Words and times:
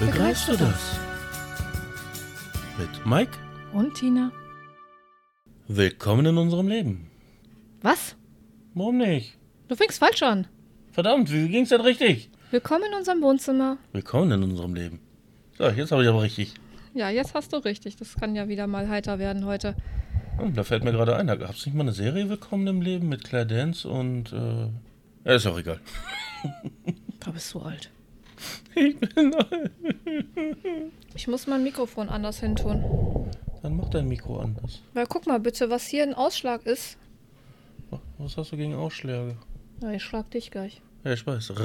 Begreifst 0.00 0.46
du 0.46 0.52
das? 0.56 0.96
Mit 2.78 3.04
Mike. 3.04 3.32
Und 3.72 3.94
Tina? 3.94 4.30
Willkommen 5.66 6.24
in 6.26 6.38
unserem 6.38 6.68
Leben. 6.68 7.10
Was? 7.82 8.14
Warum 8.74 8.98
nicht? 8.98 9.36
Du 9.66 9.74
fängst 9.74 9.98
falsch 9.98 10.22
an. 10.22 10.46
Verdammt, 10.92 11.32
wie 11.32 11.48
ging's 11.48 11.70
denn 11.70 11.80
richtig? 11.80 12.30
Willkommen 12.52 12.84
in 12.88 12.94
unserem 12.94 13.20
Wohnzimmer. 13.22 13.78
Willkommen 13.92 14.30
in 14.30 14.44
unserem 14.44 14.74
Leben. 14.74 15.00
So, 15.58 15.68
jetzt 15.68 15.90
habe 15.90 16.04
ich 16.04 16.08
aber 16.08 16.22
richtig. 16.22 16.54
Ja, 16.94 17.10
jetzt 17.10 17.34
hast 17.34 17.52
du 17.52 17.56
richtig. 17.56 17.96
Das 17.96 18.14
kann 18.14 18.36
ja 18.36 18.46
wieder 18.46 18.68
mal 18.68 18.88
heiter 18.88 19.18
werden 19.18 19.46
heute. 19.46 19.74
Oh, 20.40 20.48
da 20.54 20.62
fällt 20.62 20.84
mir 20.84 20.92
gerade 20.92 21.16
ein, 21.16 21.26
da 21.26 21.34
gab 21.34 21.56
es 21.56 21.66
nicht 21.66 21.74
mal 21.74 21.82
eine 21.82 21.92
Serie 21.92 22.28
Willkommen 22.28 22.68
im 22.68 22.82
Leben 22.82 23.08
mit 23.08 23.24
Claire 23.24 23.46
Dance 23.46 23.88
und 23.88 24.32
äh, 24.32 24.68
ja, 25.24 25.34
ist 25.34 25.46
auch 25.48 25.58
egal. 25.58 25.80
Da 27.18 27.32
bist 27.32 27.52
du 27.52 27.58
alt. 27.58 27.90
Ich 28.74 28.98
bin 28.98 29.34
alt. 29.34 29.70
Ich 31.14 31.26
muss 31.26 31.46
mein 31.46 31.64
Mikrofon 31.64 32.08
anders 32.08 32.40
hin 32.40 32.54
tun. 32.56 32.84
Dann 33.62 33.76
mach 33.76 33.88
dein 33.88 34.06
Mikro 34.06 34.38
anders. 34.38 34.82
Weil 34.94 35.06
guck 35.06 35.26
mal 35.26 35.40
bitte, 35.40 35.68
was 35.70 35.86
hier 35.86 36.04
ein 36.04 36.14
Ausschlag 36.14 36.64
ist. 36.64 36.96
Was 38.18 38.36
hast 38.36 38.52
du 38.52 38.56
gegen 38.56 38.74
Ausschläge? 38.74 39.36
Ja, 39.80 39.92
ich 39.92 40.02
schlag 40.02 40.30
dich 40.30 40.50
gleich. 40.50 40.80
Ja, 41.04 41.12
ich 41.12 41.26
weiß. 41.26 41.52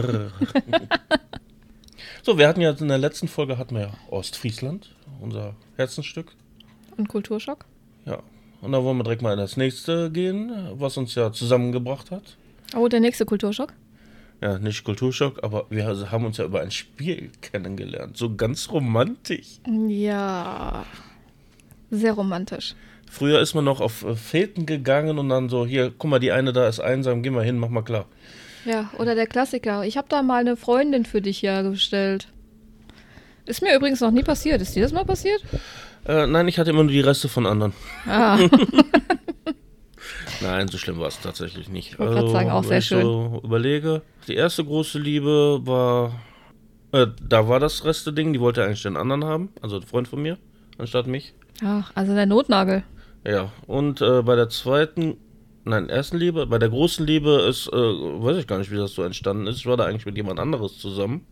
So, 2.25 2.37
wir 2.37 2.47
hatten 2.47 2.61
ja 2.61 2.71
in 2.71 2.87
der 2.87 2.97
letzten 2.97 3.27
Folge 3.27 3.57
hatten 3.57 3.75
wir 3.75 3.81
ja 3.81 3.93
Ostfriesland, 4.09 4.95
unser 5.19 5.55
Herzensstück. 5.75 6.31
Und 6.95 7.09
Kulturschock? 7.09 7.65
Ja. 8.05 8.19
Und 8.61 8.71
da 8.71 8.81
wollen 8.81 8.95
wir 8.97 9.03
direkt 9.03 9.21
mal 9.21 9.33
in 9.33 9.39
das 9.39 9.57
nächste 9.57 10.09
gehen, 10.09 10.51
was 10.75 10.95
uns 10.95 11.15
ja 11.15 11.33
zusammengebracht 11.33 12.11
hat. 12.11 12.37
Oh, 12.77 12.87
der 12.87 13.01
nächste 13.01 13.25
Kulturschock? 13.25 13.73
Ja, 14.43 14.59
nicht 14.59 14.83
Kulturschock, 14.83 15.41
aber 15.41 15.67
wir 15.69 15.85
haben 16.11 16.25
uns 16.25 16.35
ja 16.35 16.43
über 16.43 16.59
ein 16.59 16.69
Spiel 16.69 17.29
kennengelernt. 17.39 18.17
So 18.17 18.35
ganz 18.35 18.69
romantisch. 18.69 19.59
Ja. 19.87 20.85
Sehr 21.89 22.11
romantisch. 22.11 22.75
Früher 23.09 23.39
ist 23.39 23.53
man 23.53 23.63
noch 23.63 23.79
auf 23.79 24.03
äh, 24.03 24.17
Feten 24.17 24.65
gegangen 24.65 25.17
und 25.17 25.29
dann 25.29 25.47
so, 25.47 25.65
hier, 25.65 25.93
guck 25.97 26.09
mal, 26.09 26.19
die 26.19 26.33
eine 26.33 26.51
da 26.51 26.67
ist 26.67 26.81
einsam, 26.81 27.23
geh 27.23 27.29
mal 27.29 27.45
hin, 27.45 27.57
mach 27.57 27.69
mal 27.69 27.83
klar. 27.83 28.03
Ja, 28.65 28.89
oder 28.97 29.15
der 29.15 29.27
Klassiker. 29.27 29.85
Ich 29.85 29.95
habe 29.95 30.07
da 30.09 30.21
mal 30.23 30.41
eine 30.41 30.57
Freundin 30.57 31.05
für 31.05 31.21
dich 31.21 31.41
hergestellt. 31.41 32.27
Ist 33.45 33.61
mir 33.61 33.73
übrigens 33.73 34.01
noch 34.01 34.11
nie 34.11 34.23
passiert. 34.23 34.61
Ist 34.61 34.75
dir 34.75 34.83
das 34.83 34.91
mal 34.91 35.05
passiert? 35.05 35.41
Äh, 36.05 36.27
nein, 36.27 36.49
ich 36.49 36.59
hatte 36.59 36.71
immer 36.71 36.83
nur 36.83 36.91
die 36.91 36.99
Reste 36.99 37.29
von 37.29 37.45
anderen. 37.45 37.71
Ah, 38.05 38.37
Nein, 40.41 40.67
so 40.67 40.77
schlimm 40.77 40.99
war 40.99 41.07
es 41.07 41.19
tatsächlich 41.19 41.69
nicht. 41.69 41.93
Ich 41.93 41.99
wollte 41.99 42.15
grad 42.15 42.29
sagen, 42.29 42.49
auch 42.49 42.63
wenn 42.63 42.69
sehr 42.69 42.77
ich 42.79 42.87
So 42.87 43.41
überlege, 43.43 44.01
die 44.27 44.35
erste 44.35 44.63
große 44.63 44.99
Liebe 44.99 45.61
war, 45.63 46.13
äh, 46.91 47.07
da 47.27 47.47
war 47.47 47.59
das 47.59 47.85
Reste-Ding, 47.85 48.33
die 48.33 48.39
wollte 48.39 48.63
eigentlich 48.63 48.83
den 48.83 48.97
anderen 48.97 49.23
haben, 49.23 49.49
also 49.61 49.77
ein 49.77 49.83
Freund 49.83 50.07
von 50.07 50.21
mir, 50.21 50.37
anstatt 50.77 51.07
mich. 51.07 51.33
Ach, 51.63 51.91
also 51.95 52.13
der 52.13 52.25
Notnagel. 52.25 52.83
Ja, 53.25 53.51
und 53.67 54.01
äh, 54.01 54.21
bei 54.21 54.35
der 54.35 54.49
zweiten, 54.49 55.17
nein, 55.63 55.89
ersten 55.89 56.17
Liebe, 56.17 56.45
bei 56.47 56.59
der 56.59 56.69
großen 56.69 57.05
Liebe 57.05 57.45
ist, 57.49 57.67
äh, 57.67 57.75
weiß 57.75 58.37
ich 58.37 58.47
gar 58.47 58.57
nicht, 58.57 58.71
wie 58.71 58.77
das 58.77 58.93
so 58.93 59.03
entstanden 59.03 59.47
ist. 59.47 59.57
Ich 59.57 59.65
war 59.65 59.77
da 59.77 59.85
eigentlich 59.85 60.05
mit 60.05 60.17
jemand 60.17 60.39
anderes 60.39 60.77
zusammen. 60.77 61.25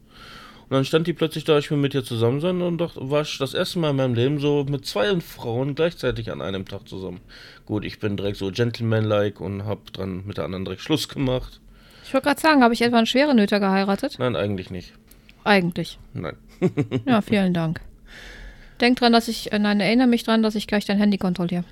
Und 0.72 0.76
dann 0.76 0.86
stand 0.86 1.06
die 1.06 1.12
plötzlich 1.12 1.44
da, 1.44 1.58
ich 1.58 1.70
will 1.70 1.78
mit 1.78 1.94
dir 1.94 2.02
zusammen 2.02 2.40
sein 2.40 2.62
und 2.62 2.78
dachte, 2.78 3.12
war 3.12 3.24
ich 3.24 3.38
das 3.38 3.54
erste 3.54 3.78
Mal 3.78 3.90
in 3.90 3.98
meinem 3.98 4.14
Leben 4.14 4.40
so 4.40 4.64
mit 4.64 4.86
zwei 4.86 5.20
Frauen 5.20 5.76
gleichzeitig 5.76 6.32
an 6.32 6.42
einem 6.42 6.66
Tag 6.66 6.88
zusammen. 6.88 7.20
Gut, 7.66 7.84
ich 7.84 8.00
bin 8.00 8.16
direkt 8.16 8.38
so 8.38 8.52
gentleman-like 8.52 9.42
und 9.42 9.66
hab 9.66 9.92
dran 9.92 10.24
mit 10.26 10.38
der 10.38 10.46
anderen 10.46 10.64
direkt 10.64 10.82
Schluss 10.82 11.10
gemacht. 11.10 11.60
Ich 12.06 12.14
wollte 12.14 12.28
gerade 12.28 12.40
sagen, 12.40 12.64
habe 12.64 12.74
ich 12.74 12.82
etwa 12.82 12.96
einen 13.00 13.06
schweren 13.06 13.36
Nöter 13.36 13.60
geheiratet? 13.60 14.16
Nein, 14.18 14.38
eigentlich 14.38 14.70
nicht. 14.70 14.94
Eigentlich. 15.44 16.00
Nein. 16.14 16.38
Ja, 17.06 17.20
vielen 17.20 17.54
Dank. 17.54 17.82
Denk 18.80 18.98
dran, 18.98 19.12
dass 19.12 19.28
ich, 19.28 19.52
äh, 19.52 19.60
nein, 19.60 19.82
erinnere 19.82 20.08
mich 20.08 20.24
dran, 20.24 20.42
dass 20.42 20.56
ich 20.56 20.68
gleich 20.68 20.86
dein 20.86 21.00
Handy 21.00 21.18
kontrolliere. 21.18 21.66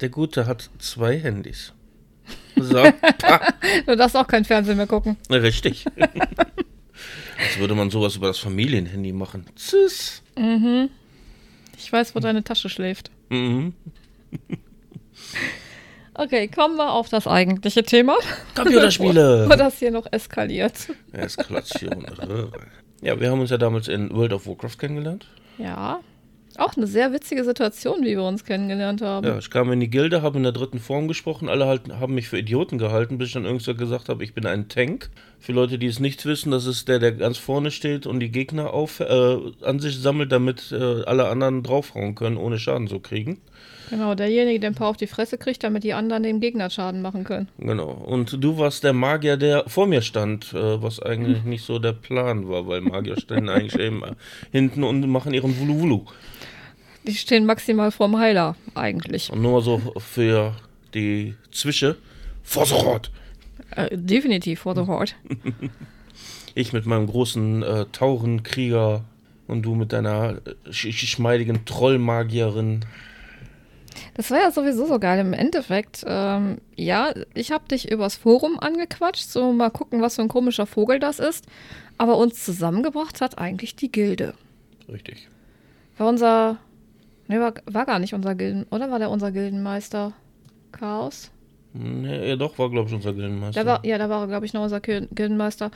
Der 0.00 0.08
Gute 0.08 0.46
hat 0.46 0.70
zwei 0.78 1.18
Handys. 1.18 1.74
So, 2.56 2.84
Du 3.86 3.96
darfst 3.96 4.16
auch 4.16 4.26
kein 4.26 4.46
Fernsehen 4.46 4.78
mehr 4.78 4.86
gucken. 4.86 5.18
richtig. 5.28 5.84
Als 7.38 7.58
würde 7.58 7.74
man 7.74 7.90
sowas 7.90 8.16
über 8.16 8.28
das 8.28 8.38
Familienhandy 8.38 9.12
machen. 9.12 9.46
Tschüss. 9.56 10.22
Ich 11.76 11.92
weiß, 11.92 12.14
wo 12.14 12.20
deine 12.20 12.42
Tasche 12.44 12.68
schläft. 12.68 13.10
Mhm. 13.30 13.74
Okay, 16.18 16.48
kommen 16.48 16.76
wir 16.76 16.92
auf 16.92 17.10
das 17.10 17.26
eigentliche 17.26 17.82
Thema. 17.82 18.16
Computerspiele. 18.54 19.40
Bevor 19.42 19.56
das 19.56 19.78
hier 19.78 19.90
noch 19.90 20.06
eskaliert. 20.10 20.72
Eskalation. 21.12 22.06
Ja, 23.02 23.20
wir 23.20 23.30
haben 23.30 23.40
uns 23.40 23.50
ja 23.50 23.58
damals 23.58 23.88
in 23.88 24.10
World 24.14 24.32
of 24.32 24.46
Warcraft 24.46 24.78
kennengelernt. 24.78 25.26
Ja. 25.58 26.00
Auch 26.58 26.76
eine 26.76 26.86
sehr 26.86 27.12
witzige 27.12 27.44
Situation, 27.44 28.02
wie 28.02 28.16
wir 28.16 28.22
uns 28.22 28.44
kennengelernt 28.44 29.02
haben. 29.02 29.26
Ja, 29.26 29.38
ich 29.38 29.50
kam 29.50 29.70
in 29.72 29.80
die 29.80 29.90
Gilde, 29.90 30.22
habe 30.22 30.38
in 30.38 30.42
der 30.42 30.52
dritten 30.52 30.78
Form 30.78 31.08
gesprochen. 31.08 31.48
Alle 31.48 31.66
halt, 31.66 31.92
haben 32.00 32.14
mich 32.14 32.28
für 32.28 32.38
Idioten 32.38 32.78
gehalten, 32.78 33.18
bis 33.18 33.28
ich 33.28 33.34
dann 33.34 33.44
irgendwann 33.44 33.76
gesagt 33.76 34.08
habe, 34.08 34.24
ich 34.24 34.34
bin 34.34 34.46
ein 34.46 34.68
Tank. 34.68 35.10
Für 35.38 35.52
Leute, 35.52 35.78
die 35.78 35.86
es 35.86 36.00
nicht 36.00 36.24
wissen, 36.24 36.50
das 36.50 36.66
ist 36.66 36.88
der, 36.88 36.98
der 36.98 37.12
ganz 37.12 37.38
vorne 37.38 37.70
steht 37.70 38.06
und 38.06 38.20
die 38.20 38.30
Gegner 38.30 38.72
auf, 38.72 39.00
äh, 39.00 39.38
an 39.62 39.80
sich 39.80 39.98
sammelt, 39.98 40.32
damit 40.32 40.72
äh, 40.72 41.02
alle 41.04 41.28
anderen 41.28 41.62
draufhauen 41.62 42.14
können, 42.14 42.36
ohne 42.36 42.58
Schaden 42.58 42.88
zu 42.88 43.00
kriegen. 43.00 43.40
Genau, 43.90 44.14
derjenige, 44.14 44.60
der 44.60 44.70
ein 44.70 44.74
paar 44.74 44.88
auf 44.88 44.96
die 44.96 45.06
Fresse 45.06 45.38
kriegt, 45.38 45.62
damit 45.62 45.84
die 45.84 45.94
anderen 45.94 46.22
dem 46.22 46.40
Gegner 46.40 46.70
Schaden 46.70 47.02
machen 47.02 47.24
können. 47.24 47.48
Genau. 47.58 47.90
Und 47.90 48.42
du 48.42 48.58
warst 48.58 48.84
der 48.84 48.92
Magier, 48.92 49.36
der 49.36 49.64
vor 49.68 49.86
mir 49.86 50.02
stand, 50.02 50.52
äh, 50.52 50.82
was 50.82 51.00
eigentlich 51.00 51.44
nicht 51.44 51.64
so 51.64 51.78
der 51.78 51.92
Plan 51.92 52.48
war, 52.48 52.66
weil 52.66 52.80
Magier 52.80 53.18
stehen 53.18 53.48
eigentlich 53.48 53.80
eben 53.80 54.02
hinten 54.50 54.82
und 54.82 55.08
machen 55.08 55.34
ihren 55.34 55.58
Wulu-Wulu. 55.58 56.04
Die 57.06 57.14
stehen 57.14 57.46
maximal 57.46 57.92
vorm 57.92 58.18
Heiler, 58.18 58.56
eigentlich. 58.74 59.30
Und 59.30 59.42
nur 59.42 59.62
so 59.62 59.80
für 59.98 60.54
die 60.94 61.34
Zwische. 61.52 61.96
Vorsorot! 62.42 63.10
Äh, 63.70 63.96
definitiv 63.96 64.60
for 64.60 64.74
the 64.74 64.82
Horde. 64.82 65.12
Ich 66.58 66.72
mit 66.72 66.86
meinem 66.86 67.06
großen 67.06 67.62
äh, 67.62 67.84
Taurenkrieger 67.92 69.04
und 69.46 69.62
du 69.62 69.74
mit 69.74 69.92
deiner 69.92 70.38
äh, 70.46 70.72
sch 70.72 70.84
geschmeidigen 70.84 71.66
Trollmagierin. 71.66 72.80
Das 74.14 74.30
war 74.30 74.38
ja 74.40 74.50
sowieso 74.50 74.86
so 74.86 74.98
geil. 74.98 75.18
Im 75.20 75.32
Endeffekt, 75.32 76.04
ähm, 76.06 76.58
ja, 76.76 77.12
ich 77.34 77.52
habe 77.52 77.68
dich 77.68 77.90
übers 77.90 78.16
Forum 78.16 78.58
angequatscht, 78.58 79.28
so 79.28 79.52
mal 79.52 79.70
gucken, 79.70 80.00
was 80.02 80.16
für 80.16 80.22
ein 80.22 80.28
komischer 80.28 80.66
Vogel 80.66 80.98
das 80.98 81.18
ist. 81.18 81.46
Aber 81.98 82.16
uns 82.18 82.44
zusammengebracht 82.44 83.20
hat 83.20 83.38
eigentlich 83.38 83.76
die 83.76 83.90
Gilde. 83.90 84.34
Richtig. 84.88 85.28
War 85.98 86.08
unser. 86.08 86.58
Ne, 87.28 87.40
war, 87.40 87.54
war 87.66 87.86
gar 87.86 87.98
nicht 87.98 88.14
unser 88.14 88.34
Gilden. 88.34 88.66
Oder 88.70 88.90
war 88.90 88.98
der 88.98 89.10
unser 89.10 89.32
Gildenmeister? 89.32 90.12
Chaos? 90.72 91.30
Nee, 91.72 92.28
ja, 92.30 92.36
doch, 92.36 92.58
war, 92.58 92.70
glaube 92.70 92.88
ich, 92.88 92.94
unser 92.94 93.12
Gildenmeister. 93.12 93.62
Der 93.64 93.70
war, 93.70 93.84
ja, 93.84 93.98
da 93.98 94.08
war, 94.08 94.26
glaube 94.28 94.46
ich, 94.46 94.52
noch 94.52 94.62
unser 94.62 94.80
Gil- 94.80 95.08
Gildenmeister. 95.12 95.70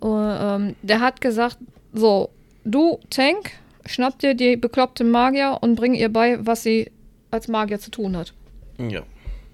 Und, 0.00 0.36
ähm, 0.40 0.76
der 0.82 1.00
hat 1.00 1.20
gesagt: 1.20 1.58
So, 1.92 2.30
du, 2.64 2.98
Tank, 3.10 3.50
schnapp 3.86 4.18
dir 4.18 4.34
die 4.34 4.56
bekloppte 4.56 5.04
Magier 5.04 5.58
und 5.60 5.74
bring 5.74 5.94
ihr 5.94 6.12
bei, 6.12 6.38
was 6.46 6.62
sie 6.62 6.90
als 7.32 7.48
Magier 7.48 7.80
zu 7.80 7.90
tun 7.90 8.16
hat. 8.16 8.32
ja. 8.78 9.02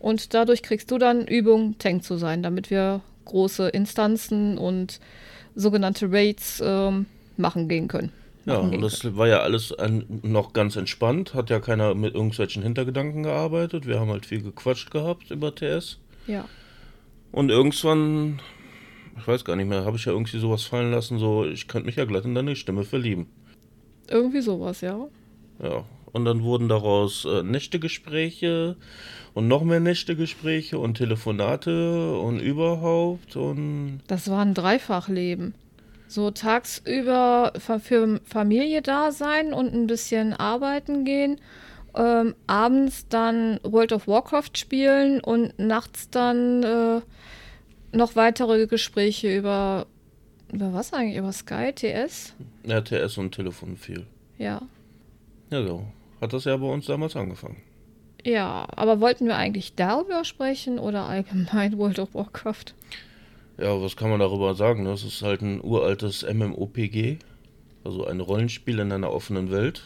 Und 0.00 0.32
dadurch 0.32 0.62
kriegst 0.62 0.92
du 0.92 0.98
dann 0.98 1.26
Übung, 1.26 1.76
Tank 1.78 2.04
zu 2.04 2.18
sein, 2.18 2.42
damit 2.42 2.70
wir 2.70 3.00
große 3.24 3.68
Instanzen 3.68 4.56
und 4.56 5.00
sogenannte 5.56 6.12
Raids 6.12 6.62
ähm, 6.64 7.06
machen 7.36 7.68
gehen 7.68 7.88
können. 7.88 8.12
Ja, 8.44 8.58
und 8.58 8.80
das 8.80 9.16
war 9.16 9.26
ja 9.26 9.40
alles 9.40 9.76
ein, 9.76 10.20
noch 10.22 10.52
ganz 10.52 10.76
entspannt. 10.76 11.34
Hat 11.34 11.50
ja 11.50 11.58
keiner 11.58 11.94
mit 11.94 12.14
irgendwelchen 12.14 12.62
Hintergedanken 12.62 13.24
gearbeitet. 13.24 13.86
Wir 13.86 13.98
haben 13.98 14.10
halt 14.10 14.24
viel 14.24 14.40
gequatscht 14.40 14.90
gehabt 14.90 15.30
über 15.30 15.54
TS. 15.54 15.98
können. 16.26 16.38
Ja. 16.38 16.44
Und 17.30 17.50
irgendwann, 17.50 18.40
ich 19.18 19.26
weiß 19.26 19.44
gar 19.44 19.56
nicht 19.56 19.68
mehr, 19.68 19.84
habe 19.84 19.96
ich 19.96 20.04
ja 20.04 20.12
irgendwie 20.12 20.38
sowas 20.38 20.62
fallen 20.62 20.92
lassen, 20.92 21.18
so, 21.18 21.44
ich 21.44 21.68
könnte 21.68 21.86
mich 21.86 21.96
ja 21.96 22.04
glatt 22.04 22.24
in 22.24 22.34
deine 22.34 22.56
Stimme 22.56 22.84
verlieben. 22.84 23.26
Irgendwie 24.08 24.40
sowas, 24.40 24.80
ja. 24.80 25.06
Ja. 25.62 25.84
Und 26.18 26.24
dann 26.24 26.42
wurden 26.42 26.68
daraus 26.68 27.24
äh, 27.24 27.44
Nächtegespräche 27.44 28.74
und 29.34 29.46
noch 29.46 29.62
mehr 29.62 29.78
Nächtegespräche 29.78 30.76
und 30.80 30.94
Telefonate 30.94 32.18
und 32.18 32.40
überhaupt 32.40 33.36
und 33.36 34.00
Das 34.08 34.28
war 34.28 34.40
ein 34.44 34.52
Dreifachleben. 34.52 35.54
So 36.08 36.32
tagsüber 36.32 37.52
für 37.60 38.20
Familie 38.24 38.82
da 38.82 39.12
sein 39.12 39.52
und 39.52 39.72
ein 39.72 39.86
bisschen 39.86 40.32
arbeiten 40.32 41.04
gehen. 41.04 41.40
Ähm, 41.94 42.34
abends 42.48 43.06
dann 43.08 43.60
World 43.62 43.92
of 43.92 44.08
Warcraft 44.08 44.56
spielen 44.56 45.20
und 45.20 45.56
nachts 45.56 46.10
dann 46.10 46.64
äh, 46.64 47.00
noch 47.96 48.16
weitere 48.16 48.66
Gespräche 48.66 49.36
über, 49.36 49.86
über 50.52 50.72
was 50.72 50.92
eigentlich? 50.92 51.16
Über 51.16 51.30
Sky, 51.30 51.72
TS? 51.72 52.34
RTS 52.66 53.18
und 53.18 53.36
Telefon 53.36 53.76
viel. 53.76 54.04
Ja. 54.36 54.62
Ja, 55.50 55.62
so. 55.64 55.86
Hat 56.20 56.32
das 56.32 56.44
ja 56.44 56.56
bei 56.56 56.66
uns 56.66 56.86
damals 56.86 57.16
angefangen. 57.16 57.62
Ja, 58.24 58.66
aber 58.70 59.00
wollten 59.00 59.26
wir 59.26 59.36
eigentlich 59.36 59.74
darüber 59.74 60.24
sprechen 60.24 60.78
oder 60.78 61.04
allgemein 61.04 61.78
World 61.78 61.98
of 61.98 62.14
Warcraft? 62.14 62.74
Ja, 63.58 63.80
was 63.80 63.96
kann 63.96 64.10
man 64.10 64.20
darüber 64.20 64.54
sagen? 64.54 64.84
Das 64.84 65.02
ist 65.02 65.22
halt 65.22 65.42
ein 65.42 65.62
uraltes 65.62 66.22
MMOPG. 66.22 67.18
Also 67.84 68.06
ein 68.06 68.20
Rollenspiel 68.20 68.78
in 68.80 68.92
einer 68.92 69.12
offenen 69.12 69.50
Welt. 69.50 69.82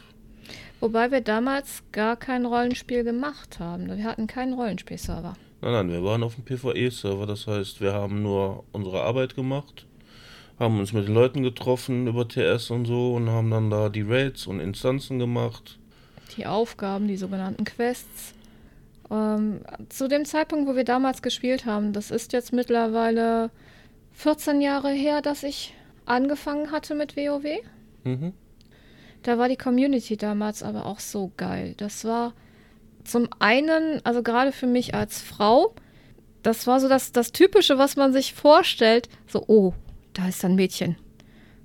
Wobei 0.81 1.11
wir 1.11 1.21
damals 1.21 1.83
gar 1.93 2.17
kein 2.17 2.45
Rollenspiel 2.45 3.05
gemacht 3.05 3.61
haben. 3.61 3.87
Wir 3.97 4.05
hatten 4.05 4.27
keinen 4.27 4.55
Rollenspielserver. 4.55 5.35
Nein, 5.61 5.73
nein, 5.73 5.91
wir 5.91 6.03
waren 6.03 6.25
auf 6.25 6.35
dem 6.35 6.45
PvE-Server. 6.45 7.27
Das 7.27 7.47
heißt, 7.47 7.81
wir 7.81 7.93
haben 7.93 8.23
nur 8.23 8.65
unsere 8.73 9.03
Arbeit 9.03 9.37
gemacht, 9.37 9.87
haben 10.59 10.81
uns 10.81 10.93
mit 10.93 11.07
den 11.07 11.15
Leuten 11.15 11.45
getroffen 11.45 12.09
über 12.09 12.27
TS 12.27 12.71
und 12.71 12.87
so 12.87 13.15
und 13.15 13.31
haben 13.31 13.51
dann 13.51 13.71
da 13.71 13.89
die 13.89 14.03
Raids 14.03 14.49
und 14.49 14.59
Instanzen 14.59 15.21
gemacht. 15.21 15.79
Die 16.37 16.47
Aufgaben, 16.47 17.09
die 17.09 17.17
sogenannten 17.17 17.65
Quests. 17.65 18.35
Ähm, 19.11 19.61
zu 19.89 20.09
dem 20.09 20.25
Zeitpunkt, 20.25 20.69
wo 20.69 20.75
wir 20.75 20.85
damals 20.85 21.23
gespielt 21.23 21.67
haben, 21.67 21.93
das 21.93 22.11
ist 22.11 22.33
jetzt 22.33 22.53
mittlerweile 22.53 23.51
14 24.13 24.61
Jahre 24.61 24.91
her, 24.91 25.21
dass 25.21 25.43
ich 25.43 25.75
angefangen 26.07 26.71
hatte 26.71 26.95
mit 26.95 27.17
WoW. 27.17 27.61
Mhm. 28.05 28.33
Da 29.23 29.39
war 29.39 29.49
die 29.49 29.57
Community 29.57 30.17
damals 30.17 30.63
aber 30.63 30.87
auch 30.87 31.01
so 31.01 31.31
geil. 31.37 31.75
Das 31.77 32.05
war 32.05 32.35
zum 33.05 33.29
einen, 33.39 34.05
also 34.05 34.23
gerade 34.23 34.53
für 34.53 34.67
mich 34.67 34.95
als 34.95 35.21
Frau, 35.21 35.75
das 36.43 36.67
war 36.67 36.81
so 36.81 36.89
das, 36.89 37.13
das 37.13 37.33
Typische, 37.33 37.79
was 37.79 37.97
man 37.97 38.13
sich 38.13 38.35
vorstellt. 38.35 39.09
So, 39.29 39.45
oh, 39.47 39.75
da 40.13 40.29
ist 40.29 40.45
ein 40.45 40.57
Mädchen. 40.57 40.97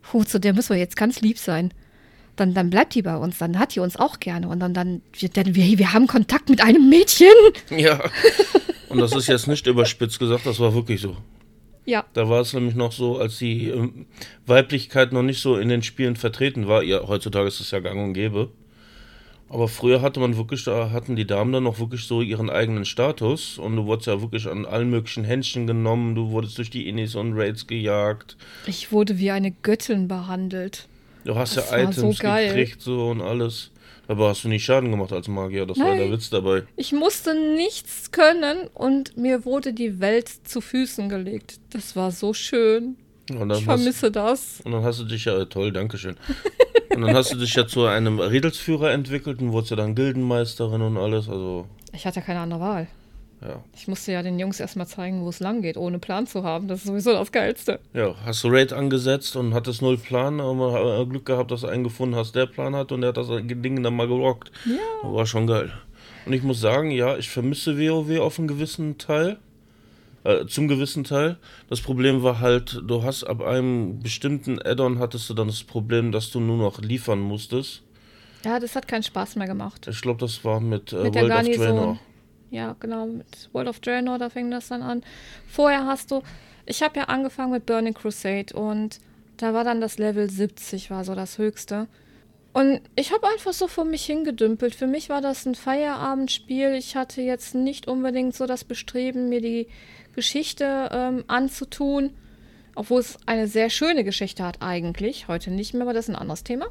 Puh, 0.01 0.23
zu 0.23 0.39
der 0.39 0.53
müssen 0.53 0.69
wir 0.69 0.79
jetzt 0.79 0.95
ganz 0.95 1.21
lieb 1.21 1.37
sein. 1.37 1.73
Dann, 2.37 2.53
dann 2.53 2.69
bleibt 2.69 2.95
die 2.95 3.01
bei 3.01 3.17
uns, 3.17 3.37
dann 3.39 3.59
hat 3.59 3.75
die 3.75 3.79
uns 3.79 3.97
auch 3.97 4.19
gerne. 4.19 4.47
Und 4.47 4.59
dann, 4.59 4.73
dann, 4.73 5.01
wir, 5.13 5.29
dann 5.29 5.53
wir, 5.53 5.77
wir 5.77 5.93
haben 5.93 6.07
Kontakt 6.07 6.49
mit 6.49 6.61
einem 6.61 6.89
Mädchen. 6.89 7.27
Ja. 7.77 7.99
Und 8.89 8.99
das 8.99 9.13
ist 9.13 9.27
jetzt 9.27 9.47
nicht 9.47 9.67
überspitzt 9.67 10.17
gesagt, 10.17 10.45
das 10.45 10.59
war 10.59 10.73
wirklich 10.73 11.01
so. 11.01 11.17
Ja. 11.85 12.05
Da 12.13 12.29
war 12.29 12.41
es 12.41 12.53
nämlich 12.53 12.75
noch 12.75 12.91
so, 12.91 13.17
als 13.17 13.37
die 13.37 13.67
ähm, 13.67 14.05
Weiblichkeit 14.45 15.11
noch 15.11 15.23
nicht 15.23 15.41
so 15.41 15.57
in 15.57 15.69
den 15.69 15.83
Spielen 15.83 16.15
vertreten 16.15 16.67
war. 16.67 16.83
Ja, 16.83 17.07
heutzutage 17.07 17.47
ist 17.47 17.59
es 17.59 17.71
ja 17.71 17.79
gang 17.79 18.01
und 18.01 18.13
gäbe. 18.13 18.49
Aber 19.49 19.67
früher 19.69 20.01
hatte 20.01 20.19
man 20.19 20.35
wirklich, 20.35 20.65
da 20.65 20.91
hatten 20.91 21.15
die 21.15 21.25
Damen 21.25 21.53
dann 21.53 21.63
noch 21.63 21.79
wirklich 21.79 22.03
so 22.03 22.21
ihren 22.21 22.49
eigenen 22.49 22.83
Status 22.83 23.57
und 23.57 23.77
du 23.77 23.85
wurdest 23.85 24.07
ja 24.07 24.21
wirklich 24.21 24.47
an 24.47 24.65
allen 24.65 24.89
möglichen 24.89 25.23
Händchen 25.23 25.67
genommen, 25.67 26.15
du 26.15 26.31
wurdest 26.31 26.57
durch 26.57 26.69
die 26.69 26.89
Innis 26.89 27.15
und 27.15 27.33
Raids 27.33 27.65
gejagt. 27.65 28.35
Ich 28.65 28.91
wurde 28.91 29.17
wie 29.19 29.31
eine 29.31 29.51
Göttin 29.51 30.09
behandelt. 30.09 30.89
Du 31.27 31.35
hast 31.35 31.57
das 31.57 31.71
ja 31.71 31.79
Items 31.79 31.95
so 31.97 32.09
gekriegt 32.09 32.81
so 32.81 33.09
und 33.09 33.21
alles. 33.21 33.71
Aber 34.07 34.29
hast 34.29 34.45
du 34.45 34.47
nicht 34.47 34.63
Schaden 34.63 34.91
gemacht 34.91 35.11
als 35.11 35.27
Magier, 35.27 35.65
das 35.65 35.77
Nein. 35.77 35.87
war 35.87 35.95
der 35.97 36.09
Witz 36.09 36.29
dabei. 36.29 36.63
Ich 36.77 36.93
musste 36.93 37.35
nichts 37.35 38.11
können 38.11 38.69
und 38.73 39.17
mir 39.17 39.43
wurde 39.43 39.73
die 39.73 39.99
Welt 39.99 40.29
zu 40.29 40.61
Füßen 40.61 41.09
gelegt. 41.09 41.59
Das 41.71 41.97
war 41.97 42.11
so 42.11 42.33
schön. 42.33 42.95
ich 43.29 43.63
vermisse 43.65 44.05
hast, 44.05 44.15
das. 44.15 44.61
Und 44.63 44.71
dann 44.71 44.83
hast 44.83 45.01
du 45.01 45.03
dich 45.03 45.25
ja, 45.25 45.43
toll, 45.43 45.73
Dankeschön. 45.73 46.15
Und 46.95 47.01
dann 47.01 47.13
hast 47.13 47.33
du 47.33 47.37
dich 47.37 47.53
ja 47.55 47.67
zu 47.67 47.85
einem 47.85 48.19
Redelsführer 48.19 48.91
entwickelt 48.91 49.41
und 49.41 49.51
wurdest 49.51 49.71
ja 49.71 49.75
dann 49.75 49.95
Gildenmeisterin 49.95 50.81
und 50.81 50.95
alles. 50.95 51.27
Also. 51.27 51.67
Ich 51.91 52.07
hatte 52.07 52.21
ja 52.21 52.25
keine 52.25 52.39
andere 52.39 52.61
Wahl. 52.61 52.87
Ja. 53.41 53.63
Ich 53.75 53.87
musste 53.87 54.11
ja 54.11 54.23
den 54.23 54.39
Jungs 54.39 54.59
erstmal 54.59 54.87
zeigen, 54.87 55.23
wo 55.23 55.29
es 55.29 55.39
lang 55.39 55.61
geht, 55.61 55.77
ohne 55.77 55.99
Plan 55.99 56.25
zu 56.25 56.43
haben. 56.43 56.67
Das 56.67 56.79
ist 56.79 56.87
sowieso 56.87 57.13
das 57.13 57.31
Geilste. 57.31 57.79
Ja, 57.93 58.15
hast 58.25 58.43
du 58.43 58.47
Raid 58.47 58.73
angesetzt 58.73 59.35
und 59.35 59.53
hattest 59.53 59.81
null 59.81 59.97
Plan, 59.97 60.39
aber 60.39 61.05
Glück 61.05 61.25
gehabt, 61.25 61.51
dass 61.51 61.61
du 61.61 61.67
einen 61.67 61.83
gefunden 61.83 62.15
hast, 62.15 62.33
der 62.35 62.47
Plan 62.47 62.75
hat 62.75 62.91
und 62.91 63.01
der 63.01 63.09
hat 63.09 63.17
das 63.17 63.27
Ding 63.27 63.83
dann 63.83 63.95
mal 63.95 64.07
gerockt. 64.07 64.51
Ja. 64.65 65.09
War 65.09 65.25
schon 65.25 65.45
geil. 65.45 65.71
Und 66.25 66.33
ich 66.33 66.43
muss 66.43 66.59
sagen, 66.59 66.91
ja, 66.91 67.15
ich 67.17 67.29
vermisse 67.29 67.77
WoW 67.77 68.19
auf 68.19 68.39
einen 68.39 68.47
gewissen 68.47 68.97
Teil. 68.97 69.37
Äh, 70.23 70.45
zum 70.47 70.67
gewissen 70.67 71.05
Teil. 71.05 71.37
Das 71.69 71.79
Problem 71.79 72.23
war 72.23 72.39
halt, 72.39 72.81
du 72.85 73.03
hast 73.03 73.23
ab 73.23 73.41
einem 73.41 73.99
bestimmten 73.99 74.59
Add-on 74.61 74.99
hattest 74.99 75.29
du 75.29 75.33
dann 75.33 75.47
das 75.47 75.63
Problem, 75.63 76.11
dass 76.11 76.31
du 76.31 76.41
nur 76.41 76.57
noch 76.57 76.81
liefern 76.81 77.19
musstest. 77.19 77.83
Ja, 78.43 78.59
das 78.59 78.75
hat 78.75 78.87
keinen 78.87 79.03
Spaß 79.03 79.37
mehr 79.37 79.47
gemacht. 79.47 79.87
Ich 79.87 80.01
glaube, 80.01 80.19
das 80.19 80.43
war 80.43 80.59
mit, 80.59 80.91
äh, 80.91 81.03
mit 81.03 81.15
World 81.15 81.31
of 81.31 81.55
Draenor. 81.55 81.99
Ja, 82.49 82.75
genau, 82.79 83.07
mit 83.07 83.49
World 83.53 83.67
of 83.67 83.79
Draenor, 83.79 84.19
da 84.19 84.29
fing 84.29 84.49
das 84.49 84.69
dann 84.69 84.81
an. 84.81 85.03
Vorher 85.47 85.85
hast 85.85 86.11
du, 86.11 86.21
ich 86.65 86.81
habe 86.81 86.99
ja 86.99 87.05
angefangen 87.05 87.51
mit 87.51 87.65
Burning 87.65 87.93
Crusade 87.93 88.55
und 88.55 88.99
da 89.37 89.53
war 89.53 89.63
dann 89.63 89.81
das 89.81 89.97
Level 89.97 90.29
70, 90.29 90.89
war 90.89 91.03
so 91.03 91.13
das 91.13 91.37
höchste. 91.37 91.87
Und 92.53 92.81
ich 92.95 93.11
habe 93.11 93.27
einfach 93.27 93.53
so 93.53 93.67
vor 93.67 93.85
mich 93.85 94.05
hingedümpelt. 94.05 94.73
Für 94.73 94.87
mich 94.87 95.09
war 95.09 95.21
das 95.21 95.45
ein 95.45 95.53
Feierabendspiel. 95.53 96.73
Ich 96.73 96.95
hatte 96.95 97.21
jetzt 97.21 97.53
nicht 97.53 97.87
unbedingt 97.87 98.35
so 98.35 98.47
das 98.47 98.63
Bestreben, 98.63 99.29
mir 99.29 99.41
die 99.41 99.67
Geschichte 100.15 100.89
ähm, 100.91 101.23
anzutun. 101.27 102.15
Obwohl 102.73 103.01
es 103.01 103.17
eine 103.27 103.47
sehr 103.47 103.69
schöne 103.69 104.03
Geschichte 104.03 104.43
hat 104.43 104.63
eigentlich. 104.63 105.27
Heute 105.27 105.51
nicht 105.51 105.75
mehr, 105.75 105.83
aber 105.83 105.93
das 105.93 106.05
ist 106.05 106.15
ein 106.15 106.19
anderes 106.19 106.43
Thema. 106.43 106.65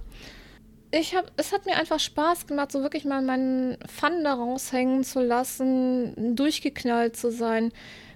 Ich 0.93 1.15
hab, 1.17 1.31
es 1.37 1.53
hat 1.53 1.67
mir 1.67 1.77
einfach 1.77 1.99
Spaß 1.99 2.47
gemacht, 2.47 2.71
so 2.71 2.83
wirklich 2.83 3.05
mal 3.05 3.21
meinen 3.21 3.77
Fun 3.87 4.23
da 4.23 4.35
raushängen 4.35 5.03
zu 5.03 5.21
lassen, 5.21 6.37
durchgeknallt 6.37 7.17
zu 7.17 7.33
sein. 7.33 7.73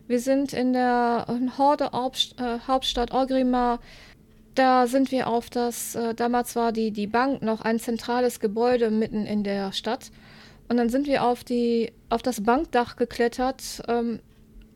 Wir 0.07 0.21
sind 0.21 0.53
in 0.53 0.73
der 0.73 1.27
Horde 1.59 1.91
äh, 1.95 2.59
Hauptstadt 2.67 3.13
Orgrimmar. 3.13 3.81
Da 4.55 4.87
sind 4.87 5.11
wir 5.11 5.29
auf 5.29 5.51
das, 5.51 5.95
äh, 5.95 6.15
damals 6.15 6.57
war 6.57 6.73
die, 6.73 6.91
die 6.91 7.07
Bank 7.07 7.43
noch 7.43 7.61
ein 7.61 7.79
zentrales 7.79 8.41
Gebäude 8.41 8.91
mitten 8.91 9.27
in 9.27 9.45
der 9.45 9.73
Stadt. 9.73 10.11
Und 10.69 10.77
dann 10.77 10.89
sind 10.89 11.07
wir 11.07 11.25
auf, 11.25 11.43
die, 11.45 11.93
auf 12.09 12.23
das 12.23 12.43
Bankdach 12.43 12.97
geklettert, 12.97 13.83
ähm, 13.89 14.21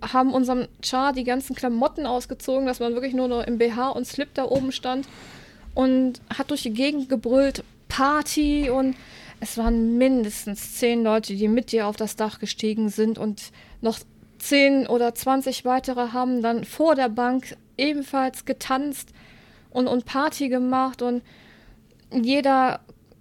haben 0.02 0.32
unserem 0.32 0.66
Char 0.82 1.12
die 1.12 1.24
ganzen 1.24 1.54
Klamotten 1.54 2.06
ausgezogen, 2.06 2.66
dass 2.66 2.80
man 2.80 2.94
wirklich 2.94 3.14
nur 3.14 3.28
noch 3.28 3.46
im 3.46 3.58
BH 3.58 3.90
und 3.90 4.06
Slip 4.06 4.34
da 4.34 4.44
oben 4.44 4.72
stand 4.72 5.06
und 5.74 6.20
hat 6.36 6.50
durch 6.50 6.62
die 6.62 6.72
Gegend 6.72 7.08
gebrüllt, 7.08 7.64
Party 7.96 8.70
und 8.70 8.96
es 9.38 9.56
waren 9.56 9.98
mindestens 9.98 10.76
zehn 10.78 11.04
Leute, 11.04 11.36
die 11.36 11.46
mit 11.46 11.70
dir 11.70 11.86
auf 11.86 11.94
das 11.94 12.16
Dach 12.16 12.40
gestiegen 12.40 12.88
sind 12.88 13.18
und 13.18 13.52
noch 13.80 13.98
zehn 14.38 14.88
oder 14.88 15.14
zwanzig 15.14 15.64
weitere 15.64 16.08
haben 16.12 16.42
dann 16.42 16.64
vor 16.64 16.96
der 16.96 17.08
Bank 17.08 17.56
ebenfalls 17.78 18.46
getanzt 18.46 19.10
und, 19.70 19.86
und 19.86 20.06
Party 20.06 20.48
gemacht 20.48 21.02
und 21.02 21.22
jeder 22.10 22.80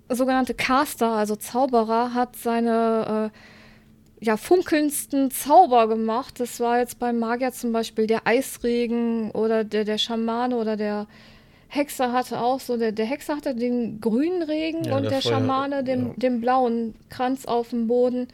sogenannte 0.10 0.56
Caster, 0.56 1.12
also 1.12 1.36
Zauberer, 1.36 2.16
hat 2.16 2.36
seine 2.36 3.32
äh, 3.32 4.26
ja, 4.26 4.38
funkelndsten 4.38 5.30
Zauber 5.30 5.88
gemacht. 5.88 6.40
Das 6.40 6.60
war 6.60 6.80
jetzt 6.80 6.98
beim 6.98 7.20
Magier 7.20 7.52
zum 7.52 7.74
Beispiel 7.74 8.08
der 8.08 8.26
Eisregen 8.26 9.32
oder 9.32 9.64
der, 9.64 9.86
der 9.86 9.98
Schamane 9.98 10.56
oder 10.56 10.78
der 10.78 11.08
Hexer 11.74 12.12
hatte 12.12 12.40
auch 12.40 12.60
so, 12.60 12.78
der, 12.78 12.92
der 12.92 13.06
Hexer 13.06 13.36
hatte 13.36 13.56
den 13.56 14.00
grünen 14.00 14.44
Regen 14.44 14.84
ja, 14.84 14.96
und 14.96 15.04
der, 15.04 15.12
der 15.12 15.22
Schamane 15.22 15.84
den, 15.84 16.08
ja. 16.08 16.14
den 16.18 16.40
blauen 16.40 16.94
Kranz 17.10 17.46
auf 17.46 17.72
dem 17.72 17.88
Boden. 17.88 18.28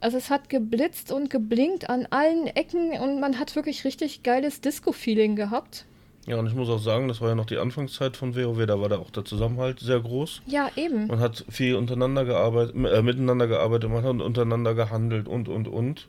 Also 0.00 0.18
es 0.18 0.30
hat 0.30 0.48
geblitzt 0.48 1.12
und 1.12 1.30
geblinkt 1.30 1.88
an 1.88 2.08
allen 2.10 2.48
Ecken 2.48 2.90
und 3.00 3.20
man 3.20 3.38
hat 3.38 3.54
wirklich 3.54 3.84
richtig 3.84 4.24
geiles 4.24 4.60
Disco-Feeling 4.60 5.36
gehabt. 5.36 5.86
Ja, 6.26 6.36
und 6.38 6.46
ich 6.48 6.54
muss 6.54 6.68
auch 6.68 6.78
sagen, 6.78 7.06
das 7.06 7.20
war 7.20 7.28
ja 7.28 7.34
noch 7.36 7.46
die 7.46 7.58
Anfangszeit 7.58 8.16
von 8.16 8.34
WoW, 8.34 8.66
da 8.66 8.80
war 8.80 8.88
da 8.88 8.98
auch 8.98 9.10
der 9.10 9.24
Zusammenhalt 9.24 9.78
sehr 9.78 10.00
groß. 10.00 10.42
Ja, 10.46 10.68
eben. 10.74 11.06
Man 11.06 11.20
hat 11.20 11.44
viel 11.48 11.76
untereinander 11.76 12.24
gearbeitet, 12.24 12.74
äh, 12.74 13.02
miteinander 13.02 13.46
gearbeitet, 13.46 13.90
man 13.90 14.02
hat 14.02 14.20
untereinander 14.20 14.74
gehandelt 14.74 15.28
und, 15.28 15.48
und, 15.48 15.68
und. 15.68 16.08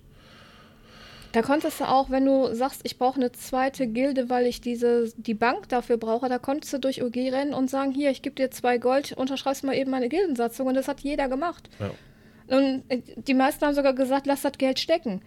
Da 1.34 1.42
konntest 1.42 1.80
du 1.80 1.84
auch, 1.86 2.10
wenn 2.10 2.26
du 2.26 2.54
sagst, 2.54 2.82
ich 2.84 2.98
brauche 2.98 3.18
eine 3.18 3.32
zweite 3.32 3.88
Gilde, 3.88 4.30
weil 4.30 4.46
ich 4.46 4.62
diese, 4.62 5.12
die 5.18 5.34
Bank 5.34 5.68
dafür 5.68 5.98
brauche, 5.98 6.30
da 6.30 6.40
konntest 6.40 6.74
du 6.74 6.78
durch 6.78 7.04
OG 7.04 7.16
rennen 7.16 7.54
und 7.54 7.70
sagen, 7.70 7.92
hier, 7.92 8.12
ich 8.12 8.22
gebe 8.22 8.36
dir 8.36 8.52
zwei 8.52 8.78
Gold, 8.78 9.14
unterschreibst 9.14 9.64
mal 9.64 9.76
eben 9.76 9.92
meine 9.92 10.10
Gildensatzung. 10.10 10.68
Und 10.68 10.76
das 10.76 10.88
hat 10.88 11.02
jeder 11.02 11.28
gemacht. 11.28 11.70
Ja. 11.80 12.58
Und 12.58 12.84
äh, 12.90 13.02
die 13.16 13.34
meisten 13.34 13.66
haben 13.66 13.74
sogar 13.74 13.94
gesagt, 13.94 14.28
lass 14.28 14.44
das 14.44 14.58
Geld 14.58 14.80
stecken 14.80 15.22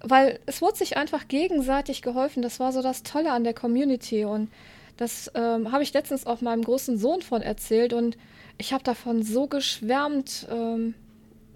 weil 0.00 0.38
es 0.46 0.62
wurde 0.62 0.76
sich 0.76 0.96
einfach 0.96 1.28
gegenseitig 1.28 2.02
geholfen. 2.02 2.42
Das 2.42 2.60
war 2.60 2.72
so 2.72 2.82
das 2.82 3.02
Tolle 3.02 3.32
an 3.32 3.44
der 3.44 3.54
Community 3.54 4.24
und 4.24 4.50
das 4.96 5.30
ähm, 5.34 5.70
habe 5.70 5.82
ich 5.82 5.92
letztens 5.92 6.26
auch 6.26 6.40
meinem 6.40 6.62
großen 6.62 6.98
Sohn 6.98 7.22
von 7.22 7.40
erzählt 7.40 7.92
und 7.92 8.16
ich 8.58 8.72
habe 8.72 8.82
davon 8.82 9.22
so 9.22 9.46
geschwärmt. 9.46 10.46
Ähm, 10.50 10.94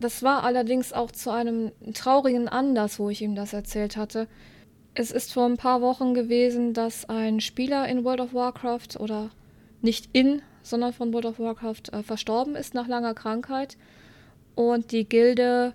das 0.02 0.22
war 0.22 0.44
allerdings 0.44 0.92
auch 0.92 1.10
zu 1.10 1.30
einem 1.30 1.72
traurigen 1.94 2.48
Anlass, 2.48 2.98
wo 2.98 3.10
ich 3.10 3.22
ihm 3.22 3.34
das 3.34 3.52
erzählt 3.52 3.96
hatte. 3.96 4.28
Es 4.94 5.10
ist 5.10 5.32
vor 5.32 5.46
ein 5.46 5.56
paar 5.56 5.80
Wochen 5.80 6.14
gewesen, 6.14 6.74
dass 6.74 7.08
ein 7.08 7.40
Spieler 7.40 7.88
in 7.88 8.04
World 8.04 8.20
of 8.20 8.34
Warcraft 8.34 8.98
oder 8.98 9.30
nicht 9.80 10.10
in, 10.12 10.42
sondern 10.62 10.92
von 10.92 11.12
World 11.12 11.26
of 11.26 11.38
Warcraft 11.38 11.92
äh, 11.92 12.02
verstorben 12.02 12.54
ist 12.54 12.74
nach 12.74 12.88
langer 12.88 13.14
Krankheit 13.14 13.76
und 14.54 14.92
die 14.92 15.08
Gilde 15.08 15.74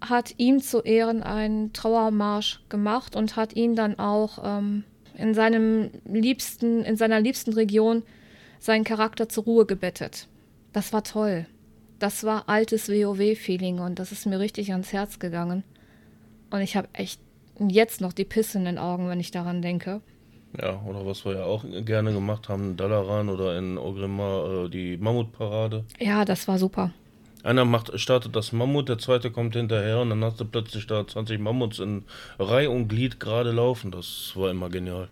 hat 0.00 0.34
ihm 0.38 0.60
zu 0.60 0.80
Ehren 0.80 1.22
einen 1.22 1.72
Trauermarsch 1.72 2.60
gemacht 2.68 3.14
und 3.14 3.36
hat 3.36 3.54
ihn 3.54 3.76
dann 3.76 3.98
auch 3.98 4.38
ähm, 4.44 4.84
in 5.14 5.34
seinem 5.34 5.90
liebsten, 6.04 6.82
in 6.82 6.96
seiner 6.96 7.20
liebsten 7.20 7.52
Region 7.52 8.02
seinen 8.58 8.84
Charakter 8.84 9.28
zur 9.28 9.44
Ruhe 9.44 9.66
gebettet. 9.66 10.28
Das 10.72 10.92
war 10.92 11.04
toll. 11.04 11.46
Das 12.02 12.24
war 12.24 12.48
altes 12.48 12.88
WoW-Feeling 12.88 13.78
und 13.78 14.00
das 14.00 14.10
ist 14.10 14.26
mir 14.26 14.40
richtig 14.40 14.72
ans 14.72 14.92
Herz 14.92 15.20
gegangen. 15.20 15.62
Und 16.50 16.60
ich 16.60 16.74
habe 16.74 16.88
echt 16.94 17.20
jetzt 17.60 18.00
noch 18.00 18.12
die 18.12 18.24
Pisse 18.24 18.58
in 18.58 18.64
den 18.64 18.76
Augen, 18.76 19.08
wenn 19.08 19.20
ich 19.20 19.30
daran 19.30 19.62
denke. 19.62 20.00
Ja, 20.60 20.82
oder 20.84 21.06
was 21.06 21.24
wir 21.24 21.34
ja 21.34 21.44
auch 21.44 21.64
gerne 21.84 22.12
gemacht 22.12 22.48
haben, 22.48 22.76
Dalaran 22.76 23.28
oder 23.28 23.56
in 23.56 23.78
Ogrimmar 23.78 24.64
äh, 24.64 24.68
die 24.68 24.96
Mammutparade. 24.96 25.84
Ja, 26.00 26.24
das 26.24 26.48
war 26.48 26.58
super. 26.58 26.92
Einer 27.44 27.64
macht, 27.64 27.96
startet 28.00 28.34
das 28.34 28.50
Mammut, 28.50 28.88
der 28.88 28.98
zweite 28.98 29.30
kommt 29.30 29.54
hinterher 29.54 30.00
und 30.00 30.10
dann 30.10 30.24
hast 30.24 30.40
du 30.40 30.44
plötzlich 30.44 30.88
da 30.88 31.06
20 31.06 31.38
Mammuts 31.38 31.78
in 31.78 32.02
Reihe 32.36 32.68
und 32.68 32.88
Glied 32.88 33.20
gerade 33.20 33.52
laufen. 33.52 33.92
Das 33.92 34.32
war 34.34 34.50
immer 34.50 34.70
genial. 34.70 35.08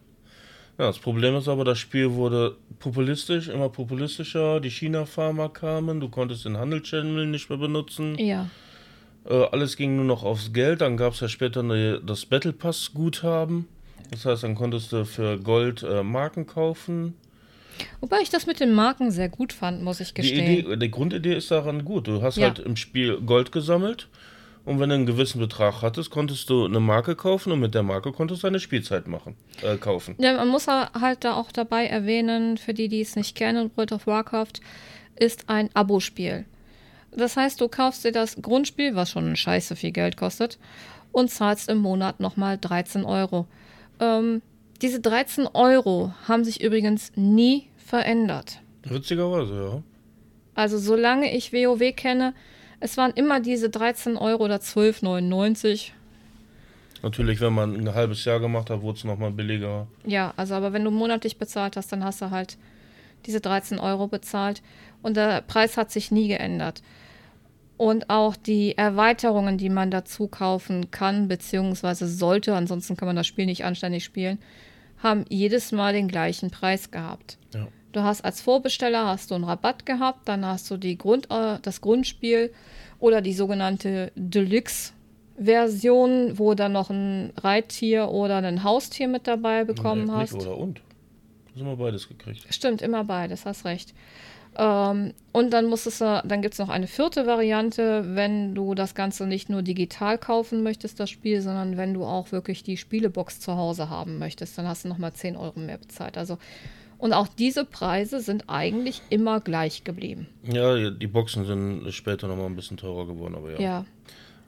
Ja, 0.81 0.87
das 0.87 0.99
Problem 0.99 1.37
ist 1.37 1.47
aber, 1.47 1.67
das 1.67 1.79
Spiel 1.79 2.13
wurde 2.13 2.57
populistisch, 2.79 3.49
immer 3.49 3.69
populistischer. 3.69 4.61
Die 4.61 4.71
China-Farmer 4.71 5.51
kamen, 5.51 6.01
du 6.01 6.09
konntest 6.09 6.47
den 6.47 6.57
Handelschannel 6.57 7.27
nicht 7.27 7.51
mehr 7.51 7.59
benutzen. 7.59 8.17
Ja. 8.17 8.49
Äh, 9.29 9.45
alles 9.53 9.77
ging 9.77 9.97
nur 9.97 10.07
noch 10.07 10.23
aufs 10.25 10.55
Geld. 10.55 10.81
Dann 10.81 10.97
gab 10.97 11.13
es 11.13 11.21
ja 11.21 11.29
später 11.29 11.61
eine, 11.61 12.01
das 12.01 12.25
Battle 12.25 12.55
Pass-Guthaben. 12.55 13.69
Das 14.11 14.25
heißt, 14.25 14.43
dann 14.43 14.55
konntest 14.55 14.91
du 14.93 15.05
für 15.05 15.39
Gold 15.39 15.83
äh, 15.83 16.03
Marken 16.03 16.47
kaufen. 16.47 17.13
Wobei 18.01 18.21
ich 18.23 18.31
das 18.31 18.47
mit 18.47 18.59
den 18.59 18.73
Marken 18.73 19.11
sehr 19.11 19.29
gut 19.29 19.53
fand, 19.53 19.83
muss 19.83 20.01
ich 20.01 20.15
Die, 20.15 20.23
gestehen. 20.23 20.61
Idee, 20.61 20.77
die 20.79 20.91
Grundidee 20.91 21.35
ist 21.37 21.51
daran 21.51 21.85
gut. 21.85 22.09
Du 22.09 22.23
hast 22.23 22.39
Ja. 22.39 22.47
halt 22.47 22.59
im 22.59 22.77
Spiel 22.77 23.21
Gold 23.21 23.53
gesammelt 23.53 24.09
und 24.65 24.79
wenn 24.79 24.89
du 24.91 24.95
einen 24.95 25.07
gewissen 25.07 25.41
Betrag 25.41 25.83
hattest, 25.83 26.11
konntest 26.11 26.51
du 26.51 26.65
eine 26.65 26.81
Marke 26.81 27.17
kaufen 27.17 27.53
und 27.53 27.61
mit 27.61 27.75
der 27.75 27.83
Marke 27.83 28.13
konntest 28.13 28.43
du 28.43 28.47
eine 28.47 28.61
Spielzeit 28.61 29.09
machen, 29.09 29.37
äh, 29.63 29.77
kaufen. 29.77 30.15
Ja, 30.19 30.35
man 30.35 30.49
muss 30.49 30.67
halt 30.67 31.25
da 31.25 31.35
auch 31.35 31.51
dabei 31.53 31.87
erwähnen, 31.87 32.59
für 32.59 32.75
die, 32.75 32.89
die 32.89 33.01
es 33.01 33.17
nicht 33.17 33.35
kennen, 33.35 33.71
World 33.77 33.93
of 33.93 34.07
Warcraft 34.07 34.61
ist 35.17 35.49
ein 35.49 35.71
Abo-Spiel. 35.75 36.45
Das 37.13 37.37
heißt, 37.37 37.61
du 37.61 37.69
kaufst 37.69 38.05
dir 38.05 38.13
das 38.13 38.41
Grundspiel, 38.41 38.95
was 38.95 39.11
schon 39.11 39.35
scheiße 39.35 39.77
viel 39.77 39.91
Geld 39.93 40.17
kostet, 40.17 40.59
und 41.13 41.31
zahlst 41.31 41.69
im 41.69 41.79
Monat 41.79 42.21
nochmal 42.21 42.57
13 42.59 43.05
Euro. 43.05 43.47
Ähm, 43.99 44.43
diese 44.81 45.01
13 45.01 45.49
Euro 45.49 46.15
haben 46.29 46.45
sich 46.45 46.63
übrigens 46.63 47.13
nie 47.17 47.69
verändert. 47.77 48.61
Witzigerweise, 48.85 49.55
ja. 49.55 49.83
Also 50.55 50.79
solange 50.79 51.35
ich 51.35 51.53
WoW 51.53 51.95
kenne, 51.95 52.35
es 52.81 52.97
waren 52.97 53.13
immer 53.13 53.41
diese 53.41 53.71
13 53.71 54.17
Euro 54.17 54.45
oder 54.45 54.57
12,99. 54.57 55.91
Natürlich, 57.03 57.41
wenn 57.41 57.53
man 57.53 57.77
ein 57.77 57.95
halbes 57.95 58.25
Jahr 58.25 58.41
gemacht 58.41 58.69
hat, 58.69 58.83
wurde 58.83 58.99
es 58.99 59.05
nochmal 59.05 59.31
billiger. 59.31 59.87
Ja, 60.05 60.35
also 60.37 60.55
aber 60.55 60.73
wenn 60.73 60.85
du 60.85 60.91
monatlich 60.91 61.39
bezahlt 61.39 61.77
hast, 61.77 61.93
dann 61.93 62.05
hast 62.05 62.21
du 62.21 62.31
halt 62.31 62.59
diese 63.27 63.41
13 63.41 63.79
Euro 63.79 64.07
bezahlt 64.07 64.63
und 65.03 65.17
der 65.17 65.43
Preis 65.43 65.77
hat 65.77 65.91
sich 65.91 66.11
nie 66.11 66.29
geändert. 66.29 66.83
Und 67.77 68.11
auch 68.11 68.37
die 68.37 68.77
Erweiterungen, 68.77 69.57
die 69.57 69.71
man 69.71 69.91
dazu 69.91 70.29
kaufen 70.29 70.91
kann, 70.91 71.29
beziehungsweise 71.29 72.07
sollte, 72.07 72.55
ansonsten 72.55 72.97
kann 72.97 73.07
man 73.07 73.17
das 73.17 73.27
Spiel 73.27 73.47
nicht 73.47 73.65
anständig 73.65 74.05
spielen, 74.05 74.39
haben 74.99 75.25
jedes 75.31 75.73
Mal 75.73 75.95
den 75.95 76.09
gleichen 76.09 76.51
Preis 76.51 76.91
gehabt. 76.91 77.39
Ja. 77.55 77.69
Du 77.93 78.03
hast 78.03 78.25
als 78.25 78.41
Vorbesteller 78.41 79.07
hast 79.07 79.31
du 79.31 79.35
einen 79.35 79.45
Rabatt 79.45 79.85
gehabt, 79.87 80.29
dann 80.29 80.47
hast 80.47 80.71
du 80.71 80.77
die 80.77 80.97
Grund, 80.97 81.29
äh, 81.31 81.59
das 81.63 81.81
Grundspiel 81.81 82.53
oder 83.01 83.21
die 83.21 83.33
sogenannte 83.33 84.13
Deluxe-Version, 84.15 86.39
wo 86.39 86.55
dann 86.55 86.73
noch 86.73 86.91
ein 86.91 87.33
Reittier 87.37 88.11
oder 88.11 88.37
ein 88.39 88.63
Haustier 88.63 89.09
mit 89.09 89.27
dabei 89.27 89.65
bekommen 89.65 90.05
Nee, 90.05 90.13
hast. 90.13 90.35
Nicht 90.35 90.47
oder 90.47 90.57
und. 90.57 90.81
Das 91.53 91.63
haben 91.63 91.69
wir 91.69 91.77
beides 91.77 92.09
gekriegt. 92.09 92.47
Stimmt, 92.51 92.81
immer 92.81 93.05
beides, 93.05 93.45
hast 93.45 93.65
recht. 93.65 93.93
Ähm, 94.57 95.15
und 95.33 95.53
dann 95.53 95.67
musstest 95.67 96.01
du, 96.01 96.23
dann 96.25 96.43
gibt 96.43 96.55
es 96.55 96.59
noch 96.59 96.69
eine 96.69 96.87
vierte 96.87 97.27
Variante, 97.27 98.15
wenn 98.15 98.55
du 98.55 98.75
das 98.75 98.95
Ganze 98.95 99.27
nicht 99.27 99.49
nur 99.49 99.63
digital 99.63 100.19
kaufen 100.19 100.63
möchtest, 100.63 101.01
das 101.01 101.11
Spiel, 101.11 101.41
sondern 101.41 101.77
wenn 101.77 101.95
du 101.95 102.05
auch 102.05 102.33
wirklich 102.33 102.63
die 102.63 102.77
Spielebox 102.77 103.41
zu 103.41 103.57
Hause 103.57 103.91
haben 103.91 104.19
möchtest, 104.19 104.59
dann 104.59 104.67
hast 104.67 104.85
du 104.85 104.89
nochmal 104.89 105.13
10 105.13 105.37
Euro 105.37 105.59
mehr 105.59 105.79
bezahlt. 105.79 106.19
Also, 106.19 106.39
und 107.01 107.13
auch 107.15 107.29
diese 107.29 107.65
Preise 107.65 108.21
sind 108.21 108.45
eigentlich 108.49 109.01
immer 109.09 109.41
gleich 109.41 109.85
geblieben. 109.85 110.29
Ja, 110.45 110.91
die 110.91 111.07
Boxen 111.07 111.47
sind 111.47 111.93
später 111.93 112.29
nochmal 112.29 112.47
ein 112.47 112.57
bisschen 112.57 112.77
teurer 112.77 113.07
geworden, 113.07 113.35
aber 113.35 113.53
ja. 113.53 113.61
Ja. 113.61 113.87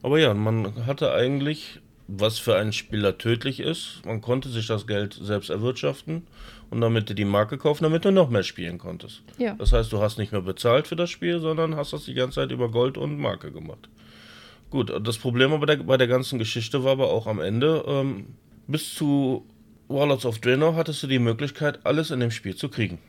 Aber 0.03 0.19
ja, 0.19 0.33
man 0.33 0.85
hatte 0.85 1.13
eigentlich, 1.13 1.79
was 2.07 2.37
für 2.37 2.55
einen 2.55 2.73
Spieler 2.73 3.17
tödlich 3.17 3.59
ist, 3.59 4.01
man 4.05 4.21
konnte 4.21 4.49
sich 4.49 4.67
das 4.67 4.85
Geld 4.85 5.17
selbst 5.19 5.49
erwirtschaften 5.49 6.23
und 6.69 6.81
damit 6.81 7.09
du 7.09 7.15
die 7.15 7.25
Marke 7.25 7.57
kaufen, 7.57 7.83
damit 7.83 8.05
du 8.05 8.11
noch 8.11 8.29
mehr 8.29 8.43
spielen 8.43 8.77
konntest. 8.77 9.23
Ja. 9.37 9.55
Das 9.55 9.73
heißt, 9.73 9.91
du 9.91 9.99
hast 9.99 10.17
nicht 10.17 10.31
mehr 10.31 10.41
bezahlt 10.41 10.87
für 10.87 10.95
das 10.95 11.09
Spiel, 11.09 11.39
sondern 11.39 11.75
hast 11.75 11.93
das 11.93 12.05
die 12.05 12.13
ganze 12.13 12.41
Zeit 12.41 12.51
über 12.51 12.69
Gold 12.69 12.97
und 12.97 13.17
Marke 13.17 13.51
gemacht. 13.51 13.89
Gut, 14.69 14.93
das 15.05 15.17
Problem 15.17 15.59
bei 15.59 15.65
der, 15.65 15.77
bei 15.77 15.97
der 15.97 16.07
ganzen 16.07 16.37
Geschichte 16.37 16.83
war 16.83 16.93
aber 16.93 17.11
auch 17.11 17.25
am 17.25 17.39
Ende, 17.39 17.83
ähm, 17.87 18.27
bis 18.67 18.93
zu 18.93 19.45
Warlords 19.93 20.25
of 20.25 20.39
Draenor 20.39 20.75
hattest 20.75 21.03
du 21.03 21.07
die 21.07 21.19
Möglichkeit, 21.19 21.85
alles 21.85 22.11
in 22.11 22.19
dem 22.19 22.31
Spiel 22.31 22.55
zu 22.55 22.69
kriegen. 22.69 22.99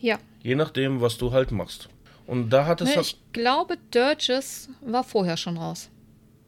Ja. 0.00 0.18
Je 0.42 0.54
nachdem, 0.54 1.00
was 1.00 1.18
du 1.18 1.32
halt 1.32 1.50
machst. 1.52 1.88
Und 2.26 2.50
da 2.50 2.66
hattest 2.66 2.90
Ne, 2.90 2.94
du... 2.96 3.00
ich 3.00 3.16
glaube, 3.32 3.76
Dirges 3.94 4.68
war 4.80 5.04
vorher 5.04 5.36
schon 5.36 5.56
raus. 5.56 5.88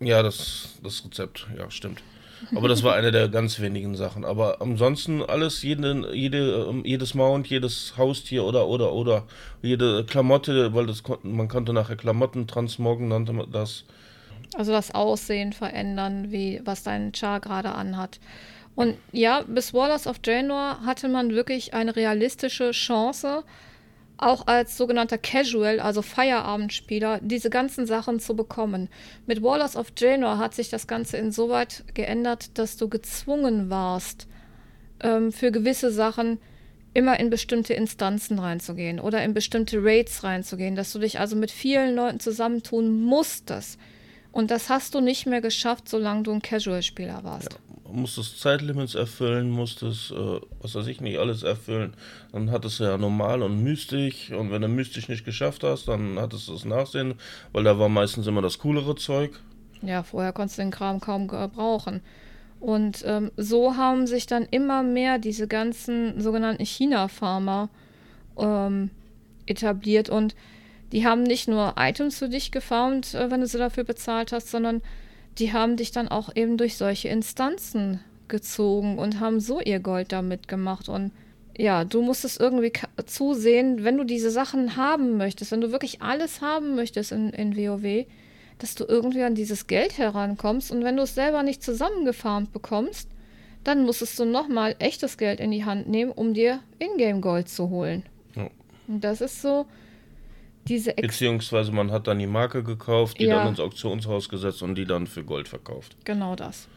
Ja, 0.00 0.23
das, 0.23 0.79
das 0.83 1.05
Rezept, 1.05 1.47
ja, 1.57 1.71
stimmt. 1.71 2.03
Aber 2.55 2.69
das 2.69 2.83
war 2.83 2.95
eine 2.95 3.11
der 3.12 3.29
ganz 3.29 3.61
wenigen 3.61 3.97
Sachen. 3.97 4.25
Aber 4.25 4.62
ansonsten 4.62 5.23
alles, 5.23 5.62
jede, 5.62 6.15
jede, 6.15 6.67
ähm, 6.71 6.83
jedes 6.87 7.15
Mount, 7.15 7.49
jedes 7.49 7.99
Haustier 7.99 8.45
oder 8.45 8.67
oder 8.67 8.93
oder 8.93 9.27
jede 9.62 10.05
Klamotte, 10.05 10.75
weil 10.75 10.87
das 10.87 11.03
man 11.23 11.49
konnte 11.49 11.73
nachher 11.75 11.97
Klamotten 11.97 12.47
transmoggen, 12.47 13.09
nannte 13.09 13.35
man 13.35 13.50
das. 13.53 13.85
Also 14.57 14.73
das 14.73 14.91
Aussehen 14.95 15.53
verändern, 15.53 16.33
wie 16.33 16.61
was 16.65 16.83
dein 16.83 17.12
Char 17.15 17.41
gerade 17.41 17.73
anhat. 17.73 18.21
Und 18.75 18.97
ja, 19.12 19.43
bis 19.47 19.75
Warlords 19.75 20.07
of 20.07 20.19
Draenor 20.21 20.81
hatte 20.85 21.09
man 21.09 21.31
wirklich 21.31 21.75
eine 21.75 21.95
realistische 21.97 22.71
Chance, 22.71 23.45
auch 24.17 24.47
als 24.47 24.77
sogenannter 24.77 25.19
Casual, 25.19 25.81
also 25.81 26.03
Feierabendspieler, 26.03 27.21
diese 27.23 27.50
ganzen 27.50 27.87
Sachen 27.87 28.21
zu 28.21 28.37
bekommen. 28.37 28.89
Mit 29.27 29.43
Warlords 29.43 29.77
of 29.77 29.91
Draenor 29.93 30.39
hat 30.39 30.55
sich 30.55 30.69
das 30.69 30.87
Ganze 30.87 31.17
insoweit 31.17 31.85
geändert, 31.95 32.59
dass 32.59 32.77
du 32.77 32.89
gezwungen 32.89 33.71
warst, 33.71 34.27
ähm, 35.00 35.33
für 35.33 35.50
gewisse 35.50 35.91
Sachen 35.91 36.39
immer 36.93 37.19
in 37.21 37.31
bestimmte 37.31 37.75
Instanzen 37.75 38.39
reinzugehen 38.39 39.00
oder 39.00 39.23
in 39.23 39.33
bestimmte 39.33 39.83
Raids 39.83 40.25
reinzugehen, 40.25 40.75
dass 40.75 40.93
du 40.93 40.99
dich 40.99 41.21
also 41.21 41.37
mit 41.37 41.50
vielen 41.50 41.95
Leuten 41.95 42.21
zusammentun 42.21 43.03
musstest. 43.03 43.79
Und 44.33 44.50
das 44.50 44.69
hast 44.69 44.95
du 44.95 45.00
nicht 45.00 45.27
mehr 45.27 45.41
geschafft, 45.41 45.89
solange 45.89 46.25
du 46.25 46.33
ein 46.33 46.43
Casual-Spieler 46.43 47.25
warst. 47.25 47.59
Man 47.69 47.70
musstest 47.92 48.40
Zeitlimits 48.40 48.94
erfüllen, 48.94 49.50
musstest, 49.50 50.11
äh, 50.12 50.40
was 50.61 50.75
weiß 50.75 50.87
ich 50.87 51.00
nicht, 51.00 51.18
alles 51.18 51.42
erfüllen. 51.42 51.94
Dann 52.32 52.50
hattest 52.50 52.80
du 52.80 52.85
ja 52.85 52.99
normal 52.99 53.42
und 53.42 53.62
mystisch. 53.62 54.30
Und 54.30 54.50
wenn 54.50 54.62
du 54.62 54.68
mystisch 54.68 55.09
nicht 55.09 55.25
geschafft 55.25 55.64
hast, 55.64 55.88
dann 55.88 56.18
hattest 56.18 56.49
du 56.49 56.52
das 56.52 56.64
Nachsehen, 56.64 57.14
weil 57.52 57.64
da 57.64 57.78
war 57.78 57.88
meistens 57.88 58.26
immer 58.26 58.42
das 58.42 58.59
coolere 58.59 58.94
Zeug. 58.97 59.38
Ja, 59.82 60.02
vorher 60.02 60.32
konntest 60.32 60.59
du 60.59 60.62
den 60.62 60.70
Kram 60.70 61.00
kaum 61.00 61.28
gebrauchen. 61.28 62.02
Und 62.61 63.02
ähm, 63.06 63.30
so 63.37 63.76
haben 63.76 64.06
sich 64.06 64.26
dann 64.26 64.47
immer 64.50 64.82
mehr 64.82 65.18
diese 65.18 65.49
ganzen 65.49 66.20
sogenannten 66.20 66.64
China-Farmer 66.64 67.70
ähm, 68.37 68.90
etabliert 69.47 70.11
und 70.11 70.35
die 70.92 71.06
haben 71.06 71.23
nicht 71.23 71.49
nur 71.49 71.75
Items 71.78 72.18
für 72.18 72.28
dich 72.28 72.50
gefarmt, 72.50 73.14
äh, 73.14 73.30
wenn 73.30 73.40
du 73.40 73.47
sie 73.47 73.59
dafür 73.59 73.85
bezahlt 73.85 74.32
hast, 74.32 74.50
sondern 74.50 74.82
die 75.40 75.52
haben 75.52 75.76
dich 75.76 75.90
dann 75.90 76.09
auch 76.09 76.30
eben 76.37 76.56
durch 76.56 76.76
solche 76.76 77.09
Instanzen 77.09 78.00
gezogen 78.28 78.99
und 78.99 79.18
haben 79.20 79.40
so 79.40 79.61
ihr 79.61 79.80
Gold 79.80 80.12
damit 80.12 80.47
gemacht. 80.47 80.88
Und 80.88 81.11
ja, 81.59 81.85
du 81.85 82.00
musstest 82.00 82.38
irgendwie 82.40 82.70
ka- 82.70 82.88
zusehen, 83.06 83.82
wenn 83.82 83.99
du 83.99 84.04
diese 84.04 84.30
Sachen 84.30 84.76
haben 84.76 85.16
möchtest, 85.16 85.50
wenn 85.50 85.61
du 85.61 85.73
wirklich 85.73 86.00
alles 86.00 86.40
haben 86.40 86.76
möchtest 86.76 87.11
in, 87.12 87.30
in 87.30 87.56
WoW, 87.56 88.06
dass 88.59 88.75
du 88.75 88.85
irgendwie 88.87 89.23
an 89.23 89.35
dieses 89.35 89.66
Geld 89.66 89.99
herankommst. 89.99 90.70
Und 90.70 90.85
wenn 90.85 90.97
du 90.97 91.02
es 91.02 91.14
selber 91.14 91.42
nicht 91.42 91.62
zusammengefarmt 91.62 92.52
bekommst, 92.52 93.09
dann 93.64 93.85
musstest 93.85 94.18
du 94.18 94.25
nochmal 94.25 94.76
echtes 94.78 95.18
Geld 95.18 95.40
in 95.40 95.50
die 95.50 95.64
Hand 95.64 95.88
nehmen, 95.88 96.12
um 96.12 96.32
dir 96.35 96.61
Ingame-Gold 96.78 97.49
zu 97.49 97.68
holen. 97.68 98.04
Ja. 98.37 98.49
Und 98.87 99.02
das 99.04 99.20
ist 99.20 99.42
so 99.42 99.66
diese 100.69 100.97
Ex 100.97 101.09
Beziehungsweise 101.09 101.73
man 101.73 101.90
hat 101.90 102.07
dann 102.07 102.19
die 102.19 102.26
Marke 102.26 102.62
gekauft, 102.62 103.19
die 103.19 103.25
Ja. 103.25 103.37
dann 103.38 103.49
ins 103.49 103.61
Auktionshaus 103.61 104.29
gesetzt 104.29 104.62
und 104.62 104.75
die 104.76 104.85
dann 104.85 105.07
für 105.07 105.25
Gold 105.25 105.49
verkauft. 105.49 105.97
Genau 106.05 106.37
das. 106.37 106.69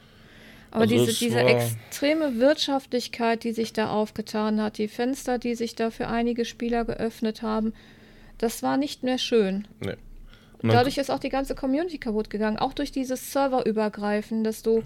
Aber 0.72 0.82
Also 0.84 0.96
diese, 0.96 1.12
es 1.12 1.20
diese 1.20 1.40
extreme 1.40 2.40
Wirtschaftlichkeit, 2.40 3.44
die 3.44 3.52
sich 3.52 3.74
da 3.74 3.92
aufgetan 3.92 4.60
hat, 4.62 4.80
die 4.80 4.88
Fenster, 4.88 5.38
die 5.38 5.54
sich 5.54 5.76
da 5.76 5.92
für 5.92 6.08
einige 6.08 6.46
Spieler 6.46 6.84
geöffnet 6.86 7.44
haben, 7.44 7.74
das 8.40 8.64
war 8.64 8.78
nicht 8.78 9.04
mehr 9.04 9.20
schön. 9.20 9.68
Nee. 9.80 9.96
Dadurch 10.64 10.98
ist 10.98 11.12
auch 11.12 11.20
die 11.20 11.30
ganze 11.30 11.56
Community 11.56 11.98
kaputt 11.98 12.30
gegangen. 12.30 12.58
Auch 12.58 12.74
durch 12.74 12.92
dieses 12.92 13.34
Serverübergreifen, 13.34 14.44
dass 14.46 14.64
du. 14.64 14.84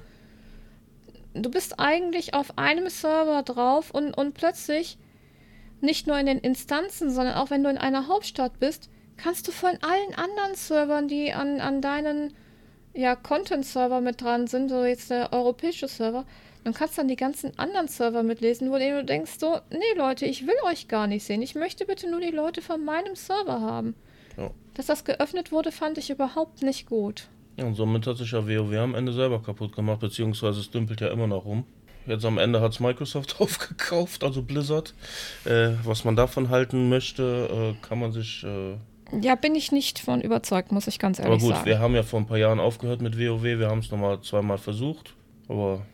Du 1.36 1.51
bist 1.51 1.80
eigentlich 1.80 2.34
auf 2.34 2.58
einem 2.58 2.89
Server 2.89 3.44
drauf 3.44 3.92
und, 3.92 4.18
und 4.18 4.34
plötzlich, 4.34 4.98
nicht 5.81 6.07
nur 6.07 6.17
in 6.19 6.25
den 6.25 6.39
Instanzen, 6.39 7.10
sondern 7.10 7.36
auch 7.36 7.50
wenn 7.50 7.63
du 7.63 7.69
in 7.69 7.77
einer 7.77 8.07
Hauptstadt 8.07 8.60
bist, 8.60 8.89
kannst 9.17 9.48
du 9.48 9.51
von 9.51 9.77
allen 9.81 10.15
anderen 10.15 10.55
Servern, 10.55 11.07
die 11.07 11.34
an, 11.34 11.60
an 11.60 11.81
deinen 11.81 12.34
ja, 12.93 13.15
Content-Server 13.15 14.01
mit 14.01 14.22
dran 14.22 14.48
sind, 14.48 14.69
so 14.69 14.84
jetzt 14.84 15.10
der 15.10 15.31
europäische 15.34 15.88
Server, 15.88 16.25
Und 16.63 16.75
kannst 16.75 16.98
dann 16.98 17.07
die 17.07 17.15
ganzen 17.15 17.57
anderen 17.57 17.88
Server 17.88 18.24
mitlesen, 18.24 18.72
wo 18.72 18.77
du 18.77 19.05
denkst 19.05 19.38
so, 19.39 19.60
nee 19.69 19.98
Leute, 19.98 20.25
ich 20.25 20.46
will 20.46 20.55
euch 20.65 20.88
gar 20.88 21.07
nicht 21.07 21.24
sehen. 21.24 21.41
Ich 21.41 21.55
möchte 21.55 21.86
bitte 21.86 22.10
nur 22.10 22.19
die 22.19 22.31
Leute 22.31 22.62
von 22.62 22.84
meinem 22.84 23.15
Server 23.15 23.62
haben. 23.62 23.96
Ja. 24.36 24.51
Dass 24.74 24.88
das 24.88 25.05
geöffnet 25.05 25.51
wurde, 25.51 25.72
fand 25.72 25.98
ich 25.98 26.10
überhaupt 26.10 26.63
nicht 26.63 26.88
gut. 26.88 27.29
Ja, 27.55 27.65
und 27.65 27.75
somit 27.75 28.05
hat 28.05 28.17
sich 28.17 28.31
ja 28.31 28.48
WoW 28.48 28.75
am 28.77 28.96
Ende 28.96 29.13
selber 29.13 29.41
kaputt 29.41 29.75
gemacht, 29.75 30.00
beziehungsweise 30.00 30.60
es 30.60 30.69
dümpelt 30.69 31.01
ja 31.01 31.07
immer 31.07 31.27
noch 31.27 31.46
rum. 31.46 31.65
Jetzt 32.08 32.26
am 32.26 32.38
Ende 32.38 32.62
hat 32.62 32.72
es 32.72 32.80
Microsoft 32.80 33.36
aufgekauft, 33.40 34.24
also 34.24 34.42
Blizzard. 34.42 34.94
Äh, 35.46 35.72
was 35.84 36.06
man 36.06 36.16
davon 36.16 36.50
halten 36.50 36.90
möchte, 36.90 37.76
äh, 37.78 37.88
kann 37.88 38.00
man 38.00 38.12
sich. 38.12 38.44
Äh 38.44 38.76
ja, 39.22 39.36
bin 39.36 39.56
ich 39.56 39.72
nicht 39.72 40.00
von 40.00 40.22
überzeugt, 40.22 40.72
muss 40.72 40.88
ich 40.88 41.00
ganz 41.00 41.20
ehrlich 41.20 41.42
sagen. 41.42 41.44
Aber 41.44 41.48
gut, 41.48 41.56
sagen. 41.56 41.66
wir 41.66 41.80
haben 41.80 41.96
ja 41.96 42.04
vor 42.04 42.20
ein 42.20 42.26
paar 42.26 42.38
Jahren 42.38 42.60
aufgehört 42.60 43.02
mit 43.02 43.18
WoW. 43.18 43.44
Wir 43.44 43.70
haben 43.70 43.80
es 43.80 43.92
nochmal 43.92 44.22
zweimal 44.22 44.58
versucht. 44.58 45.14
Aber 45.48 45.86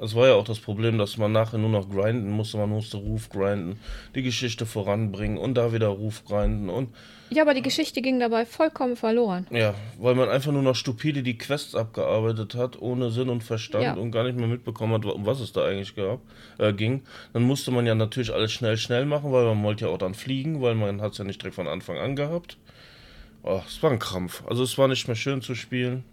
es 0.00 0.14
war 0.14 0.28
ja 0.28 0.34
auch 0.34 0.44
das 0.44 0.58
Problem, 0.58 0.98
dass 0.98 1.16
man 1.16 1.32
nachher 1.32 1.58
nur 1.58 1.68
noch 1.68 1.88
grinden 1.88 2.30
musste. 2.30 2.56
Man 2.56 2.70
musste 2.70 2.96
Ruf 2.96 3.28
grinden, 3.28 3.78
die 4.14 4.22
Geschichte 4.22 4.66
voranbringen 4.66 5.38
und 5.38 5.54
da 5.54 5.72
wieder 5.72 5.88
Ruf 5.88 6.24
grinden 6.24 6.68
und. 6.68 6.88
Ja, 7.32 7.42
aber 7.42 7.54
die 7.54 7.62
Geschichte 7.62 8.02
ging 8.02 8.18
dabei 8.18 8.44
vollkommen 8.44 8.96
verloren. 8.96 9.46
Ja, 9.50 9.74
weil 9.98 10.16
man 10.16 10.28
einfach 10.28 10.50
nur 10.50 10.62
noch 10.62 10.74
stupide 10.74 11.22
die 11.22 11.38
Quests 11.38 11.76
abgearbeitet 11.76 12.56
hat, 12.56 12.80
ohne 12.82 13.10
Sinn 13.10 13.28
und 13.28 13.44
Verstand 13.44 13.84
ja. 13.84 13.94
und 13.94 14.10
gar 14.10 14.24
nicht 14.24 14.36
mehr 14.36 14.48
mitbekommen 14.48 14.94
hat, 14.94 15.04
um 15.04 15.26
was 15.26 15.38
es 15.38 15.52
da 15.52 15.64
eigentlich 15.64 15.94
gab, 15.94 16.20
äh, 16.58 16.72
ging. 16.72 17.02
Dann 17.32 17.44
musste 17.44 17.70
man 17.70 17.86
ja 17.86 17.94
natürlich 17.94 18.32
alles 18.32 18.50
schnell, 18.50 18.76
schnell 18.78 19.04
machen, 19.04 19.30
weil 19.30 19.44
man 19.44 19.62
wollte 19.62 19.84
ja 19.84 19.92
auch 19.92 19.98
dann 19.98 20.14
fliegen, 20.14 20.60
weil 20.60 20.74
man 20.74 21.00
hat 21.00 21.12
es 21.12 21.18
ja 21.18 21.24
nicht 21.24 21.40
direkt 21.40 21.54
von 21.54 21.68
Anfang 21.68 21.98
an 21.98 22.16
gehabt. 22.16 22.56
Oh, 23.42 23.62
es 23.66 23.80
war 23.82 23.92
ein 23.92 24.00
Krampf. 24.00 24.42
Also 24.48 24.64
es 24.64 24.76
war 24.76 24.88
nicht 24.88 25.06
mehr 25.06 25.16
schön 25.16 25.40
zu 25.40 25.54
spielen. 25.54 26.04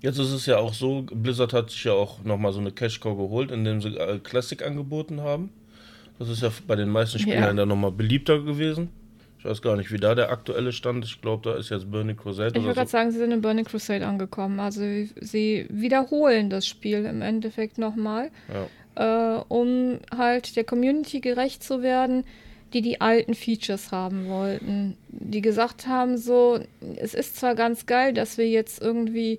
Jetzt 0.00 0.18
ist 0.18 0.32
es 0.32 0.46
ja 0.46 0.58
auch 0.58 0.74
so, 0.74 1.02
Blizzard 1.02 1.52
hat 1.52 1.70
sich 1.70 1.84
ja 1.84 1.92
auch 1.92 2.22
nochmal 2.22 2.52
so 2.52 2.60
eine 2.60 2.70
Cash-Cow 2.70 3.16
geholt, 3.16 3.50
indem 3.50 3.82
sie 3.82 3.96
äh, 3.96 4.18
Classic 4.18 4.64
angeboten 4.64 5.20
haben. 5.20 5.50
Das 6.18 6.28
ist 6.28 6.42
ja 6.42 6.50
bei 6.66 6.76
den 6.76 6.88
meisten 6.88 7.18
Spielern 7.18 7.42
ja. 7.42 7.52
dann 7.52 7.68
nochmal 7.68 7.92
beliebter 7.92 8.40
gewesen. 8.40 8.90
Ich 9.38 9.44
weiß 9.44 9.62
gar 9.62 9.76
nicht, 9.76 9.92
wie 9.92 9.98
da 9.98 10.16
der 10.16 10.30
aktuelle 10.30 10.72
Stand 10.72 11.04
ist. 11.04 11.12
Ich 11.12 11.20
glaube, 11.20 11.48
da 11.48 11.56
ist 11.56 11.70
jetzt 11.70 11.90
Burning 11.90 12.16
Crusade. 12.16 12.58
Ich 12.58 12.62
würde 12.62 12.74
gerade 12.74 12.88
so. 12.88 12.92
sagen, 12.92 13.12
sie 13.12 13.18
sind 13.18 13.30
in 13.30 13.40
Burning 13.40 13.64
Crusade 13.64 14.04
angekommen. 14.04 14.58
Also 14.58 14.80
sie 14.80 15.66
wiederholen 15.68 16.50
das 16.50 16.66
Spiel 16.66 17.04
im 17.04 17.22
Endeffekt 17.22 17.78
nochmal, 17.78 18.30
ja. 18.96 19.38
äh, 19.38 19.42
um 19.46 20.00
halt 20.16 20.56
der 20.56 20.64
Community 20.64 21.20
gerecht 21.20 21.62
zu 21.62 21.82
werden, 21.82 22.24
die 22.72 22.82
die 22.82 23.00
alten 23.00 23.34
Features 23.34 23.92
haben 23.92 24.28
wollten. 24.28 24.96
Die 25.08 25.40
gesagt 25.40 25.86
haben, 25.86 26.18
so, 26.18 26.58
es 26.96 27.14
ist 27.14 27.36
zwar 27.36 27.54
ganz 27.54 27.86
geil, 27.86 28.12
dass 28.12 28.38
wir 28.38 28.48
jetzt 28.48 28.82
irgendwie 28.82 29.38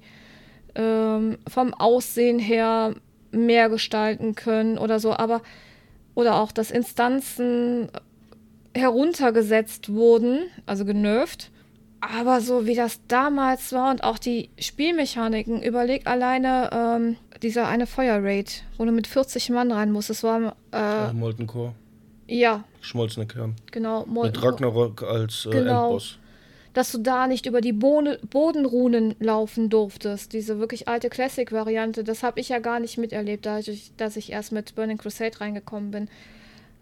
ähm, 0.79 1.37
vom 1.47 1.73
Aussehen 1.73 2.39
her 2.39 2.95
mehr 3.31 3.69
gestalten 3.69 4.33
können 4.33 4.77
oder 4.77 4.99
so, 4.99 5.13
aber 5.13 5.41
oder 6.15 6.35
auch, 6.35 6.51
dass 6.51 6.71
Instanzen 6.71 7.89
heruntergesetzt 8.73 9.93
wurden, 9.93 10.39
also 10.65 10.85
genervt. 10.85 11.51
Aber 12.01 12.39
so 12.39 12.65
wie 12.65 12.75
das 12.75 13.01
damals 13.07 13.73
war 13.73 13.91
und 13.91 14.05
auch 14.05 14.17
die 14.17 14.49
Spielmechaniken, 14.57 15.61
überleg 15.61 16.07
alleine 16.07 16.69
ähm, 16.71 17.17
dieser 17.41 17.67
eine 17.67 17.87
Feuerraid, 17.87 18.63
wo 18.77 18.85
du 18.85 18.91
mit 18.91 19.05
40 19.05 19.49
Mann 19.49 19.71
rein 19.71 19.91
musst. 19.91 20.09
Das 20.09 20.23
war 20.23 20.55
äh, 20.71 21.11
Molten 21.11 21.45
Core. 21.45 21.73
Ja. 22.27 22.63
Geschmolzene 22.79 23.25
Kern. 23.25 23.55
Genau, 23.71 24.05
Molten 24.05 24.37
Mit 24.37 24.43
Ragnarok 24.43 25.03
als 25.03 25.45
äh, 25.45 25.49
genau. 25.49 25.87
Endboss 25.87 26.19
dass 26.73 26.91
du 26.91 26.99
da 26.99 27.27
nicht 27.27 27.45
über 27.45 27.61
die 27.61 27.73
Bohne, 27.73 28.19
Bodenrunen 28.29 29.15
laufen 29.19 29.69
durftest. 29.69 30.33
Diese 30.33 30.59
wirklich 30.59 30.87
alte 30.87 31.09
Classic-Variante, 31.09 32.03
das 32.03 32.23
habe 32.23 32.39
ich 32.39 32.49
ja 32.49 32.59
gar 32.59 32.79
nicht 32.79 32.97
miterlebt, 32.97 33.45
dadurch, 33.45 33.91
dass 33.97 34.17
ich 34.17 34.31
erst 34.31 34.51
mit 34.51 34.75
Burning 34.75 34.97
Crusade 34.97 35.39
reingekommen 35.39 35.91
bin. 35.91 36.09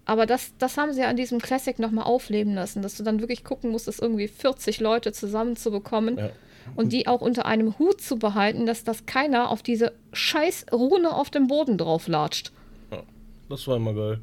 Aber 0.06 0.25
das, 0.25 0.53
das 0.58 0.77
haben 0.77 0.94
sie 0.94 1.03
an 1.03 1.17
diesem 1.17 1.39
Classic 1.39 1.77
nochmal 1.79 2.05
aufleben 2.05 2.53
lassen, 2.53 2.81
dass 2.81 2.96
du 2.96 3.03
dann 3.03 3.20
wirklich 3.20 3.44
gucken 3.44 3.72
musstest, 3.72 4.01
irgendwie 4.01 4.29
40 4.29 4.79
Leute 4.79 5.12
zusammenzubekommen 5.12 6.18
ja. 6.18 6.29
und 6.77 6.94
die 6.94 7.07
auch 7.07 7.20
unter 7.20 7.46
einem 7.46 7.77
Hut 7.77 8.00
zu 8.00 8.18
behalten, 8.18 8.66
dass 8.66 8.85
das 8.85 9.05
keiner 9.05 9.50
auf 9.50 9.64
diese 9.64 9.92
scheiß 10.14 10.68
Rune 10.72 11.14
auf 11.14 11.29
dem 11.29 11.48
Boden 11.48 11.77
drauf 11.77 12.07
latscht. 12.07 12.53
Ja, 12.90 13.03
das 13.50 13.68
war 13.68 13.75
immer 13.75 13.94
geil. 13.94 14.22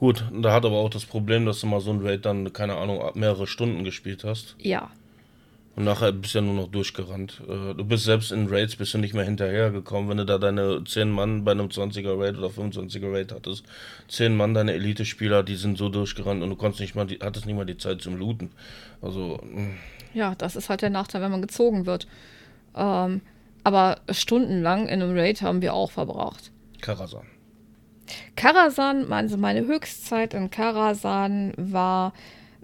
Gut, 0.00 0.24
da 0.32 0.54
hat 0.54 0.64
aber 0.64 0.78
auch 0.78 0.88
das 0.88 1.04
Problem, 1.04 1.44
dass 1.44 1.60
du 1.60 1.66
mal 1.66 1.82
so 1.82 1.90
ein 1.90 2.00
Raid 2.00 2.24
dann, 2.24 2.54
keine 2.54 2.76
Ahnung, 2.76 3.02
mehrere 3.16 3.46
Stunden 3.46 3.84
gespielt 3.84 4.24
hast. 4.24 4.56
Ja. 4.58 4.88
Und 5.76 5.84
nachher 5.84 6.10
bist 6.12 6.32
du 6.32 6.38
ja 6.38 6.42
nur 6.42 6.54
noch 6.54 6.68
durchgerannt. 6.68 7.42
Äh, 7.46 7.74
du 7.74 7.84
bist 7.84 8.04
selbst 8.04 8.32
in 8.32 8.48
Raids 8.48 8.76
bist 8.76 8.94
du 8.94 8.98
nicht 8.98 9.12
mehr 9.12 9.24
hinterhergekommen, 9.24 10.08
wenn 10.08 10.16
du 10.16 10.24
da 10.24 10.38
deine 10.38 10.82
10 10.82 11.10
Mann 11.10 11.44
bei 11.44 11.50
einem 11.50 11.66
20er 11.66 12.18
Raid 12.18 12.38
oder 12.38 12.46
25er 12.46 13.12
Raid 13.12 13.30
hattest. 13.30 13.66
10 14.08 14.34
Mann, 14.34 14.54
deine 14.54 14.72
Elite-Spieler, 14.72 15.42
die 15.42 15.56
sind 15.56 15.76
so 15.76 15.90
durchgerannt 15.90 16.42
und 16.42 16.48
du 16.48 16.56
konntest 16.56 16.80
nicht 16.80 16.94
mal, 16.94 17.04
die, 17.04 17.18
hattest 17.18 17.44
nicht 17.44 17.56
mal 17.56 17.66
die 17.66 17.76
Zeit 17.76 18.00
zum 18.00 18.16
Looten. 18.16 18.52
Also. 19.02 19.38
Mm. 19.42 19.74
Ja, 20.14 20.34
das 20.34 20.56
ist 20.56 20.70
halt 20.70 20.80
der 20.80 20.88
Nachteil, 20.88 21.20
wenn 21.20 21.30
man 21.30 21.42
gezogen 21.42 21.84
wird. 21.84 22.06
Ähm, 22.74 23.20
aber 23.64 24.00
stundenlang 24.08 24.88
in 24.88 25.02
einem 25.02 25.14
Raid 25.14 25.42
haben 25.42 25.60
wir 25.60 25.74
auch 25.74 25.90
verbracht. 25.90 26.52
Karasan. 26.80 27.26
Karasan, 28.36 29.12
also 29.12 29.36
meine 29.36 29.66
Höchstzeit 29.66 30.34
in 30.34 30.50
Karasan 30.50 31.52
war, 31.56 32.12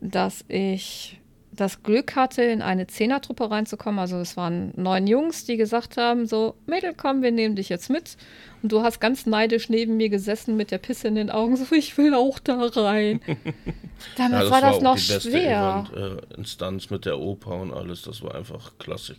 dass 0.01 0.45
ich 0.49 1.19
das 1.57 1.83
Glück 1.83 2.17
hatte, 2.17 2.43
in 2.43 2.63
eine 2.63 2.87
Zehnertruppe 2.87 3.51
reinzukommen. 3.51 3.99
Also 3.99 4.19
es 4.19 4.37
waren 4.37 4.73
neun 4.77 5.07
Jungs, 5.07 5.45
die 5.45 5.57
gesagt 5.57 5.97
haben, 5.97 6.27
so, 6.27 6.55
Mädel, 6.67 6.95
komm, 6.95 7.23
wir 7.23 7.33
nehmen 7.33 7.57
dich 7.57 7.69
jetzt 7.69 7.91
mit. 7.91 8.17
Und 8.63 8.73
du 8.73 8.83
hast 8.83 9.01
ganz 9.01 9.27
neidisch 9.27 9.69
neben 9.69 9.97
mir 9.97 10.09
gesessen 10.09 10.57
mit 10.57 10.71
der 10.71 10.79
Pisse 10.79 11.09
in 11.09 11.15
den 11.15 11.31
Augen, 11.31 11.57
so, 11.57 11.75
ich 11.75 11.97
will 11.99 12.15
auch 12.15 12.39
da 12.39 12.59
rein. 12.59 13.21
Damals 14.17 14.45
ja, 14.45 14.51
war 14.51 14.61
das 14.61 14.77
war 14.77 14.83
noch 14.83 14.99
schwer. 14.99 15.87
Event, 15.93 16.21
äh, 16.35 16.37
Instanz 16.37 16.91
mit 16.91 17.07
der 17.07 17.19
Oper 17.19 17.57
und 17.57 17.73
alles, 17.73 18.03
das 18.03 18.23
war 18.23 18.35
einfach 18.35 18.73
Klassik. 18.79 19.19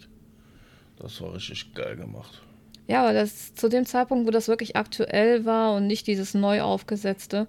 Das 0.99 1.21
war 1.21 1.33
richtig 1.33 1.73
geil 1.73 1.95
gemacht. 1.95 2.41
Ja, 2.87 3.03
aber 3.03 3.13
das, 3.13 3.53
zu 3.53 3.67
dem 3.67 3.85
Zeitpunkt, 3.85 4.27
wo 4.27 4.31
das 4.31 4.47
wirklich 4.47 4.75
aktuell 4.75 5.45
war 5.45 5.75
und 5.75 5.87
nicht 5.87 6.07
dieses 6.07 6.33
neu 6.33 6.61
aufgesetzte, 6.61 7.47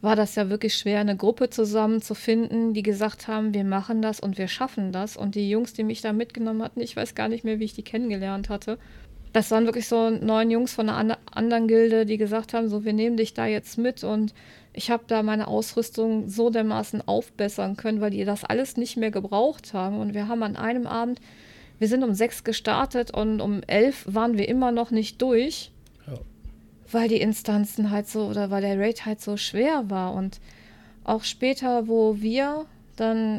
war 0.00 0.16
das 0.16 0.34
ja 0.36 0.48
wirklich 0.48 0.76
schwer, 0.76 1.00
eine 1.00 1.16
Gruppe 1.16 1.50
zusammenzufinden, 1.50 2.72
die 2.72 2.82
gesagt 2.82 3.28
haben, 3.28 3.52
wir 3.52 3.64
machen 3.64 4.00
das 4.00 4.20
und 4.20 4.38
wir 4.38 4.48
schaffen 4.48 4.92
das. 4.92 5.16
Und 5.16 5.34
die 5.34 5.50
Jungs, 5.50 5.72
die 5.72 5.84
mich 5.84 6.00
da 6.00 6.12
mitgenommen 6.12 6.62
hatten, 6.62 6.80
ich 6.80 6.96
weiß 6.96 7.14
gar 7.14 7.28
nicht 7.28 7.44
mehr, 7.44 7.58
wie 7.58 7.64
ich 7.64 7.74
die 7.74 7.82
kennengelernt 7.82 8.48
hatte. 8.48 8.78
Das 9.32 9.50
waren 9.50 9.66
wirklich 9.66 9.88
so 9.88 10.08
neun 10.08 10.50
Jungs 10.50 10.72
von 10.72 10.88
einer 10.88 11.18
anderen 11.32 11.68
Gilde, 11.68 12.06
die 12.06 12.16
gesagt 12.16 12.54
haben, 12.54 12.68
so, 12.68 12.84
wir 12.84 12.92
nehmen 12.92 13.16
dich 13.16 13.34
da 13.34 13.46
jetzt 13.46 13.76
mit 13.76 14.02
und 14.04 14.32
ich 14.72 14.90
habe 14.90 15.04
da 15.06 15.22
meine 15.22 15.48
Ausrüstung 15.48 16.28
so 16.28 16.48
dermaßen 16.50 17.06
aufbessern 17.06 17.76
können, 17.76 18.00
weil 18.00 18.10
die 18.10 18.24
das 18.24 18.44
alles 18.44 18.76
nicht 18.76 18.96
mehr 18.96 19.10
gebraucht 19.10 19.74
haben. 19.74 19.98
Und 19.98 20.14
wir 20.14 20.28
haben 20.28 20.42
an 20.42 20.56
einem 20.56 20.86
Abend 20.86 21.20
wir 21.78 21.88
sind 21.88 22.02
um 22.02 22.14
sechs 22.14 22.44
gestartet 22.44 23.10
und 23.12 23.40
um 23.40 23.62
elf 23.66 24.04
waren 24.08 24.36
wir 24.36 24.48
immer 24.48 24.72
noch 24.72 24.90
nicht 24.90 25.22
durch, 25.22 25.70
ja. 26.06 26.18
weil 26.90 27.08
die 27.08 27.20
Instanzen 27.20 27.90
halt 27.90 28.08
so 28.08 28.26
oder 28.26 28.50
weil 28.50 28.62
der 28.62 28.78
Raid 28.78 29.06
halt 29.06 29.20
so 29.20 29.36
schwer 29.36 29.88
war. 29.88 30.14
Und 30.14 30.40
auch 31.04 31.24
später, 31.24 31.88
wo 31.88 32.20
wir 32.20 32.66
dann 32.96 33.38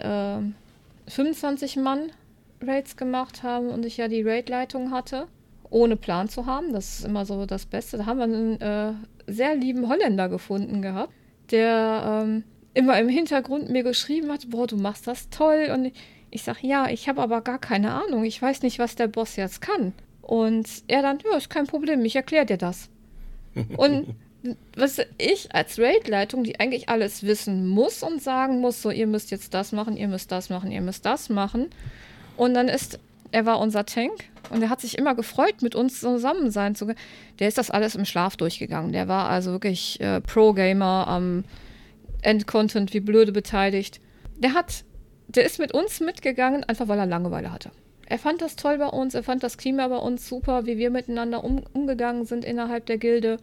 äh, 1.07 1.11
25 1.11 1.77
Mann 1.77 2.11
Raids 2.61 2.97
gemacht 2.97 3.43
haben 3.43 3.69
und 3.69 3.85
ich 3.85 3.97
ja 3.97 4.07
die 4.07 4.21
Raid-Leitung 4.21 4.91
hatte, 4.91 5.27
ohne 5.69 5.95
Plan 5.95 6.29
zu 6.29 6.45
haben, 6.45 6.73
das 6.73 6.99
ist 6.99 7.05
immer 7.05 7.25
so 7.25 7.45
das 7.45 7.65
Beste. 7.65 7.97
Da 7.97 8.05
haben 8.05 8.17
wir 8.17 8.23
einen 8.23 8.61
äh, 8.61 8.93
sehr 9.27 9.55
lieben 9.55 9.87
Holländer 9.87 10.29
gefunden 10.29 10.81
gehabt, 10.81 11.13
der 11.51 12.23
ähm, 12.23 12.43
immer 12.73 12.99
im 12.99 13.09
Hintergrund 13.09 13.69
mir 13.69 13.83
geschrieben 13.83 14.31
hat, 14.31 14.49
boah, 14.49 14.67
du 14.67 14.77
machst 14.77 15.07
das 15.07 15.29
toll 15.29 15.69
und 15.73 15.91
ich, 16.31 16.43
sage, 16.43 16.59
ja, 16.61 16.89
ich 16.89 17.09
habe 17.09 17.21
aber 17.21 17.41
gar 17.41 17.59
keine 17.59 17.93
Ahnung. 17.93 18.23
Ich 18.23 18.41
weiß 18.41 18.61
nicht, 18.61 18.79
was 18.79 18.95
der 18.95 19.07
Boss 19.07 19.35
jetzt 19.35 19.61
kann. 19.61 19.93
Und 20.21 20.67
er 20.87 21.01
dann, 21.01 21.19
ja, 21.19 21.37
ist 21.37 21.49
kein 21.49 21.67
Problem, 21.67 22.03
ich 22.05 22.15
erkläre 22.15 22.45
dir 22.45 22.57
das. 22.57 22.89
Und 23.77 24.15
was 24.75 24.99
ich 25.17 25.53
als 25.53 25.79
Raid-Leitung, 25.79 26.43
die 26.43 26.59
eigentlich 26.59 26.87
alles 26.87 27.23
wissen 27.23 27.67
muss 27.67 28.03
und 28.03 28.21
sagen 28.21 28.61
muss, 28.61 28.81
so, 28.81 28.91
ihr 28.91 29.07
müsst 29.07 29.31
jetzt 29.31 29.53
das 29.53 29.71
machen, 29.71 29.97
ihr 29.97 30.07
müsst 30.07 30.31
das 30.31 30.49
machen, 30.49 30.71
ihr 30.71 30.81
müsst 30.81 31.05
das 31.05 31.29
machen. 31.29 31.67
Und 32.37 32.53
dann 32.53 32.69
ist, 32.69 32.99
er 33.31 33.45
war 33.45 33.59
unser 33.59 33.85
Tank 33.85 34.25
und 34.49 34.61
er 34.61 34.69
hat 34.69 34.81
sich 34.81 34.97
immer 34.97 35.13
gefreut, 35.15 35.61
mit 35.61 35.75
uns 35.75 35.99
zusammen 35.99 36.51
sein 36.51 36.75
zu 36.75 36.85
können. 36.85 36.99
Der 37.39 37.47
ist 37.47 37.57
das 37.57 37.69
alles 37.69 37.95
im 37.95 38.05
Schlaf 38.05 38.37
durchgegangen. 38.37 38.93
Der 38.93 39.07
war 39.07 39.29
also 39.29 39.51
wirklich 39.51 39.99
äh, 39.99 40.21
Pro-Gamer 40.21 41.07
am 41.07 41.43
Endcontent 42.21 42.93
wie 42.93 43.01
blöde 43.01 43.31
beteiligt. 43.31 43.99
Der 44.37 44.53
hat 44.53 44.85
der 45.29 45.45
ist 45.45 45.59
mit 45.59 45.73
uns 45.73 45.99
mitgegangen, 45.99 46.63
einfach 46.63 46.87
weil 46.87 46.99
er 46.99 47.05
Langeweile 47.05 47.51
hatte. 47.51 47.71
Er 48.07 48.17
fand 48.17 48.41
das 48.41 48.55
toll 48.55 48.79
bei 48.79 48.87
uns, 48.87 49.13
er 49.13 49.23
fand 49.23 49.43
das 49.43 49.57
Klima 49.57 49.87
bei 49.87 49.97
uns 49.97 50.27
super, 50.27 50.65
wie 50.65 50.77
wir 50.77 50.89
miteinander 50.89 51.43
um, 51.43 51.63
umgegangen 51.73 52.25
sind 52.25 52.43
innerhalb 52.43 52.87
der 52.87 52.97
Gilde 52.97 53.37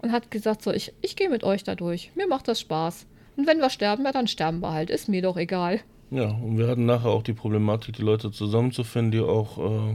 und 0.00 0.12
hat 0.12 0.30
gesagt, 0.30 0.62
so, 0.62 0.72
ich, 0.72 0.92
ich 1.02 1.16
gehe 1.16 1.28
mit 1.28 1.42
euch 1.42 1.64
da 1.64 1.74
durch, 1.74 2.12
mir 2.14 2.28
macht 2.28 2.46
das 2.46 2.60
Spaß. 2.60 3.06
Und 3.36 3.46
wenn 3.48 3.58
wir 3.58 3.70
sterben, 3.70 4.04
ja, 4.04 4.12
dann 4.12 4.28
sterben 4.28 4.60
wir 4.60 4.72
halt, 4.72 4.90
ist 4.90 5.08
mir 5.08 5.22
doch 5.22 5.36
egal. 5.36 5.80
Ja, 6.12 6.28
und 6.28 6.58
wir 6.58 6.68
hatten 6.68 6.86
nachher 6.86 7.10
auch 7.10 7.22
die 7.22 7.32
Problematik, 7.32 7.96
die 7.96 8.02
Leute 8.02 8.30
zusammenzufinden, 8.30 9.10
die 9.10 9.20
auch 9.20 9.58
äh, 9.58 9.94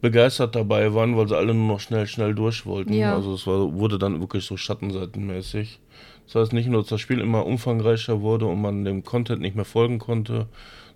begeistert 0.00 0.54
dabei 0.54 0.94
waren, 0.94 1.16
weil 1.16 1.28
sie 1.28 1.36
alle 1.36 1.54
nur 1.54 1.68
noch 1.68 1.80
schnell, 1.80 2.06
schnell 2.06 2.34
durch 2.34 2.64
wollten. 2.64 2.92
Ja. 2.92 3.14
Also 3.14 3.34
es 3.34 3.46
war, 3.46 3.74
wurde 3.74 3.98
dann 3.98 4.20
wirklich 4.20 4.44
so 4.44 4.56
schattenseitenmäßig. 4.56 5.80
Das 6.26 6.34
heißt 6.34 6.52
nicht 6.52 6.68
nur, 6.68 6.82
dass 6.82 6.90
das 6.90 7.00
Spiel 7.00 7.20
immer 7.20 7.46
umfangreicher 7.46 8.20
wurde 8.20 8.46
und 8.46 8.60
man 8.60 8.84
dem 8.84 9.04
Content 9.04 9.40
nicht 9.40 9.56
mehr 9.56 9.64
folgen 9.64 9.98
konnte, 9.98 10.46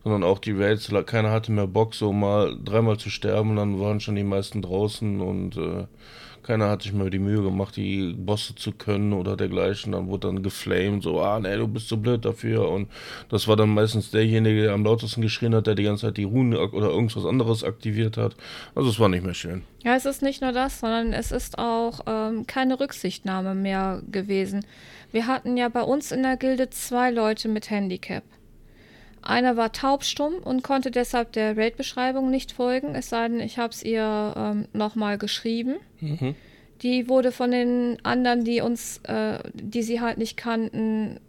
sondern 0.03 0.23
auch 0.23 0.39
die 0.39 0.53
Raids, 0.53 0.91
keiner 1.07 1.31
hatte 1.31 1.53
mehr 1.53 1.67
Bock, 1.67 1.95
so 1.95 2.13
mal 2.13 2.57
dreimal 2.65 2.99
zu 2.99 3.11
sterben, 3.11 3.57
dann 3.57 3.81
waren 3.81 4.01
schon 4.01 4.17
die 4.17 4.25
meisten 4.25 4.63
draußen 4.63 5.21
und 5.21 5.57
äh, 5.57 5.85
keiner 6.43 6.69
hat 6.69 6.83
sich 6.83 6.93
mehr 6.93 7.11
die 7.11 7.19
Mühe 7.19 7.43
gemacht, 7.43 7.77
die 7.77 8.15
Bosse 8.15 8.55
zu 8.55 8.73
können 8.73 9.13
oder 9.13 9.37
dergleichen. 9.37 9.93
Dann 9.93 10.09
wurde 10.09 10.29
dann 10.29 10.43
geflamed, 10.43 11.03
so, 11.03 11.21
ah, 11.21 11.39
nee, 11.39 11.57
du 11.57 11.69
bist 11.69 11.89
so 11.89 11.97
blöd 11.97 12.25
dafür. 12.25 12.69
Und 12.69 12.89
das 13.29 13.47
war 13.47 13.57
dann 13.57 13.69
meistens 13.69 14.11
derjenige, 14.11 14.63
der 14.63 14.73
am 14.73 14.85
lautesten 14.85 15.21
geschrien 15.21 15.55
hat, 15.55 15.67
der 15.67 15.75
die 15.75 15.85
ganze 15.85 16.07
Zeit 16.07 16.17
die 16.17 16.25
Runen 16.25 16.57
oder 16.57 16.89
irgendwas 16.89 17.25
anderes 17.25 17.63
aktiviert 17.63 18.17
hat. 18.17 18.35
Also 18.75 18.89
es 18.89 18.99
war 18.99 19.09
nicht 19.09 19.25
mehr 19.25 19.35
schön. 19.35 19.63
Ja, 19.85 19.95
es 19.95 20.07
ist 20.07 20.23
nicht 20.23 20.43
nur 20.43 20.53
das, 20.53 20.81
sondern 20.81 21.13
es 21.13 21.31
ist 21.31 21.59
auch 21.59 22.01
ähm, 22.07 22.47
keine 22.47 22.81
Rücksichtnahme 22.81 23.55
mehr 23.55 24.03
gewesen. 24.11 24.65
Wir 25.13 25.27
hatten 25.27 25.57
ja 25.57 25.69
bei 25.69 25.83
uns 25.83 26.13
in 26.13 26.23
der 26.23 26.37
Gilde 26.37 26.71
zwei 26.71 27.11
Leute 27.11 27.49
mit 27.49 27.71
Handicap. 27.71 28.23
Einer 29.23 29.57
war 29.57 29.73
taubstumm 29.73 30.35
und 30.43 30.63
konnte 30.63 30.91
deshalb 30.91 31.33
der 31.33 31.57
Raid-Beschreibung 31.57 32.31
nicht 32.31 32.53
folgen, 32.53 32.95
es 32.95 33.11
sei 33.11 33.29
denn, 33.29 33.41
ich 33.41 33.59
habe 33.59 33.73
es 33.73 33.83
ihr 33.83 34.33
ähm, 34.37 34.67
nochmal 34.73 35.19
geschrieben. 35.19 35.77
Mhm. 36.01 36.35
Die 36.81 37.09
wurde 37.09 37.31
von 37.31 37.51
den 37.51 37.99
anderen, 38.03 38.45
die 38.45 38.63
uns, 38.63 38.99
äh, 39.05 39.39
die 39.53 39.83
sie 39.83 40.01
halt 40.01 40.17
nicht 40.17 40.39
kannten, 40.39 41.21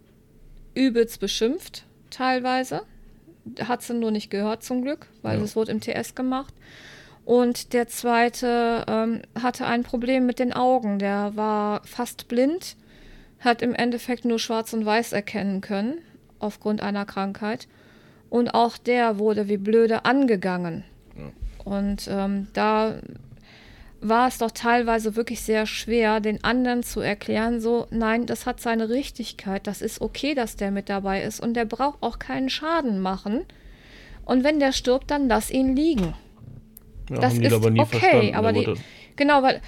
übelst 0.74 1.20
beschimpft, 1.20 1.84
teilweise. 2.08 2.82
Hat 3.62 3.82
sie 3.82 3.92
nur 3.92 4.10
nicht 4.10 4.30
gehört 4.30 4.62
zum 4.62 4.80
Glück, 4.82 5.08
weil 5.20 5.36
Ja. 5.38 5.44
es 5.44 5.54
wurde 5.54 5.72
im 5.72 5.80
TS 5.80 6.14
gemacht. 6.14 6.54
Und 7.26 7.74
der 7.74 7.88
zweite 7.88 8.84
ähm, 8.88 9.20
hatte 9.40 9.66
ein 9.66 9.82
Problem 9.82 10.24
mit 10.24 10.38
den 10.38 10.54
Augen. 10.54 10.98
Der 10.98 11.32
war 11.36 11.82
fast 11.84 12.28
blind, 12.28 12.76
hat 13.44 13.62
im 13.62 13.74
Endeffekt 13.74 14.24
nur 14.24 14.38
schwarz 14.38 14.72
und 14.72 14.84
weiß 14.86 15.12
erkennen 15.12 15.60
können, 15.60 15.98
aufgrund 16.38 16.80
einer 16.82 17.04
Krankheit. 17.04 17.68
Und 18.30 18.54
auch 18.54 18.78
der 18.78 19.18
wurde 19.18 19.48
wie 19.48 19.58
blöde 19.58 20.04
angegangen. 20.04 20.84
Und 21.64 22.08
ähm, 22.10 22.48
da 22.54 22.96
war 24.00 24.26
es 24.26 24.38
doch 24.38 24.50
teilweise 24.50 25.14
wirklich 25.14 25.42
sehr 25.42 25.64
schwer, 25.66 26.18
den 26.18 26.42
anderen 26.42 26.82
zu 26.82 27.00
erklären, 27.00 27.60
so, 27.60 27.86
nein, 27.90 28.26
das 28.26 28.46
hat 28.46 28.60
seine 28.60 28.88
Richtigkeit, 28.88 29.66
das 29.68 29.80
ist 29.80 30.00
okay, 30.00 30.34
dass 30.34 30.56
der 30.56 30.72
mit 30.72 30.88
dabei 30.88 31.22
ist 31.22 31.38
und 31.40 31.54
der 31.54 31.64
braucht 31.66 32.02
auch 32.02 32.18
keinen 32.18 32.48
Schaden 32.50 32.98
machen. 33.00 33.44
Und 34.24 34.42
wenn 34.42 34.58
der 34.58 34.72
stirbt, 34.72 35.10
dann 35.10 35.28
lass 35.28 35.50
ihn 35.50 35.76
liegen. 35.76 36.14
Ja, 37.10 37.18
Das 37.18 37.34
ist 37.34 37.52
aber 37.52 37.68
okay, 37.68 37.84
verstanden. 37.86 38.34
aber 38.34 38.52
die, 38.52 38.74
genau, 39.14 39.42
weil 39.42 39.60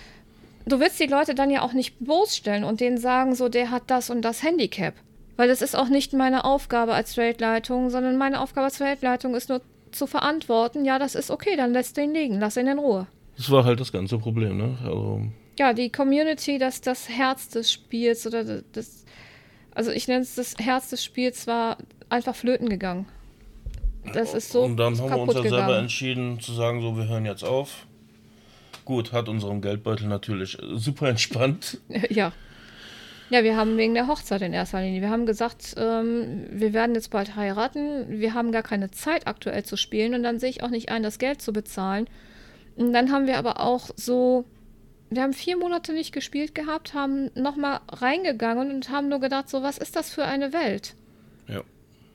du 0.67 0.81
willst 0.81 0.99
die 1.01 1.07
Leute 1.07 1.35
dann 1.35 1.51
ja 1.51 1.63
auch 1.63 1.73
nicht 1.73 1.99
bloßstellen 2.01 2.65
und 2.65 2.81
denen 2.81 2.99
sagen, 2.99 3.35
so, 3.35 3.49
der 3.49 3.71
hat 3.71 3.85
das 3.89 4.11
und 4.11 4.23
das 4.23 4.43
Handicap. 4.43 4.95
Weil 5.37 5.49
das 5.49 5.63
ist 5.63 5.75
auch 5.77 5.89
nicht 5.89 6.13
meine 6.13 6.45
Aufgabe 6.45 6.95
als 6.95 7.19
Raidleitung, 7.19 7.91
sondern 7.91 8.17
meine 8.17 8.41
Aufgabe 8.41 8.67
als 8.67 8.81
Raidleitung 8.81 9.35
ist 9.35 9.49
nur 9.49 9.61
zu 9.91 10.07
verantworten, 10.07 10.85
ja, 10.85 10.99
das 10.99 11.15
ist 11.15 11.31
okay, 11.31 11.57
dann 11.57 11.73
lässt 11.73 11.97
du 11.97 12.03
ihn 12.03 12.15
liegen, 12.15 12.39
lass 12.41 12.57
ihn 12.57 12.67
in 12.67 12.79
Ruhe. 12.79 13.07
Das 13.37 13.51
war 13.51 13.65
halt 13.65 13.81
das 13.81 13.91
ganze 13.93 14.19
Problem, 14.19 14.57
ne? 14.57 14.79
Also, 14.85 15.23
Ja, 15.59 15.73
die 15.73 15.91
Community, 15.91 16.59
das 16.59 16.81
das 16.81 17.09
Herz 17.09 17.49
des 17.49 17.71
Spiels 17.73 18.27
oder 18.27 18.63
das- 18.73 19.05
also 19.75 19.91
ich 19.93 20.07
nenne 20.09 20.23
es 20.23 20.35
das 20.37 20.55
Herz 20.61 20.91
des 20.91 21.03
Spiels 21.05 21.47
war 21.47 21.79
einfach 22.09 22.35
flöten 22.35 22.69
gegangen. 22.69 23.07
Das 24.13 24.35
ist 24.35 24.51
so 24.53 24.63
und 24.63 24.77
dann 24.77 25.01
haben 25.01 25.09
wir 25.11 25.23
uns 25.23 25.35
ja 25.35 25.43
selber 25.43 25.79
entschieden 25.79 26.39
zu 26.41 26.53
sagen, 26.53 26.81
so, 26.81 26.97
wir 26.97 27.09
hören 27.09 27.25
jetzt 27.25 27.43
auf. 27.45 27.87
Gut, 28.85 29.13
hat 29.13 29.29
unserem 29.29 29.61
Geldbeutel 29.61 30.09
natürlich 30.09 30.59
äh, 30.59 30.77
super 30.77 31.09
entspannt. 31.09 31.79
Ja. 32.11 32.33
Ja, 33.31 33.43
wir 33.43 33.57
haben 33.57 33.79
wegen 33.79 33.95
der 33.95 34.07
Hochzeit 34.07 34.43
in 34.43 34.53
erster 34.53 34.83
Linie. 34.83 35.01
Wir 35.01 35.09
haben 35.09 35.25
gesagt, 35.25 35.75
ähm, 35.79 36.47
wir 36.51 36.75
werden 36.75 36.95
jetzt 36.95 37.11
bald 37.11 37.37
heiraten. 37.37 38.21
Wir 38.21 38.35
haben 38.35 38.53
gar 38.53 38.63
keine 38.63 38.91
Zeit 38.91 39.27
aktuell 39.27 39.65
zu 39.65 39.79
spielen 39.79 40.15
und 40.15 40.23
dann 40.23 40.39
sehe 40.39 40.51
ich 40.51 40.63
auch 40.63 40.69
nicht 40.69 40.91
ein, 40.91 41.03
das 41.03 41.19
Geld 41.19 41.41
zu 41.41 41.53
bezahlen. 41.53 42.07
Und 42.77 42.93
dann 42.93 43.11
haben 43.11 43.27
wir 43.27 43.39
aber 43.39 43.61
auch 43.61 43.89
so, 43.97 44.45
wir 45.09 45.23
haben 45.23 45.33
vier 45.33 45.57
Monate 45.57 45.95
nicht 45.95 46.13
gespielt 46.13 46.55
gehabt, 46.55 46.93
haben 46.93 47.31
nochmal 47.35 47.81
reingegangen 47.89 48.71
und 48.71 48.91
haben 48.91 49.09
nur 49.09 49.21
gedacht, 49.21 49.49
so, 49.49 49.63
was 49.63 49.79
ist 49.79 49.97
das 49.97 50.13
für 50.13 50.27
eine 50.27 50.53
Welt? 50.53 50.95
Ja. 51.49 51.63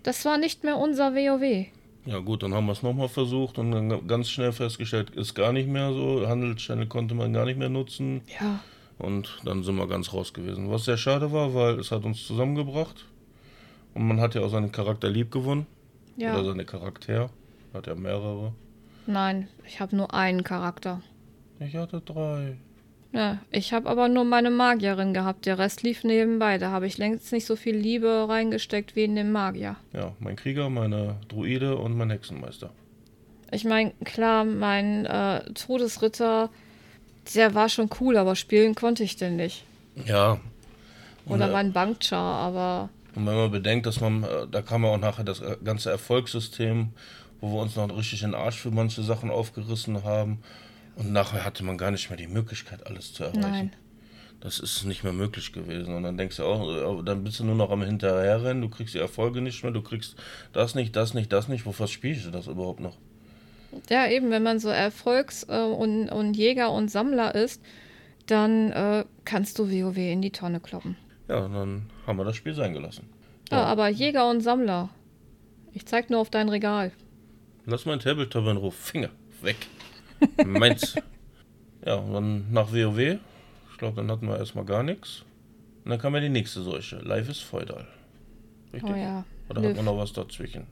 Das 0.03 0.23
war 0.25 0.37
nicht 0.37 0.63
mehr 0.63 0.77
unser 0.77 1.15
WoW. 1.15 1.67
Ja 2.05 2.19
gut, 2.19 2.43
dann 2.43 2.53
haben 2.53 2.65
wir 2.65 2.71
es 2.71 2.81
nochmal 2.81 3.09
versucht 3.09 3.57
und 3.57 3.71
dann 3.71 4.07
ganz 4.07 4.29
schnell 4.29 4.51
festgestellt, 4.51 5.11
ist 5.11 5.35
gar 5.35 5.51
nicht 5.51 5.67
mehr 5.67 5.91
so. 5.93 6.27
Handelschannel 6.27 6.87
konnte 6.87 7.13
man 7.13 7.33
gar 7.33 7.45
nicht 7.45 7.57
mehr 7.59 7.69
nutzen. 7.69 8.21
Ja. 8.39 8.59
Und 8.97 9.37
dann 9.45 9.63
sind 9.63 9.75
wir 9.75 9.87
ganz 9.87 10.11
raus 10.13 10.33
gewesen. 10.33 10.69
Was 10.71 10.85
sehr 10.85 10.97
schade 10.97 11.31
war, 11.31 11.53
weil 11.53 11.79
es 11.79 11.91
hat 11.91 12.03
uns 12.05 12.25
zusammengebracht. 12.25 13.05
Und 13.93 14.07
man 14.07 14.19
hat 14.19 14.35
ja 14.35 14.41
auch 14.41 14.49
seinen 14.49 14.71
Charakter 14.71 15.09
lieb 15.09 15.31
gewonnen. 15.31 15.65
Oder 16.17 16.25
Ja. 16.25 16.43
seine 16.43 16.65
Charakter. 16.65 17.29
Hat 17.73 17.87
ja 17.87 17.95
mehrere. 17.95 18.53
Nein, 19.05 19.47
ich 19.65 19.79
habe 19.79 19.95
nur 19.95 20.13
einen 20.13 20.43
Charakter. 20.43 21.01
Ich 21.59 21.75
hatte 21.75 22.01
drei. 22.01 22.57
Ja, 23.11 23.39
ich 23.49 23.73
habe 23.73 23.89
aber 23.89 24.07
nur 24.07 24.23
meine 24.23 24.51
Magierin 24.51 25.13
gehabt. 25.13 25.45
Der 25.47 25.57
Rest 25.57 25.81
lief 25.81 26.03
nebenbei. 26.03 26.59
Da 26.59 26.69
habe 26.69 26.85
ich 26.85 26.97
längst 26.97 27.31
nicht 27.31 27.45
so 27.45 27.55
viel 27.55 27.75
Liebe 27.75 28.25
reingesteckt 28.29 28.95
wie 28.95 29.03
in 29.03 29.15
den 29.15 29.31
Magier. 29.31 29.77
Ja, 29.93 30.13
mein 30.19 30.35
Krieger, 30.35 30.69
meine 30.69 31.15
Druide 31.27 31.77
und 31.77 31.97
mein 31.97 32.11
Hexenmeister. 32.11 32.69
Ich 33.51 33.65
meine, 33.65 33.93
klar, 34.05 34.45
mein 34.45 35.05
äh, 35.05 35.41
Todesritter, 35.53 36.49
der 37.33 37.55
war 37.55 37.69
schon 37.69 37.89
cool, 37.99 38.17
aber 38.17 38.35
spielen 38.35 38.75
konnte 38.75 39.03
ich 39.03 39.15
den 39.15 39.37
nicht. 39.37 39.63
Ja. 40.05 40.39
Und, 41.25 41.35
Oder 41.35 41.49
äh, 41.49 41.51
mein 41.51 41.73
Bankchar, 41.73 42.19
aber 42.19 42.89
Und 43.15 43.25
wenn 43.25 43.35
man 43.35 43.49
bedenkt, 43.49 43.87
dass 43.87 44.01
man, 44.01 44.23
äh, 44.23 44.47
da 44.51 44.61
kam 44.61 44.83
ja 44.83 44.89
auch 44.89 44.99
nachher 44.99 45.23
das 45.23 45.41
äh, 45.41 45.57
ganze 45.63 45.89
Erfolgssystem, 45.89 46.89
wo 47.41 47.55
wir 47.55 47.61
uns 47.61 47.75
noch 47.75 47.89
richtig 47.97 48.19
den 48.19 48.35
Arsch 48.35 48.59
für 48.59 48.71
manche 48.71 49.01
Sachen 49.01 49.31
aufgerissen 49.31 50.03
haben. 50.03 50.39
Und 50.99 51.13
nachher 51.13 51.45
hatte 51.45 51.63
man 51.63 51.77
gar 51.77 51.91
nicht 51.91 52.09
mehr 52.09 52.17
die 52.17 52.27
Möglichkeit, 52.27 52.85
alles 52.85 53.13
zu 53.13 53.23
erreichen. 53.23 53.41
nein. 53.41 53.73
Das 54.41 54.59
ist 54.59 54.85
nicht 54.85 55.03
mehr 55.03 55.11
möglich 55.11 55.51
gewesen. 55.51 55.93
Und 55.95 56.03
dann 56.03 56.15
denkst 56.17 56.37
du 56.37 56.43
auch, 56.45 56.99
äh, 56.99 57.03
dann 57.03 57.25
bist 57.25 57.39
du 57.41 57.43
nur 57.43 57.55
noch 57.55 57.71
am 57.71 57.81
Hinterherrennen, 57.81 58.61
du 58.61 58.69
kriegst 58.69 58.93
die 58.93 58.99
Erfolge 58.99 59.41
nicht 59.41 59.63
mehr, 59.63 59.73
du 59.73 59.81
kriegst 59.81 60.15
das 60.53 60.75
nicht, 60.75 60.95
das 60.95 61.13
nicht, 61.13 61.33
das 61.33 61.49
nicht. 61.49 61.65
Wofür 61.65 61.87
spielst 61.87 62.25
du 62.25 62.31
das 62.31 62.47
überhaupt 62.47 62.79
noch? 62.79 62.97
Ja, 63.89 64.07
eben, 64.07 64.29
wenn 64.31 64.43
man 64.43 64.59
so 64.59 64.69
Erfolgs- 64.69 65.45
äh, 65.49 65.61
und, 65.61 66.07
und 66.09 66.35
Jäger 66.35 66.71
und 66.71 66.89
Sammler 66.89 67.35
ist, 67.35 67.61
dann 68.27 68.71
äh, 68.71 69.03
kannst 69.25 69.59
du 69.59 69.69
WoW 69.69 69.97
in 69.97 70.21
die 70.21 70.31
Tonne 70.31 70.59
kloppen. 70.61 70.95
Ja, 71.27 71.41
dann 71.47 71.89
haben 72.07 72.17
wir 72.17 72.23
das 72.25 72.35
Spiel 72.37 72.53
sein 72.53 72.73
gelassen. 72.73 73.09
Ja, 73.51 73.63
aber 73.63 73.89
Jäger 73.89 74.29
und 74.29 74.41
Sammler. 74.41 74.89
Ich 75.73 75.85
zeig 75.85 76.09
nur 76.09 76.19
auf 76.19 76.29
dein 76.29 76.49
Regal. 76.49 76.91
Lass 77.65 77.85
mein 77.85 77.99
Tabletop 77.99 78.47
in 78.47 78.57
Ruhe. 78.57 78.71
Finger 78.71 79.09
weg. 79.41 79.67
Meins. 80.45 80.95
Ja, 81.85 81.95
und 81.95 82.13
dann 82.13 82.51
nach 82.51 82.71
WoW. 82.71 82.97
Ich 83.71 83.77
glaube, 83.77 83.95
dann 83.97 84.11
hatten 84.11 84.27
wir 84.27 84.37
erstmal 84.37 84.65
gar 84.65 84.83
nichts. 84.83 85.23
Und 85.83 85.91
dann 85.91 85.99
kam 85.99 86.13
ja 86.15 86.21
die 86.21 86.29
nächste 86.29 86.61
Seuche. 86.61 86.97
Life 86.97 87.31
is 87.31 87.39
Feudal. 87.39 87.87
Richtig? 88.73 88.91
Oh 88.91 88.95
ja. 88.95 89.25
Oder 89.49 89.61
Liv. 89.61 89.69
hat 89.69 89.75
man 89.77 89.85
noch 89.85 89.97
was 89.97 90.13
dazwischen? 90.13 90.67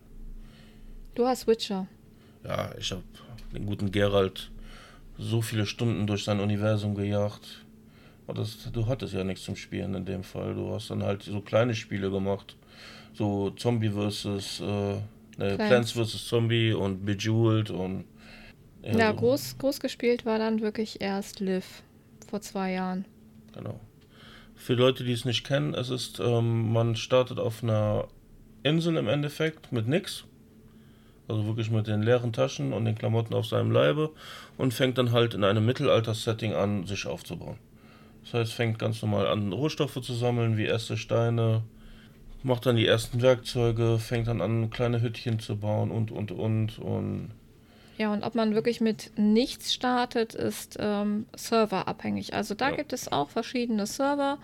Du 1.16 1.26
hast 1.26 1.48
Witcher. 1.48 1.88
Ja, 2.44 2.72
ich 2.78 2.92
habe 2.92 3.04
den 3.54 3.66
guten 3.66 3.92
Geralt 3.92 4.52
so 5.18 5.42
viele 5.42 5.66
Stunden 5.66 6.06
durch 6.06 6.24
sein 6.24 6.40
Universum 6.40 6.96
gejagt. 6.96 7.66
Aber 8.28 8.42
das, 8.42 8.70
du 8.72 8.86
hattest 8.88 9.14
ja 9.14 9.24
nichts 9.24 9.44
zum 9.44 9.56
Spielen 9.56 9.96
in 9.96 10.06
dem 10.06 10.24
Fall. 10.24 10.54
Du 10.54 10.72
hast 10.74 10.92
dann 10.92 11.04
halt 11.04 11.24
so 11.24 11.42
kleine 11.42 11.74
Spiele 11.74 12.12
gemacht. 12.12 12.56
So 13.14 13.52
Zombie 13.52 13.90
vs. 13.90 14.60
Äh, 14.60 14.64
ne, 14.64 15.02
Plants. 15.38 15.58
Plants 15.58 15.92
vs. 15.94 16.28
Zombie 16.28 16.74
und 16.74 17.06
Bejeweled 17.06 17.72
und. 17.72 18.06
Ja, 18.96 19.12
so. 19.12 19.18
groß, 19.18 19.58
groß 19.58 19.80
gespielt 19.80 20.26
war 20.26 20.40
dann 20.40 20.62
wirklich 20.62 21.02
erst 21.02 21.40
Liv 21.40 21.84
vor 22.30 22.42
zwei 22.42 22.74
Jahren. 22.74 23.06
Genau. 23.54 23.80
Für 24.56 24.74
Leute, 24.74 25.04
die 25.04 25.12
es 25.12 25.26
nicht 25.26 25.46
kennen, 25.46 25.74
es 25.74 25.90
ist, 25.90 26.20
ähm, 26.20 26.72
man 26.72 26.96
startet 26.96 27.40
auf 27.40 27.64
einer 27.64 28.08
Insel 28.64 28.98
im 28.98 29.08
Endeffekt 29.08 29.72
mit 29.72 29.88
nix. 29.88 30.26
Also 31.28 31.46
wirklich 31.46 31.70
mit 31.70 31.88
den 31.88 32.02
leeren 32.02 32.32
Taschen 32.32 32.72
und 32.72 32.86
den 32.86 32.96
Klamotten 32.96 33.34
auf 33.34 33.46
seinem 33.46 33.72
Leibe 33.72 34.12
und 34.58 34.74
fängt 34.74 34.98
dann 34.98 35.12
halt 35.12 35.34
in 35.34 35.44
einem 35.44 35.66
Mittelalter-Setting 35.66 36.54
an, 36.54 36.86
sich 36.86 37.06
aufzubauen. 37.06 37.58
Das 38.24 38.34
heißt, 38.34 38.54
fängt 38.54 38.80
ganz 38.80 39.02
normal 39.02 39.28
an, 39.28 39.52
Rohstoffe 39.52 40.02
zu 40.02 40.14
sammeln, 40.14 40.58
wie 40.58 40.66
erste 40.66 40.96
Steine, 40.96 41.64
macht 42.44 42.66
dann 42.66 42.78
die 42.78 42.88
ersten 42.88 43.22
Werkzeuge, 43.22 44.00
fängt 44.00 44.28
dann 44.28 44.42
an, 44.42 44.70
kleine 44.70 45.02
Hüttchen 45.02 45.40
zu 45.40 45.58
bauen 45.58 45.92
und, 45.92 46.12
und, 46.12 46.32
und. 46.32 46.80
Und 46.80 47.32
Ja, 47.98 48.14
und 48.14 48.24
ob 48.24 48.36
man 48.36 48.54
wirklich 48.54 48.80
mit 48.80 49.12
nichts 49.18 49.74
startet, 49.74 50.36
ist 50.36 50.78
ähm, 50.80 51.26
serverabhängig. 51.36 52.34
Also 52.34 52.54
da 52.54 52.70
Ja. 52.70 52.76
gibt 52.76 52.94
es 52.94 53.12
auch 53.12 53.30
verschiedene 53.30 53.88
Server, 53.88 54.38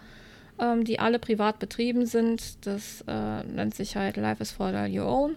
ähm, 0.60 0.84
die 0.84 1.00
alle 1.00 1.20
privat 1.20 1.60
betrieben 1.60 2.06
sind. 2.08 2.66
Das 2.66 3.04
äh, 3.08 3.44
nennt 3.44 3.76
sich 3.76 3.96
halt 3.96 4.18
Life 4.18 4.42
is 4.42 4.52
for 4.52 4.72
Your 4.88 5.06
Own. 5.08 5.36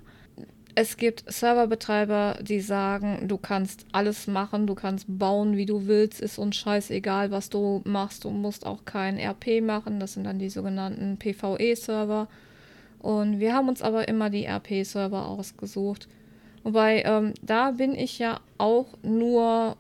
es 0.78 0.98
gibt 0.98 1.24
Serverbetreiber, 1.32 2.38
die 2.42 2.60
sagen, 2.60 3.28
du 3.28 3.38
kannst 3.38 3.86
alles 3.92 4.26
machen, 4.26 4.66
du 4.66 4.74
kannst 4.74 5.06
bauen, 5.08 5.56
wie 5.56 5.64
du 5.64 5.86
willst, 5.86 6.20
ist 6.20 6.36
uns 6.38 6.56
scheißegal, 6.56 7.30
was 7.30 7.48
du 7.48 7.80
machst. 7.84 8.24
Du 8.24 8.30
musst 8.30 8.66
auch 8.66 8.84
kein 8.84 9.18
RP 9.18 9.62
machen, 9.62 10.00
das 10.00 10.12
sind 10.14 10.24
dann 10.24 10.38
die 10.38 10.50
sogenannten 10.50 11.16
PvE-Server. 11.18 12.28
Und 12.98 13.40
wir 13.40 13.54
haben 13.54 13.68
uns 13.70 13.80
aber 13.80 14.08
immer 14.08 14.28
die 14.28 14.44
RP-Server 14.46 15.26
ausgesucht. 15.26 16.08
Wobei, 16.66 17.04
ähm, 17.06 17.32
da 17.42 17.70
bin 17.70 17.94
ich 17.94 18.18
ja 18.18 18.40
auch 18.58 18.88
nur 19.04 19.76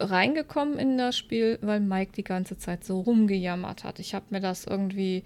reingekommen 0.00 0.78
in 0.78 0.96
das 0.96 1.18
Spiel, 1.18 1.58
weil 1.60 1.80
Mike 1.80 2.12
die 2.16 2.24
ganze 2.24 2.56
Zeit 2.56 2.84
so 2.84 3.00
rumgejammert 3.00 3.84
hat. 3.84 3.98
Ich 3.98 4.14
habe 4.14 4.24
mir 4.30 4.40
das 4.40 4.64
irgendwie 4.64 5.24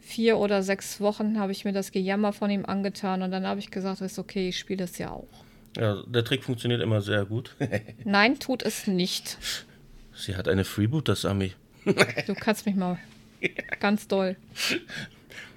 vier 0.00 0.36
oder 0.36 0.64
sechs 0.64 1.00
Wochen 1.00 1.38
habe 1.38 1.52
ich 1.52 1.64
mir 1.64 1.70
das 1.70 1.92
Gejammer 1.92 2.32
von 2.32 2.50
ihm 2.50 2.66
angetan 2.66 3.22
und 3.22 3.30
dann 3.30 3.46
habe 3.46 3.60
ich 3.60 3.70
gesagt, 3.70 4.00
ist 4.00 4.18
okay, 4.18 4.48
ich 4.48 4.58
spiele 4.58 4.78
das 4.78 4.98
ja 4.98 5.12
auch. 5.12 5.28
Ja, 5.76 6.02
der 6.08 6.24
Trick 6.24 6.42
funktioniert 6.42 6.82
immer 6.82 7.02
sehr 7.02 7.24
gut. 7.24 7.54
Nein, 8.04 8.40
tut 8.40 8.64
es 8.64 8.88
nicht. 8.88 9.38
Sie 10.12 10.34
hat 10.34 10.48
eine 10.48 10.64
Freeboot, 10.64 11.08
das 11.08 11.24
Ami. 11.24 11.52
du 11.84 12.34
kannst 12.34 12.66
mich 12.66 12.74
mal 12.74 12.98
ganz 13.78 14.08
doll. 14.08 14.34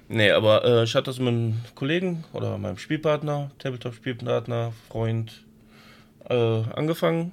Nee, 0.08 0.30
aber 0.30 0.64
äh, 0.64 0.84
ich 0.84 0.94
hatte 0.94 1.06
das 1.06 1.18
mit 1.18 1.28
einem 1.28 1.60
Kollegen 1.74 2.24
oder 2.32 2.58
meinem 2.58 2.78
Spielpartner, 2.78 3.50
Tabletop-Spielpartner, 3.58 4.72
Freund 4.88 5.44
äh, 6.28 6.34
angefangen. 6.34 7.32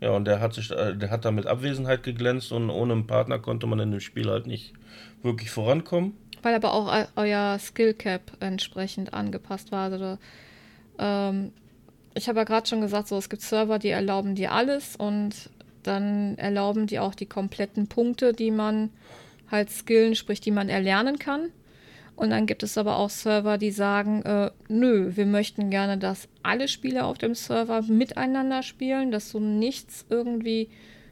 Ja, 0.00 0.10
und 0.10 0.24
der 0.24 0.40
hat 0.40 0.54
sich, 0.54 0.70
äh, 0.70 0.96
der 0.96 1.10
hat 1.10 1.24
da 1.24 1.30
mit 1.30 1.46
Abwesenheit 1.46 2.02
geglänzt 2.02 2.50
und 2.50 2.70
ohne 2.70 2.94
einen 2.94 3.06
Partner 3.06 3.38
konnte 3.38 3.66
man 3.66 3.78
in 3.78 3.92
dem 3.92 4.00
Spiel 4.00 4.28
halt 4.28 4.46
nicht 4.46 4.72
wirklich 5.22 5.50
vorankommen. 5.50 6.16
Weil 6.42 6.56
aber 6.56 6.74
auch 6.74 6.92
euer 7.14 7.58
Skill 7.60 7.94
Cap 7.94 8.32
entsprechend 8.40 9.14
angepasst 9.14 9.70
war. 9.70 9.92
Also, 9.92 10.18
ähm, 10.98 11.52
ich 12.14 12.28
habe 12.28 12.40
ja 12.40 12.44
gerade 12.44 12.68
schon 12.68 12.80
gesagt, 12.80 13.06
so 13.08 13.16
es 13.16 13.28
gibt 13.28 13.42
Server, 13.42 13.78
die 13.78 13.90
erlauben 13.90 14.34
dir 14.34 14.50
alles 14.50 14.96
und 14.96 15.50
dann 15.84 16.36
erlauben 16.36 16.86
die 16.86 16.98
auch 16.98 17.14
die 17.14 17.26
kompletten 17.26 17.86
Punkte, 17.86 18.32
die 18.32 18.50
man 18.50 18.90
halt 19.50 19.70
skillen, 19.70 20.14
sprich 20.14 20.40
die 20.40 20.50
man 20.50 20.68
erlernen 20.68 21.18
kann. 21.18 21.50
Und 22.22 22.30
dann 22.30 22.46
gibt 22.46 22.62
es 22.62 22.78
aber 22.78 22.98
auch 22.98 23.10
Server, 23.10 23.58
die 23.58 23.72
sagen, 23.72 24.22
äh, 24.22 24.52
nö, 24.68 25.10
wir 25.16 25.26
möchten 25.26 25.70
gerne, 25.70 25.98
dass 25.98 26.28
alle 26.44 26.68
Spieler 26.68 27.06
auf 27.06 27.18
dem 27.18 27.34
Server 27.34 27.82
miteinander 27.82 28.62
spielen, 28.62 29.10
dass 29.10 29.32
du 29.32 29.40
nichts 29.40 30.06
irgendwie 30.08 30.68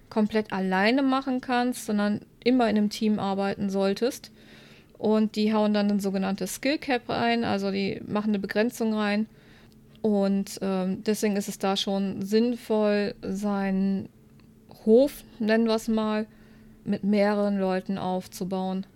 komplett 0.08 0.52
alleine 0.52 1.02
machen 1.02 1.40
kannst, 1.40 1.86
sondern 1.86 2.20
immer 2.44 2.70
in 2.70 2.78
einem 2.78 2.90
Team 2.90 3.18
arbeiten 3.18 3.70
solltest. 3.70 4.30
Und 4.98 5.34
die 5.34 5.52
hauen 5.52 5.74
dann 5.74 5.90
ein 5.90 5.98
sogenanntes 5.98 6.54
Skill 6.54 6.78
Cap 6.78 7.08
rein, 7.08 7.42
also 7.42 7.72
die 7.72 8.00
machen 8.06 8.28
eine 8.28 8.38
Begrenzung 8.38 8.94
rein. 8.94 9.26
Und 10.02 10.60
ähm, 10.62 11.02
deswegen 11.02 11.34
ist 11.34 11.48
es 11.48 11.58
da 11.58 11.76
schon 11.76 12.22
sinnvoll, 12.22 13.16
seinen 13.20 14.08
Hof, 14.86 15.24
nennen 15.40 15.66
wir 15.66 15.74
es 15.74 15.88
mal, 15.88 16.28
mit 16.84 17.02
mehreren 17.02 17.58
Leuten 17.58 17.98
aufzubauen. 17.98 18.86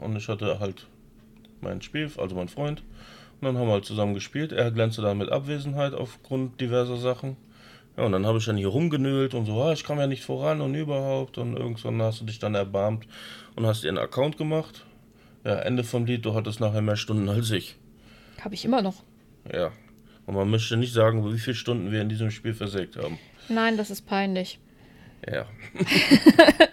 Und 0.00 0.16
ich 0.16 0.26
hatte 0.26 0.58
halt 0.58 0.88
mein 1.62 1.82
Spiel, 1.82 2.10
also 2.16 2.34
mein 2.34 2.48
Freund. 2.48 2.82
Und 3.40 3.46
dann 3.46 3.58
haben 3.58 3.66
wir 3.66 3.72
halt 3.72 3.84
zusammen 3.84 4.14
gespielt. 4.14 4.52
Er 4.52 4.70
glänzte 4.70 5.02
dann 5.02 5.18
mit 5.18 5.30
Abwesenheit 5.30 5.94
aufgrund 5.94 6.60
diverser 6.60 6.96
Sachen. 6.96 7.36
Ja, 7.96 8.04
und 8.04 8.12
dann 8.12 8.24
habe 8.24 8.38
ich 8.38 8.44
dann 8.44 8.56
hier 8.56 8.68
rumgenölt 8.68 9.34
und 9.34 9.46
so, 9.46 9.60
ah, 9.62 9.72
ich 9.72 9.84
kam 9.84 9.98
ja 9.98 10.06
nicht 10.06 10.24
voran 10.24 10.60
und 10.60 10.74
überhaupt. 10.74 11.38
Und 11.38 11.56
irgendwann 11.56 12.00
hast 12.00 12.20
du 12.20 12.24
dich 12.24 12.38
dann 12.38 12.54
erbarmt 12.54 13.06
und 13.56 13.66
hast 13.66 13.84
dir 13.84 13.88
einen 13.88 13.98
Account 13.98 14.36
gemacht. 14.36 14.86
Ja, 15.44 15.56
Ende 15.56 15.82
vom 15.84 16.06
Lied, 16.06 16.24
du 16.24 16.34
hattest 16.34 16.60
nachher 16.60 16.82
mehr 16.82 16.96
Stunden 16.96 17.28
als 17.28 17.50
ich. 17.50 17.76
Habe 18.40 18.54
ich 18.54 18.64
immer 18.64 18.80
noch. 18.80 19.02
Ja. 19.52 19.72
Und 20.26 20.34
man 20.34 20.48
möchte 20.48 20.76
nicht 20.76 20.92
sagen, 20.92 21.32
wie 21.32 21.38
viele 21.38 21.56
Stunden 21.56 21.90
wir 21.90 22.00
in 22.00 22.08
diesem 22.08 22.30
Spiel 22.30 22.54
versägt 22.54 22.96
haben. 22.96 23.18
Nein, 23.48 23.76
das 23.76 23.90
ist 23.90 24.06
peinlich. 24.06 24.60
Ja. 25.28 25.46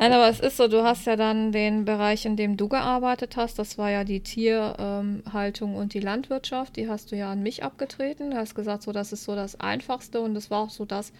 Nein, 0.00 0.14
aber 0.14 0.30
es 0.30 0.40
ist 0.40 0.56
so, 0.56 0.66
du 0.66 0.82
hast 0.82 1.06
ja 1.06 1.14
dann 1.14 1.52
den 1.52 1.84
Bereich, 1.84 2.24
in 2.24 2.34
dem 2.34 2.56
du 2.56 2.68
gearbeitet 2.68 3.36
hast, 3.36 3.58
das 3.58 3.76
war 3.76 3.90
ja 3.90 4.02
die 4.02 4.20
Tierhaltung 4.20 5.72
ähm, 5.72 5.76
und 5.76 5.92
die 5.92 6.00
Landwirtschaft, 6.00 6.76
die 6.76 6.88
hast 6.88 7.12
du 7.12 7.16
ja 7.16 7.30
an 7.30 7.42
mich 7.42 7.64
abgetreten. 7.64 8.30
Du 8.30 8.38
hast 8.38 8.54
gesagt, 8.54 8.82
so 8.82 8.92
das 8.92 9.12
ist 9.12 9.24
so 9.24 9.34
das 9.34 9.60
Einfachste 9.60 10.22
und 10.22 10.32
das 10.32 10.50
war 10.50 10.60
auch 10.60 10.70
so 10.70 10.86
das, 10.86 11.12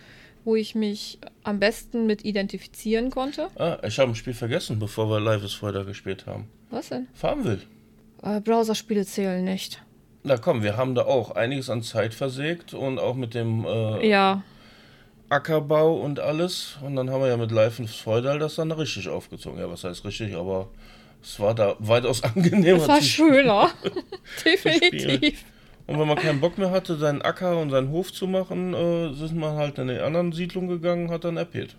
wo 0.44 0.56
ich 0.56 0.74
mich 0.74 1.18
am 1.44 1.60
besten 1.60 2.06
mit 2.06 2.24
identifizieren 2.24 3.10
konnte. 3.10 3.48
Ah, 3.56 3.76
ich 3.86 3.98
habe 3.98 4.12
ein 4.12 4.14
Spiel 4.14 4.32
vergessen, 4.32 4.78
bevor 4.78 5.10
wir 5.10 5.20
Live 5.20 5.44
is 5.44 5.52
Freude 5.52 5.84
gespielt 5.84 6.24
haben. 6.26 6.48
Was 6.70 6.88
denn? 6.88 7.06
Farmville. 7.12 7.60
Äh, 8.22 8.40
Browserspiele 8.40 9.04
zählen 9.04 9.44
nicht. 9.44 9.82
Na 10.22 10.38
komm, 10.38 10.62
wir 10.62 10.78
haben 10.78 10.94
da 10.94 11.02
auch 11.02 11.32
einiges 11.32 11.68
an 11.68 11.82
Zeit 11.82 12.14
versägt 12.14 12.72
und 12.72 12.98
auch 12.98 13.14
mit 13.14 13.34
dem 13.34 13.66
äh, 13.66 14.08
ja. 14.08 14.42
Ackerbau 15.30 15.94
und 15.94 16.20
alles. 16.20 16.76
Und 16.82 16.96
dann 16.96 17.10
haben 17.10 17.22
wir 17.22 17.28
ja 17.28 17.36
mit 17.36 17.50
Live 17.50 17.78
in 17.78 17.88
Feudal 17.88 18.38
das 18.38 18.56
dann 18.56 18.72
richtig 18.72 19.08
aufgezogen. 19.08 19.58
Ja, 19.58 19.70
was 19.70 19.84
heißt 19.84 20.04
richtig, 20.04 20.34
aber 20.34 20.68
es 21.22 21.38
war 21.40 21.54
da 21.54 21.76
weitaus 21.78 22.22
angenehmer. 22.24 22.82
Es 22.82 22.88
war 22.88 23.02
schöner. 23.02 23.70
Definitiv. 24.44 25.44
Und 25.86 25.98
wenn 25.98 26.06
man 26.06 26.18
keinen 26.18 26.40
Bock 26.40 26.58
mehr 26.58 26.70
hatte, 26.70 26.96
seinen 26.96 27.22
Acker 27.22 27.58
und 27.58 27.70
seinen 27.70 27.90
Hof 27.90 28.12
zu 28.12 28.26
machen, 28.26 28.74
äh, 28.74 29.12
sind 29.14 29.36
man 29.36 29.56
halt 29.56 29.78
in 29.78 29.88
die 29.88 29.98
anderen 29.98 30.32
Siedlungen 30.32 30.68
gegangen, 30.68 31.10
hat 31.10 31.24
dann 31.24 31.36
erpiert. 31.36 31.76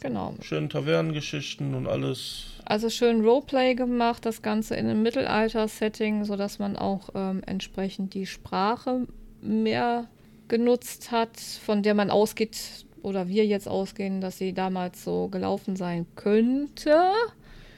Genau. 0.00 0.34
Schön 0.42 0.68
Tavernengeschichten 0.68 1.74
und 1.74 1.86
alles. 1.86 2.46
Also 2.64 2.90
schön 2.90 3.24
Roleplay 3.24 3.74
gemacht, 3.74 4.26
das 4.26 4.42
Ganze 4.42 4.74
in 4.74 4.86
einem 4.86 5.02
Mittelalter-Setting, 5.02 6.24
sodass 6.24 6.58
man 6.58 6.76
auch 6.76 7.10
ähm, 7.14 7.42
entsprechend 7.46 8.14
die 8.14 8.26
Sprache 8.26 9.06
mehr 9.40 10.08
genutzt 10.48 11.10
hat, 11.10 11.38
von 11.38 11.82
der 11.82 11.94
man 11.94 12.10
ausgeht 12.10 12.86
oder 13.02 13.28
wir 13.28 13.46
jetzt 13.46 13.68
ausgehen, 13.68 14.20
dass 14.20 14.38
sie 14.38 14.52
damals 14.52 15.04
so 15.04 15.28
gelaufen 15.28 15.76
sein 15.76 16.06
könnte. 16.16 17.12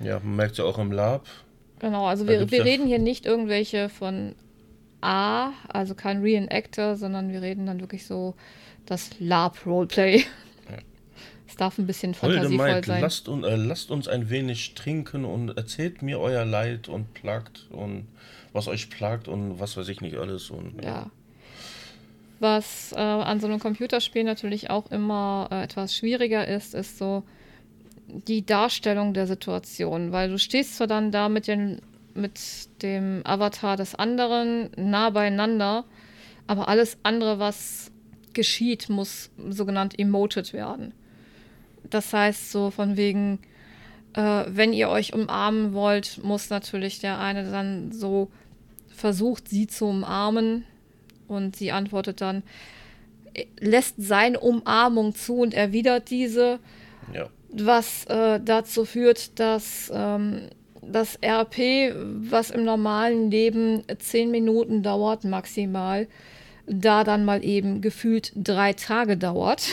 Ja, 0.01 0.21
man 0.21 0.37
merkt 0.37 0.59
ja 0.59 0.65
auch 0.65 0.79
im 0.79 0.93
Lab. 0.93 1.27
Genau, 1.81 2.07
also 2.07 2.27
wir, 2.27 2.51
wir 2.51 2.65
reden 2.65 2.87
hier 2.87 2.99
nicht 2.99 3.27
irgendwelche 3.27 3.89
von 3.89 4.35
A, 5.01 5.51
also 5.69 5.95
kein 5.95 6.23
Reenactor, 6.23 6.97
sondern 6.97 7.31
wir 7.31 7.43
reden 7.43 7.67
dann 7.67 7.81
wirklich 7.81 8.07
so 8.07 8.35
das 8.87 9.11
Lab-Roleplay. 9.21 10.19
Ja. 10.19 10.79
Es 11.47 11.57
darf 11.57 11.79
ein 11.79 11.87
bisschen 11.87 12.15
fantasievoll 12.15 12.59
Holde 12.59 12.75
Mike, 12.75 12.87
sein. 12.87 13.01
Lasst, 13.01 13.29
äh, 13.29 13.57
lasst 13.57 13.91
uns 13.91 14.09
ein 14.09 14.31
wenig 14.31 14.75
trinken 14.75 15.25
und 15.25 15.57
erzählt 15.57 16.03
mir 16.03 16.21
euer 16.21 16.45
Leid 16.45 16.89
und 16.89 17.15
plagt 17.15 17.67
und 17.71 18.09
was 18.53 18.67
euch 18.67 18.91
plagt 18.91 19.29
und 19.29 19.61
was 19.61 19.77
weiß 19.77 19.89
ich 19.89 20.01
nicht 20.01 20.17
alles. 20.17 20.51
Und, 20.51 20.83
ja. 20.83 20.89
ja. 20.89 21.11
Was 22.41 22.93
äh, 22.93 22.99
an 22.99 23.41
so 23.41 23.47
einem 23.47 23.59
Computerspiel 23.59 24.25
natürlich 24.25 24.71
auch 24.71 24.91
immer 24.91 25.49
äh, 25.51 25.65
etwas 25.65 25.95
schwieriger 25.95 26.47
ist, 26.47 26.75
ist 26.75 26.99
so 26.99 27.25
die 28.07 28.47
Darstellung 28.47 29.13
der 29.13 29.27
Situation, 29.27 30.13
weil 30.13 30.31
du 30.31 30.39
stehst 30.39 30.77
zwar 30.77 30.87
dann 30.87 31.11
da 31.11 31.29
mit, 31.29 31.47
den, 31.47 31.81
mit 32.15 32.41
dem 32.83 33.23
Avatar 33.25 33.77
des 33.77 33.95
anderen 33.95 34.71
nah 34.77 35.11
beieinander, 35.11 35.85
aber 36.47 36.69
alles 36.69 36.97
andere, 37.03 37.39
was 37.39 37.91
geschieht, 38.33 38.89
muss 38.89 39.31
sogenannt 39.51 39.99
emoted 39.99 40.53
werden. 40.53 40.95
Das 41.91 42.13
heißt 42.13 42.53
so 42.53 42.71
von 42.71 42.97
wegen, 42.97 43.41
äh, 44.15 44.45
wenn 44.47 44.73
ihr 44.73 44.89
euch 44.89 45.13
umarmen 45.13 45.73
wollt, 45.73 46.23
muss 46.23 46.51
natürlich 46.51 47.01
der 47.01 47.19
eine 47.19 47.51
dann 47.51 47.93
so 47.93 48.31
versucht, 48.89 49.49
sie 49.49 49.67
zu 49.67 49.87
umarmen, 49.87 50.65
und 51.29 51.57
sie 51.57 51.73
antwortet 51.73 52.21
dann, 52.21 52.43
lässt 53.61 53.95
seine 53.99 54.41
Umarmung 54.41 55.15
zu 55.15 55.41
und 55.41 55.55
erwidert 55.55 56.11
diese, 56.11 56.59
ja. 57.13 57.29
was 57.53 58.05
äh, 58.07 58.41
dazu 58.45 58.85
führt, 58.85 59.39
dass 59.39 59.93
ähm, 59.95 60.49
das 60.83 61.19
RP, 61.23 61.95
was 62.31 62.51
im 62.51 62.65
normalen 62.65 63.31
Leben 63.31 63.83
zehn 63.99 64.31
Minuten 64.31 64.83
dauert 64.83 65.25
maximal, 65.25 66.09
da 66.67 67.05
dann 67.05 67.25
mal 67.25 67.45
eben 67.45 67.81
gefühlt 67.81 68.33
drei 68.35 68.73
Tage 68.73 69.17
dauert. 69.17 69.69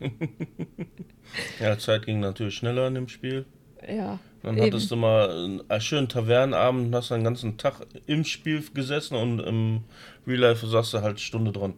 ja, 1.60 1.78
Zeit 1.78 2.06
ging 2.06 2.20
natürlich 2.20 2.54
schneller 2.54 2.86
in 2.88 2.94
dem 2.94 3.08
Spiel. 3.08 3.46
Ja. 3.86 4.18
Dann 4.42 4.56
Eben. 4.56 4.66
hattest 4.66 4.90
du 4.90 4.96
mal 4.96 5.60
einen 5.68 5.80
schönen 5.80 6.08
Tavernenabend 6.08 6.86
und 6.86 6.94
hast 6.94 7.10
den 7.10 7.24
ganzen 7.24 7.58
Tag 7.58 7.86
im 8.06 8.24
Spiel 8.24 8.62
gesessen 8.72 9.16
und 9.16 9.40
im 9.40 9.82
Real 10.26 10.40
Life 10.40 10.66
saß 10.66 10.92
du 10.92 10.98
halt 10.98 11.10
eine 11.10 11.18
Stunde 11.18 11.52
dran. 11.52 11.74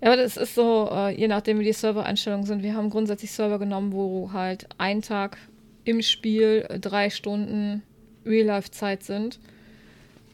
Ja, 0.00 0.08
aber 0.12 0.16
das 0.16 0.36
ist 0.36 0.54
so, 0.54 0.88
äh, 0.92 1.18
je 1.18 1.28
nachdem 1.28 1.58
wie 1.60 1.64
die 1.64 1.72
Server-Einstellungen 1.72 2.46
sind. 2.46 2.62
Wir 2.62 2.74
haben 2.74 2.90
grundsätzlich 2.90 3.30
Server 3.30 3.58
genommen, 3.58 3.92
wo 3.92 4.32
halt 4.32 4.66
ein 4.78 5.02
Tag 5.02 5.38
im 5.84 6.02
Spiel 6.02 6.66
drei 6.80 7.10
Stunden 7.10 7.82
Real-Life-Zeit 8.26 9.02
sind. 9.02 9.38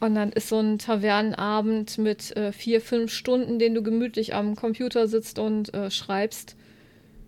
Und 0.00 0.14
dann 0.14 0.32
ist 0.32 0.48
so 0.48 0.58
ein 0.58 0.78
Tavernenabend 0.78 1.98
mit 1.98 2.34
äh, 2.36 2.52
vier, 2.52 2.80
fünf 2.80 3.12
Stunden, 3.12 3.58
den 3.58 3.74
du 3.74 3.82
gemütlich 3.82 4.34
am 4.34 4.56
Computer 4.56 5.06
sitzt 5.06 5.38
und 5.38 5.74
äh, 5.74 5.90
schreibst, 5.90 6.56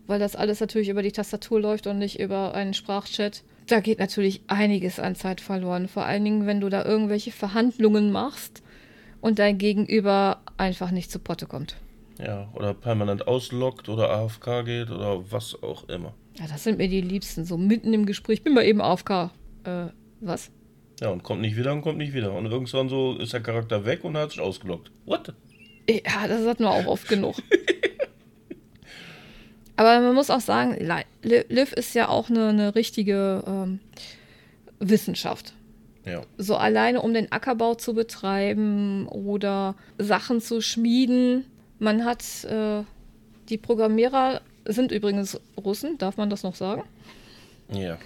weil 0.07 0.19
das 0.19 0.37
alles 0.37 0.61
natürlich 0.61 0.89
über 0.89 1.03
die 1.03 1.13
Tastatur 1.13 1.61
läuft 1.61 1.87
und 1.87 1.99
nicht 1.99 2.19
über 2.19 2.55
einen 2.55 2.73
Sprachchat 2.73 3.43
da 3.73 3.81
geht 3.81 3.99
natürlich 3.99 4.43
einiges 4.49 5.01
an 5.01 5.15
Zeit 5.15 5.41
verloren. 5.41 5.89
Vor 5.89 6.05
allen 6.05 6.25
Dingen, 6.25 6.47
wenn 6.47 6.61
du 6.61 6.69
da 6.69 6.85
irgendwelche 6.85 7.33
Verhandlungen 7.33 8.13
machst 8.13 8.63
und 9.23 9.39
dein 9.39 9.57
Gegenüber 9.57 10.43
einfach 10.59 10.91
nicht 10.91 11.11
zu 11.11 11.19
Potte 11.19 11.47
kommt. 11.47 11.77
Ja, 12.19 12.51
oder 12.53 12.75
permanent 12.75 13.27
auslockt 13.27 13.89
oder 13.89 14.11
AFK 14.11 14.65
geht 14.65 14.91
oder 14.91 15.31
was 15.33 15.61
auch 15.63 15.89
immer. 15.89 16.13
Ja, 16.39 16.47
das 16.47 16.65
sind 16.65 16.77
mir 16.77 16.89
die 16.89 17.01
Liebsten, 17.01 17.47
so 17.47 17.57
mitten 17.57 17.95
im 17.95 18.05
Gespräch. 18.05 18.43
Bin 18.45 18.53
mal 18.53 18.65
eben 18.65 18.83
AFK. 18.83 19.31
Äh, 19.65 19.87
was? 20.21 20.51
Ja, 21.01 21.09
und 21.09 21.23
kommt 21.23 21.41
nicht 21.41 21.57
wieder 21.57 21.73
und 21.73 21.81
kommt 21.81 21.97
nicht 21.97 22.13
wieder. 22.13 22.33
Und 22.35 22.47
irgendwann 22.47 22.91
so 22.91 23.17
ist 23.17 23.33
der 23.33 23.41
Charakter 23.41 23.87
weg 23.87 24.05
und 24.05 24.15
er 24.15 24.23
hat 24.23 24.33
sich 24.33 24.41
ausgelockt. 24.41 24.93
What? 25.07 25.33
Ja, 25.89 26.29
das 26.29 26.47
hatten 26.47 26.65
wir 26.65 26.71
auch 26.71 26.87
oft 26.87 27.09
genug. 27.09 27.37
Aber 29.77 30.01
man 30.01 30.15
muss 30.15 30.31
auch 30.31 30.41
sagen, 30.41 30.77
Liv 31.23 31.73
ist 31.73 31.95
ja 31.95 32.09
auch 32.09 32.29
eine, 32.29 32.49
eine 32.49 32.75
richtige 32.75 33.43
ähm, 33.47 33.81
Wissenschaft. 34.79 35.55
Ja. 36.05 36.23
So 36.37 36.57
alleine, 36.57 37.01
um 37.01 37.15
den 37.15 37.31
Ackerbau 37.31 37.75
zu 37.75 37.95
betreiben 37.95 39.07
oder 39.09 39.77
Sachen 39.99 40.41
zu 40.41 40.61
schmieden. 40.61 41.47
Man 41.79 42.05
hat, 42.05 42.23
äh, 42.45 42.83
die 43.49 43.59
Programmierer 43.59 44.41
sind 44.65 44.93
übrigens 44.93 45.41
Russen, 45.57 45.99
darf 45.99 46.17
man 46.17 46.31
das 46.31 46.43
noch 46.43 46.55
sagen? 46.55 46.83
Ja. 47.71 47.99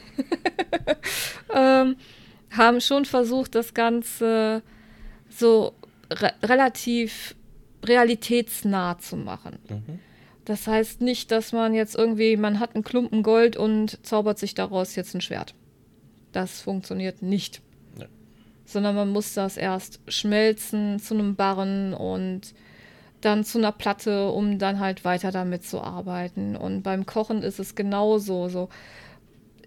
ähm, 1.54 1.96
haben 2.50 2.80
schon 2.80 3.04
versucht, 3.04 3.54
das 3.54 3.74
Ganze 3.74 4.62
so 5.28 5.74
re 6.10 6.32
relativ 6.42 7.34
realitätsnah 7.84 8.98
zu 8.98 9.16
machen. 9.16 9.58
Mhm. 9.68 10.00
Das 10.46 10.68
heißt 10.68 11.00
nicht, 11.02 11.32
dass 11.32 11.52
man 11.52 11.74
jetzt 11.74 11.96
irgendwie, 11.96 12.36
man 12.36 12.60
hat 12.60 12.74
einen 12.74 12.84
Klumpen 12.84 13.24
Gold 13.24 13.56
und 13.56 14.04
zaubert 14.06 14.38
sich 14.38 14.54
daraus 14.54 14.94
jetzt 14.94 15.12
ein 15.14 15.20
Schwert. 15.20 15.54
Das 16.30 16.62
funktioniert 16.62 17.20
nicht. 17.20 17.60
Ja. 17.98 18.06
Sondern 18.64 18.94
man 18.94 19.10
muss 19.10 19.34
das 19.34 19.56
erst 19.56 20.00
schmelzen 20.06 21.00
zu 21.00 21.14
einem 21.14 21.34
Barren 21.34 21.92
und 21.94 22.54
dann 23.20 23.42
zu 23.42 23.58
einer 23.58 23.72
Platte, 23.72 24.30
um 24.30 24.60
dann 24.60 24.78
halt 24.78 25.04
weiter 25.04 25.32
damit 25.32 25.64
zu 25.64 25.80
arbeiten. 25.80 26.54
Und 26.54 26.82
beim 26.82 27.06
Kochen 27.06 27.42
ist 27.42 27.58
es 27.58 27.74
genauso. 27.74 28.48
So, 28.48 28.68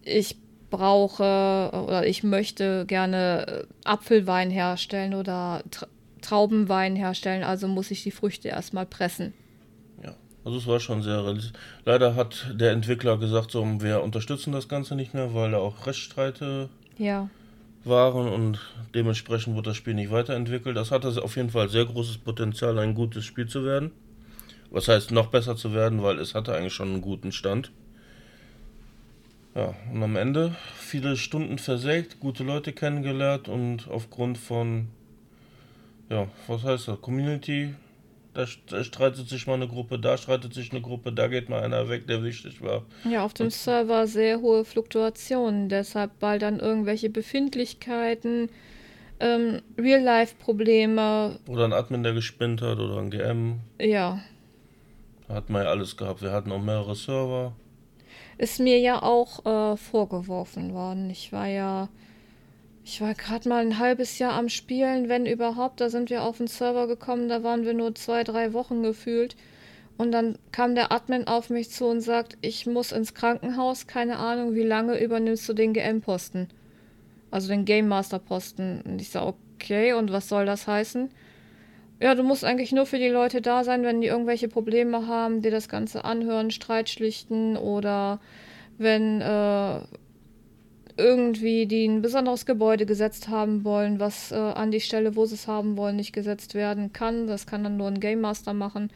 ich 0.05 0.37
brauche 0.69 1.71
oder 1.73 2.07
ich 2.07 2.23
möchte 2.23 2.85
gerne 2.85 3.67
Apfelwein 3.83 4.49
herstellen 4.49 5.13
oder 5.13 5.61
Traubenwein 6.21 6.95
herstellen, 6.95 7.43
also 7.43 7.67
muss 7.67 7.91
ich 7.91 8.03
die 8.03 8.11
Früchte 8.11 8.47
erstmal 8.47 8.85
pressen. 8.85 9.33
Also 10.45 10.57
es 10.57 10.67
war 10.67 10.79
schon 10.79 11.01
sehr 11.01 11.23
realistisch. 11.23 11.53
Leider 11.85 12.15
hat 12.15 12.53
der 12.53 12.71
Entwickler 12.71 13.17
gesagt, 13.17 13.51
so, 13.51 13.65
wir 13.81 14.01
unterstützen 14.01 14.51
das 14.51 14.67
Ganze 14.67 14.95
nicht 14.95 15.13
mehr, 15.13 15.33
weil 15.33 15.51
da 15.51 15.57
auch 15.57 15.85
Rechtsstreite 15.85 16.69
ja. 16.97 17.29
waren 17.83 18.29
und 18.29 18.59
dementsprechend 18.95 19.55
wurde 19.55 19.71
das 19.71 19.77
Spiel 19.77 19.93
nicht 19.93 20.11
weiterentwickelt. 20.11 20.77
Das 20.77 20.91
hatte 20.91 21.09
auf 21.21 21.35
jeden 21.35 21.49
Fall 21.49 21.69
sehr 21.69 21.85
großes 21.85 22.19
Potenzial, 22.19 22.79
ein 22.79 22.95
gutes 22.95 23.25
Spiel 23.25 23.47
zu 23.47 23.65
werden. 23.65 23.91
Was 24.71 24.87
heißt 24.87 25.11
noch 25.11 25.27
besser 25.27 25.55
zu 25.55 25.73
werden, 25.73 26.03
weil 26.03 26.19
es 26.19 26.35
hatte 26.35 26.55
eigentlich 26.55 26.73
schon 26.73 26.89
einen 26.89 27.01
guten 27.01 27.31
Stand. 27.31 27.71
Ja, 29.55 29.73
und 29.91 30.03
am 30.03 30.15
Ende 30.15 30.55
viele 30.77 31.17
Stunden 31.17 31.57
versägt, 31.57 32.19
gute 32.19 32.43
Leute 32.43 32.71
kennengelernt 32.71 33.49
und 33.49 33.89
aufgrund 33.89 34.37
von, 34.37 34.89
ja, 36.09 36.27
was 36.47 36.63
heißt 36.63 36.87
das, 36.87 37.01
Community 37.01 37.73
da, 38.33 38.45
streitet 38.45 39.27
sich 39.27 39.47
mal 39.47 39.55
eine 39.55 39.67
Gruppe, 39.67 39.99
da 39.99 40.17
streitet 40.17 40.53
sich 40.53 40.71
eine 40.71 40.81
Gruppe, 40.81 41.11
da 41.11 41.27
geht 41.27 41.49
mal 41.49 41.63
einer 41.63 41.89
weg, 41.89 42.07
der 42.07 42.23
wichtig 42.23 42.61
war. 42.61 42.83
Ja, 43.03 43.25
auf 43.25 43.33
dem 43.33 43.47
Und 43.47 43.53
Server 43.53 44.07
sehr 44.07 44.41
hohe 44.41 44.65
Fluktuationen, 44.65 45.69
deshalb 45.69 46.11
weil 46.19 46.39
dann 46.39 46.59
irgendwelche 46.59 47.09
Befindlichkeiten, 47.09 48.49
ähm, 49.19 49.61
Real-Life-Probleme. 49.77 51.39
Oder 51.47 51.65
ein 51.65 51.73
Admin, 51.73 52.03
der 52.03 52.13
gespinnt 52.13 52.61
hat, 52.61 52.79
oder 52.79 52.97
ein 52.97 53.09
GM. 53.09 53.59
Ja. 53.79 54.21
Da 55.27 55.35
hatten 55.35 55.53
wir 55.53 55.63
ja 55.63 55.69
alles 55.69 55.97
gehabt. 55.97 56.21
Wir 56.21 56.31
hatten 56.31 56.51
auch 56.51 56.61
mehrere 56.61 56.95
Server. 56.95 57.53
Ist 58.37 58.59
mir 58.59 58.79
ja 58.79 59.03
auch 59.03 59.45
äh, 59.45 59.77
vorgeworfen 59.77 60.73
worden. 60.73 61.09
Ich 61.09 61.33
war 61.33 61.47
ja 61.47 61.89
ich 62.89 63.01
war 63.01 63.13
gerade 63.13 63.47
mal 63.47 63.61
ein 63.61 63.77
halbes 63.77 64.17
Jahr 64.17 64.33
am 64.33 64.49
Spielen, 64.49 65.09
wenn 65.09 65.27
überhaupt. 65.27 65.79
Da 65.79 65.89
sind 65.89 66.09
wir 66.09 66.23
auf 66.23 66.37
den 66.37 66.47
Server 66.47 66.87
gekommen, 66.87 67.29
da 67.29 67.43
waren 67.43 67.63
wir 67.63 67.75
nur 67.75 67.93
zwei, 67.93 68.23
drei 68.23 68.51
Wochen 68.53 68.81
gefühlt. 68.81 69.35
Und 69.97 70.11
dann 70.11 70.39
kam 70.51 70.73
der 70.73 70.91
Admin 70.91 71.27
auf 71.27 71.51
mich 71.51 71.69
zu 71.69 71.85
und 71.85 72.01
sagt, 72.01 72.35
ich 72.41 72.65
muss 72.65 72.91
ins 72.91 73.13
Krankenhaus, 73.13 73.85
keine 73.85 74.17
Ahnung, 74.17 74.55
wie 74.55 74.63
lange 74.63 74.99
übernimmst 74.99 75.47
du 75.47 75.53
den 75.53 75.73
GM-Posten? 75.73 76.47
Also 77.29 77.49
den 77.49 77.65
Game 77.65 77.87
Master-Posten. 77.87 78.81
Und 78.81 78.99
ich 78.99 79.09
sage, 79.09 79.35
okay, 79.55 79.93
und 79.93 80.11
was 80.11 80.27
soll 80.27 80.47
das 80.47 80.65
heißen? 80.65 81.11
Ja, 81.99 82.15
du 82.15 82.23
musst 82.23 82.43
eigentlich 82.43 82.71
nur 82.71 82.87
für 82.87 82.97
die 82.97 83.09
Leute 83.09 83.39
da 83.39 83.63
sein, 83.63 83.83
wenn 83.83 84.01
die 84.01 84.07
irgendwelche 84.07 84.47
Probleme 84.47 85.05
haben, 85.05 85.43
die 85.43 85.51
das 85.51 85.69
Ganze 85.69 86.05
anhören, 86.05 86.49
Streit 86.49 86.89
schlichten 86.89 87.55
oder 87.55 88.19
wenn 88.79 89.21
äh, 89.21 89.81
irgendwie 90.99 91.65
die 91.65 91.85
ein 91.85 92.01
besonderes 92.01 92.45
Gebäude 92.45 92.85
gesetzt 92.85 93.29
haben 93.29 93.63
wollen, 93.63 93.99
was 93.99 94.31
äh, 94.31 94.35
an 94.35 94.71
die 94.71 94.81
Stelle, 94.81 95.15
wo 95.15 95.25
sie 95.25 95.35
es 95.35 95.47
haben 95.47 95.77
wollen, 95.77 95.95
nicht 95.95 96.13
gesetzt 96.13 96.53
werden 96.53 96.93
kann. 96.93 97.27
Das 97.27 97.47
kann 97.47 97.63
dann 97.63 97.77
nur 97.77 97.87
ein 97.87 97.99
Game 97.99 98.21
Master 98.21 98.53
machen. 98.53 98.91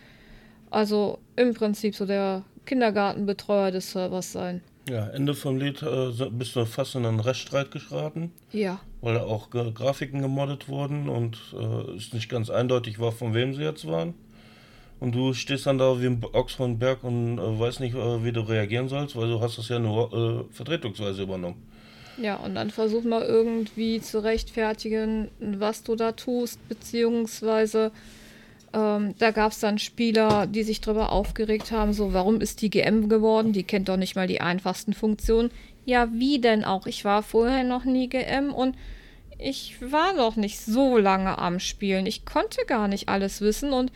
Also 0.70 1.20
im 1.36 1.54
Prinzip 1.54 1.96
so 1.96 2.06
der 2.06 2.44
Kindergartenbetreuer 2.66 3.72
des 3.72 3.92
Servers 3.92 4.32
sein. 4.32 4.62
Ja, 4.90 5.08
Ende 5.08 5.34
vom 5.34 5.58
Lied 5.58 5.82
äh, 5.82 6.12
bist 6.30 6.56
du 6.56 6.66
fast 6.66 6.96
in 6.96 7.06
einen 7.06 7.22
Rechtsstreit 7.22 7.72
geraten. 7.72 8.32
Ja. 8.52 8.82
Weil 9.02 9.18
auch 9.18 9.50
G 9.50 9.72
Grafiken 9.72 10.22
gemoddet 10.22 10.68
wurden 10.68 11.08
und 11.08 11.38
äh, 11.54 11.96
es 11.96 12.12
nicht 12.12 12.30
ganz 12.30 12.50
eindeutig 12.50 13.00
war, 13.00 13.14
von 13.14 13.34
wem 13.34 13.54
sie 13.54 13.64
jetzt 13.64 13.88
waren. 13.88 14.14
Und 15.00 15.16
du 15.16 15.34
stehst 15.34 15.66
dann 15.66 15.78
da 15.78 16.02
wie 16.02 16.08
ein 16.08 16.24
Ochs 16.34 16.54
von 16.54 16.80
Berg 16.80 17.04
und 17.04 17.38
äh, 17.38 17.60
weißt 17.60 17.80
nicht, 17.80 17.96
äh, 17.96 18.24
wie 18.24 18.32
du 18.34 18.42
reagieren 18.42 18.90
sollst, 18.90 19.16
weil 19.16 19.30
du 19.30 19.40
hast 19.42 19.58
das 19.58 19.70
ja 19.70 19.80
nur 19.80 20.14
äh, 20.14 20.54
vertretungsweise 20.54 21.24
übernommen. 21.24 21.62
Ja, 22.18 22.36
und 22.36 22.56
dann 22.56 22.70
versuch 22.70 23.04
mal 23.04 23.24
irgendwie 23.24 24.00
zu 24.00 24.24
rechtfertigen, 24.24 25.30
was 25.40 25.84
du 25.84 25.96
da 25.96 26.12
tust, 26.12 26.60
beziehungsweise 26.70 27.92
ähm, 28.74 29.16
da 29.20 29.32
gab 29.32 29.52
es 29.52 29.60
dann 29.60 29.80
Spieler, 29.80 30.48
die 30.48 30.64
sich 30.64 30.82
darüber 30.82 31.12
aufgeregt 31.12 31.72
haben, 31.72 31.94
so, 31.94 32.14
warum 32.14 32.42
ist 32.42 32.62
die 32.62 32.70
GM 32.70 33.10
geworden? 33.10 33.54
Die 33.54 33.64
kennt 33.64 33.90
doch 33.90 33.98
nicht 33.98 34.16
mal 34.16 34.28
die 34.28 34.42
einfachsten 34.42 34.94
Funktionen. 34.94 35.52
Ja, 35.86 36.10
wie 36.12 36.40
denn 36.40 36.64
auch? 36.64 36.88
Ich 36.88 37.06
war 37.06 37.24
vorher 37.24 37.64
noch 37.64 37.84
nie 37.84 38.08
GM 38.10 38.54
und 38.54 38.76
ich 39.38 39.76
war 39.82 40.14
noch 40.14 40.36
nicht 40.36 40.60
so 40.60 40.98
lange 40.98 41.38
am 41.38 41.60
Spielen. 41.60 42.06
Ich 42.06 42.26
konnte 42.26 42.66
gar 42.66 42.88
nicht 42.88 43.10
alles 43.10 43.42
wissen 43.42 43.74
und 43.74 43.92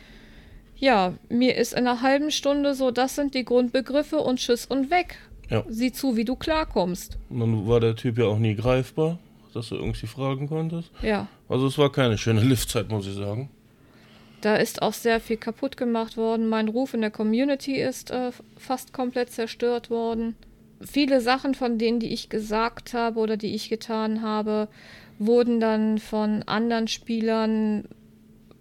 ja, 0.75 1.13
mir 1.29 1.55
ist 1.55 1.73
in 1.73 1.87
einer 1.87 2.03
halben 2.03 2.29
Stunde 2.29 2.75
so, 2.75 2.91
das 2.91 3.15
sind 3.15 3.33
die 3.33 3.45
Grundbegriffe 3.45 4.19
und 4.19 4.37
Tschüss 4.37 4.65
und 4.67 4.91
weg. 4.91 5.17
Ja. 5.49 5.63
Sieh 5.67 5.91
zu, 5.91 6.15
wie 6.15 6.25
du 6.25 6.35
klarkommst. 6.35 7.17
Und 7.29 7.39
dann 7.39 7.67
war 7.67 7.79
der 7.79 7.95
Typ 7.95 8.17
ja 8.17 8.25
auch 8.25 8.39
nie 8.39 8.55
greifbar, 8.55 9.17
dass 9.53 9.69
du 9.69 9.75
irgendwie 9.75 10.07
fragen 10.07 10.47
konntest. 10.47 10.91
Ja. 11.01 11.27
Also 11.47 11.67
es 11.67 11.77
war 11.77 11.91
keine 11.91 12.17
schöne 12.17 12.41
Liftzeit, 12.43 12.89
muss 12.89 13.07
ich 13.07 13.15
sagen. 13.15 13.49
Da 14.41 14.55
ist 14.55 14.81
auch 14.81 14.93
sehr 14.93 15.19
viel 15.19 15.37
kaputt 15.37 15.77
gemacht 15.77 16.15
worden. 16.15 16.47
Mein 16.47 16.67
Ruf 16.67 16.93
in 16.93 17.01
der 17.01 17.11
Community 17.11 17.81
ist 17.81 18.11
äh, 18.11 18.31
fast 18.57 18.93
komplett 18.93 19.31
zerstört 19.31 19.89
worden. 19.89 20.35
Viele 20.79 21.21
Sachen 21.21 21.55
von 21.55 21.79
denen, 21.79 21.99
die 21.99 22.13
ich 22.13 22.29
gesagt 22.29 22.93
habe 22.93 23.19
oder 23.19 23.35
die 23.35 23.55
ich 23.55 23.67
getan 23.67 24.21
habe, 24.21 24.67
wurden 25.17 25.59
dann 25.59 25.97
von 25.97 26.43
anderen 26.43 26.87
Spielern 26.87 27.85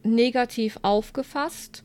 negativ 0.03 0.79
aufgefasst 0.81 1.85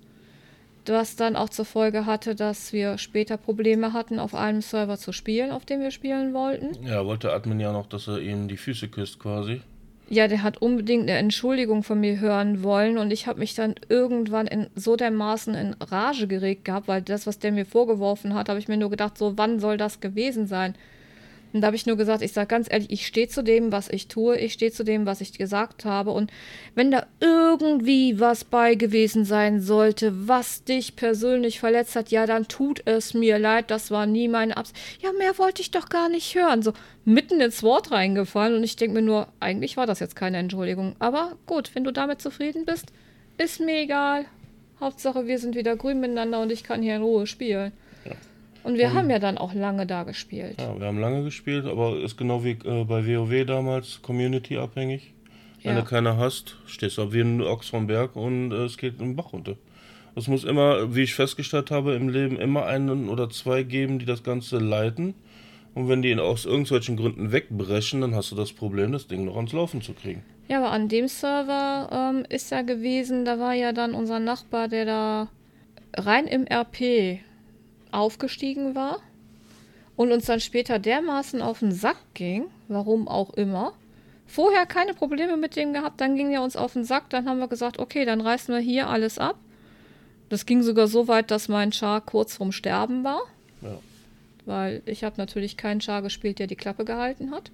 was 0.89 1.15
dann 1.15 1.35
auch 1.35 1.49
zur 1.49 1.65
Folge 1.65 2.05
hatte, 2.05 2.35
dass 2.35 2.73
wir 2.73 2.97
später 2.97 3.37
Probleme 3.37 3.93
hatten, 3.93 4.19
auf 4.19 4.35
einem 4.35 4.61
Server 4.61 4.97
zu 4.97 5.11
spielen, 5.11 5.51
auf 5.51 5.65
dem 5.65 5.81
wir 5.81 5.91
spielen 5.91 6.33
wollten. 6.33 6.83
Ja, 6.85 7.05
wollte 7.05 7.33
Admin 7.33 7.59
ja 7.59 7.71
noch, 7.71 7.87
dass 7.87 8.07
er 8.07 8.19
ihm 8.19 8.47
die 8.47 8.57
Füße 8.57 8.87
küsst 8.87 9.19
quasi. 9.19 9.61
Ja, 10.09 10.27
der 10.27 10.43
hat 10.43 10.61
unbedingt 10.61 11.03
eine 11.03 11.17
Entschuldigung 11.17 11.83
von 11.83 11.99
mir 11.99 12.19
hören 12.19 12.63
wollen 12.63 12.97
und 12.97 13.11
ich 13.11 13.27
habe 13.27 13.39
mich 13.39 13.55
dann 13.55 13.75
irgendwann 13.87 14.45
in, 14.45 14.67
so 14.75 14.97
dermaßen 14.97 15.55
in 15.55 15.73
Rage 15.79 16.27
geregt 16.27 16.65
gehabt, 16.65 16.89
weil 16.89 17.01
das, 17.01 17.27
was 17.27 17.39
der 17.39 17.53
mir 17.53 17.65
vorgeworfen 17.65 18.33
hat, 18.33 18.49
habe 18.49 18.59
ich 18.59 18.67
mir 18.67 18.75
nur 18.75 18.89
gedacht, 18.89 19.17
so 19.17 19.37
wann 19.37 19.61
soll 19.61 19.77
das 19.77 20.01
gewesen 20.01 20.47
sein? 20.47 20.75
Und 21.53 21.61
da 21.61 21.67
habe 21.67 21.75
ich 21.75 21.85
nur 21.85 21.97
gesagt, 21.97 22.21
ich 22.21 22.31
sage 22.31 22.47
ganz 22.47 22.67
ehrlich, 22.69 22.89
ich 22.91 23.07
stehe 23.07 23.27
zu 23.27 23.43
dem, 23.43 23.71
was 23.71 23.89
ich 23.89 24.07
tue, 24.07 24.37
ich 24.37 24.53
stehe 24.53 24.71
zu 24.71 24.83
dem, 24.83 25.05
was 25.05 25.21
ich 25.21 25.37
gesagt 25.37 25.85
habe. 25.85 26.11
Und 26.11 26.31
wenn 26.75 26.91
da 26.91 27.05
irgendwie 27.19 28.19
was 28.19 28.43
bei 28.43 28.75
gewesen 28.75 29.25
sein 29.25 29.61
sollte, 29.61 30.27
was 30.27 30.63
dich 30.63 30.95
persönlich 30.95 31.59
verletzt 31.59 31.95
hat, 31.95 32.09
ja, 32.09 32.25
dann 32.25 32.47
tut 32.47 32.81
es 32.85 33.13
mir 33.13 33.37
leid, 33.37 33.69
das 33.69 33.91
war 33.91 34.05
nie 34.05 34.27
meine 34.27 34.55
Absicht. 34.55 35.01
Ja, 35.01 35.11
mehr 35.11 35.37
wollte 35.37 35.61
ich 35.61 35.71
doch 35.71 35.89
gar 35.89 36.09
nicht 36.09 36.35
hören. 36.35 36.61
So 36.61 36.73
mitten 37.03 37.41
ins 37.41 37.63
Wort 37.63 37.91
reingefallen 37.91 38.55
und 38.55 38.63
ich 38.63 38.75
denke 38.75 38.95
mir 38.95 39.05
nur, 39.05 39.27
eigentlich 39.39 39.77
war 39.77 39.87
das 39.87 39.99
jetzt 39.99 40.15
keine 40.15 40.37
Entschuldigung. 40.37 40.95
Aber 40.99 41.37
gut, 41.47 41.75
wenn 41.75 41.83
du 41.83 41.91
damit 41.91 42.21
zufrieden 42.21 42.65
bist, 42.65 42.93
ist 43.37 43.59
mir 43.59 43.81
egal. 43.81 44.25
Hauptsache, 44.79 45.27
wir 45.27 45.37
sind 45.37 45.55
wieder 45.55 45.75
grün 45.75 45.99
miteinander 45.99 46.41
und 46.41 46.51
ich 46.51 46.63
kann 46.63 46.81
hier 46.81 46.95
in 46.95 47.03
Ruhe 47.03 47.27
spielen. 47.27 47.71
Und 48.63 48.77
wir 48.77 48.87
um, 48.87 48.93
haben 48.95 49.09
ja 49.09 49.19
dann 49.19 49.37
auch 49.37 49.53
lange 49.53 49.85
da 49.87 50.03
gespielt. 50.03 50.55
Ja, 50.59 50.77
wir 50.79 50.85
haben 50.87 50.99
lange 50.99 51.23
gespielt, 51.23 51.65
aber 51.65 51.99
ist 51.99 52.17
genau 52.17 52.43
wie 52.43 52.51
äh, 52.51 52.83
bei 52.83 53.05
WoW 53.07 53.45
damals 53.45 54.01
Community 54.01 54.57
abhängig. 54.57 55.13
Wenn 55.63 55.75
Ja. 55.75 55.81
du 55.81 55.87
keine 55.87 56.17
hast, 56.17 56.57
stehst 56.65 56.97
du 56.97 57.13
wie 57.13 57.21
ein 57.21 57.41
Ochs 57.41 57.69
vom 57.69 57.87
Berg 57.87 58.15
und 58.15 58.51
äh, 58.51 58.65
es 58.65 58.77
geht 58.77 58.99
im 58.99 59.15
Bach 59.15 59.33
runter. 59.33 59.55
Es 60.15 60.27
muss 60.27 60.43
immer, 60.43 60.93
wie 60.93 61.03
ich 61.03 61.13
festgestellt 61.15 61.71
habe, 61.71 61.93
im 61.95 62.09
Leben 62.09 62.37
immer 62.37 62.65
einen 62.65 63.07
oder 63.09 63.29
zwei 63.29 63.63
geben, 63.63 63.97
die 63.99 64.05
das 64.05 64.23
Ganze 64.23 64.57
leiten. 64.57 65.13
Und 65.73 65.87
wenn 65.87 66.01
die 66.01 66.11
ihn 66.11 66.19
aus 66.19 66.45
irgendwelchen 66.45 66.97
Gründen 66.97 67.31
wegbrechen, 67.31 68.01
dann 68.01 68.13
hast 68.13 68.31
du 68.31 68.35
das 68.35 68.51
Problem, 68.51 68.91
das 68.91 69.07
Ding 69.07 69.23
noch 69.23 69.37
ans 69.37 69.53
Laufen 69.53 69.81
zu 69.81 69.93
kriegen. 69.93 70.21
Ja, 70.49 70.57
aber 70.57 70.71
an 70.71 70.89
dem 70.89 71.07
Server 71.07 71.89
ähm, 71.93 72.25
ist 72.27 72.51
ja 72.51 72.61
gewesen, 72.61 73.23
da 73.23 73.39
war 73.39 73.53
ja 73.53 73.71
dann 73.71 73.93
unser 73.93 74.19
Nachbar, 74.19 74.67
der 74.67 74.83
da 74.85 75.27
rein 75.95 76.27
im 76.27 76.45
RP 76.45 77.19
aufgestiegen 77.91 78.75
war 78.75 78.99
und 79.95 80.11
uns 80.11 80.25
dann 80.25 80.39
später 80.39 80.79
dermaßen 80.79 81.41
auf 81.41 81.59
den 81.59 81.71
Sack 81.71 81.97
ging, 82.13 82.45
warum 82.67 83.07
auch 83.07 83.31
immer. 83.33 83.73
Vorher 84.27 84.65
keine 84.65 84.93
Probleme 84.93 85.35
mit 85.37 85.55
dem 85.55 85.73
gehabt, 85.73 85.99
dann 85.99 86.15
ging 86.15 86.31
er 86.31 86.41
uns 86.41 86.55
auf 86.55 86.73
den 86.73 86.85
Sack, 86.85 87.09
dann 87.09 87.27
haben 87.27 87.39
wir 87.39 87.47
gesagt, 87.47 87.79
okay, 87.79 88.05
dann 88.05 88.21
reißen 88.21 88.53
wir 88.53 88.61
hier 88.61 88.87
alles 88.89 89.17
ab. 89.17 89.35
Das 90.29 90.45
ging 90.45 90.63
sogar 90.63 90.87
so 90.87 91.07
weit, 91.09 91.29
dass 91.31 91.49
mein 91.49 91.73
Char 91.73 91.99
kurz 92.01 92.37
vorm 92.37 92.53
Sterben 92.53 93.03
war, 93.03 93.21
Ja. 93.61 93.77
weil 94.45 94.81
ich 94.85 95.03
habe 95.03 95.15
natürlich 95.17 95.57
keinen 95.57 95.81
Char 95.81 96.01
gespielt, 96.01 96.39
der 96.39 96.47
die 96.47 96.55
Klappe 96.55 96.85
gehalten 96.85 97.31
hat 97.31 97.51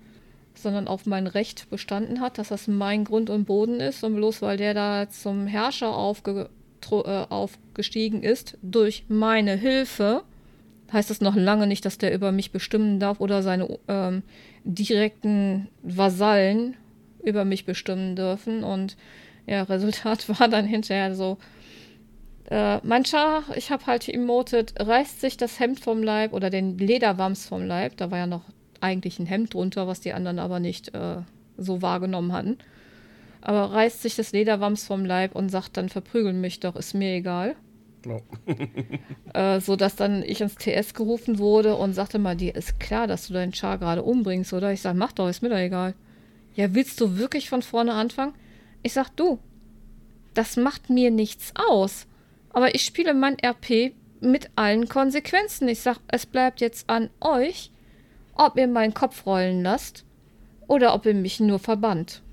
sondern 0.59 0.87
auf 0.87 1.05
mein 1.05 1.27
Recht 1.27 1.69
bestanden 1.69 2.19
hat, 2.19 2.37
dass 2.37 2.49
das 2.49 2.67
mein 2.67 3.03
Grund 3.03 3.29
und 3.29 3.45
Boden 3.45 3.79
ist. 3.79 4.03
Und 4.03 4.15
bloß 4.15 4.41
weil 4.41 4.57
der 4.57 4.73
da 4.73 5.09
zum 5.09 5.47
Herrscher 5.47 5.95
aufge 5.95 6.49
aufgestiegen 7.29 8.23
ist 8.23 8.57
durch 8.61 9.05
meine 9.07 9.55
Hilfe, 9.55 10.23
heißt 10.91 11.09
das 11.09 11.21
noch 11.21 11.35
lange 11.35 11.67
nicht, 11.67 11.85
dass 11.85 11.97
der 11.97 12.13
über 12.13 12.31
mich 12.31 12.51
bestimmen 12.51 12.99
darf 12.99 13.19
oder 13.19 13.43
seine 13.43 13.77
ähm, 13.87 14.23
direkten 14.63 15.67
Vasallen 15.83 16.75
über 17.23 17.45
mich 17.45 17.65
bestimmen 17.65 18.15
dürfen. 18.15 18.63
Und 18.63 18.95
ja, 19.45 19.63
Resultat 19.69 20.27
war 20.39 20.47
dann 20.47 20.65
hinterher 20.65 21.15
so, 21.15 21.37
äh, 22.49 22.77
mein 22.83 23.05
Char, 23.05 23.43
ich 23.55 23.71
habe 23.71 23.85
halt 23.85 24.07
emotet, 24.07 24.73
reißt 24.79 25.19
sich 25.19 25.37
das 25.37 25.59
Hemd 25.59 25.79
vom 25.79 26.01
Leib 26.01 26.33
oder 26.33 26.49
den 26.49 26.77
Lederwams 26.77 27.45
vom 27.45 27.65
Leib. 27.65 27.97
Da 27.97 28.11
war 28.11 28.19
ja 28.19 28.27
noch 28.27 28.43
eigentlich 28.79 29.19
ein 29.19 29.25
Hemd 29.25 29.53
drunter, 29.53 29.87
was 29.87 29.99
die 29.99 30.13
anderen 30.13 30.39
aber 30.39 30.59
nicht 30.59 30.93
äh, 30.93 31.17
so 31.57 31.81
wahrgenommen 31.81 32.31
hatten. 32.31 32.57
Aber 33.47 33.71
reißt 33.71 34.01
sich 34.01 34.17
das 34.17 34.33
Lederwams 34.33 34.85
vom 34.85 35.05
Leib 35.05 35.33
und 35.33 35.47
sagt 35.47 35.77
dann, 35.77 35.87
verprügeln 35.87 36.41
mich 36.41 36.59
doch, 36.59 36.75
ist 36.75 36.93
mir 36.93 37.15
egal. 37.15 37.55
Ja. 38.05 38.19
Äh, 39.33 39.61
so 39.61 39.75
dass 39.75 39.95
dann 39.95 40.23
ich 40.23 40.41
ins 40.41 40.55
TS 40.55 40.93
gerufen 40.93 41.37
wurde 41.37 41.75
und 41.75 41.93
sagte 41.93 42.17
mal, 42.19 42.35
dir 42.35 42.55
ist 42.55 42.79
klar, 42.79 43.07
dass 43.07 43.27
du 43.27 43.33
deinen 43.33 43.53
Char 43.53 43.77
gerade 43.77 44.03
umbringst, 44.03 44.51
oder? 44.51 44.73
Ich 44.73 44.81
sag, 44.81 44.95
mach 44.95 45.13
doch, 45.13 45.29
ist 45.29 45.41
mir 45.41 45.49
doch 45.49 45.57
egal. 45.57 45.93
Ja, 46.55 46.73
willst 46.73 46.99
du 46.99 47.17
wirklich 47.17 47.47
von 47.47 47.61
vorne 47.61 47.93
anfangen? 47.93 48.33
Ich 48.83 48.93
sag, 48.93 49.15
du, 49.15 49.39
das 50.33 50.57
macht 50.57 50.89
mir 50.89 51.09
nichts 51.11 51.53
aus. 51.55 52.05
Aber 52.49 52.75
ich 52.75 52.81
spiele 52.81 53.13
mein 53.13 53.37
RP 53.39 53.93
mit 54.19 54.49
allen 54.55 54.89
Konsequenzen. 54.89 55.69
Ich 55.69 55.79
sag, 55.79 55.99
es 56.07 56.25
bleibt 56.25 56.59
jetzt 56.59 56.89
an 56.89 57.09
euch, 57.21 57.71
ob 58.33 58.57
ihr 58.57 58.67
meinen 58.67 58.93
Kopf 58.93 59.25
rollen 59.25 59.63
lasst 59.63 60.03
oder 60.67 60.93
ob 60.93 61.05
ihr 61.05 61.13
mich 61.13 61.39
nur 61.39 61.59
verbannt. 61.59 62.23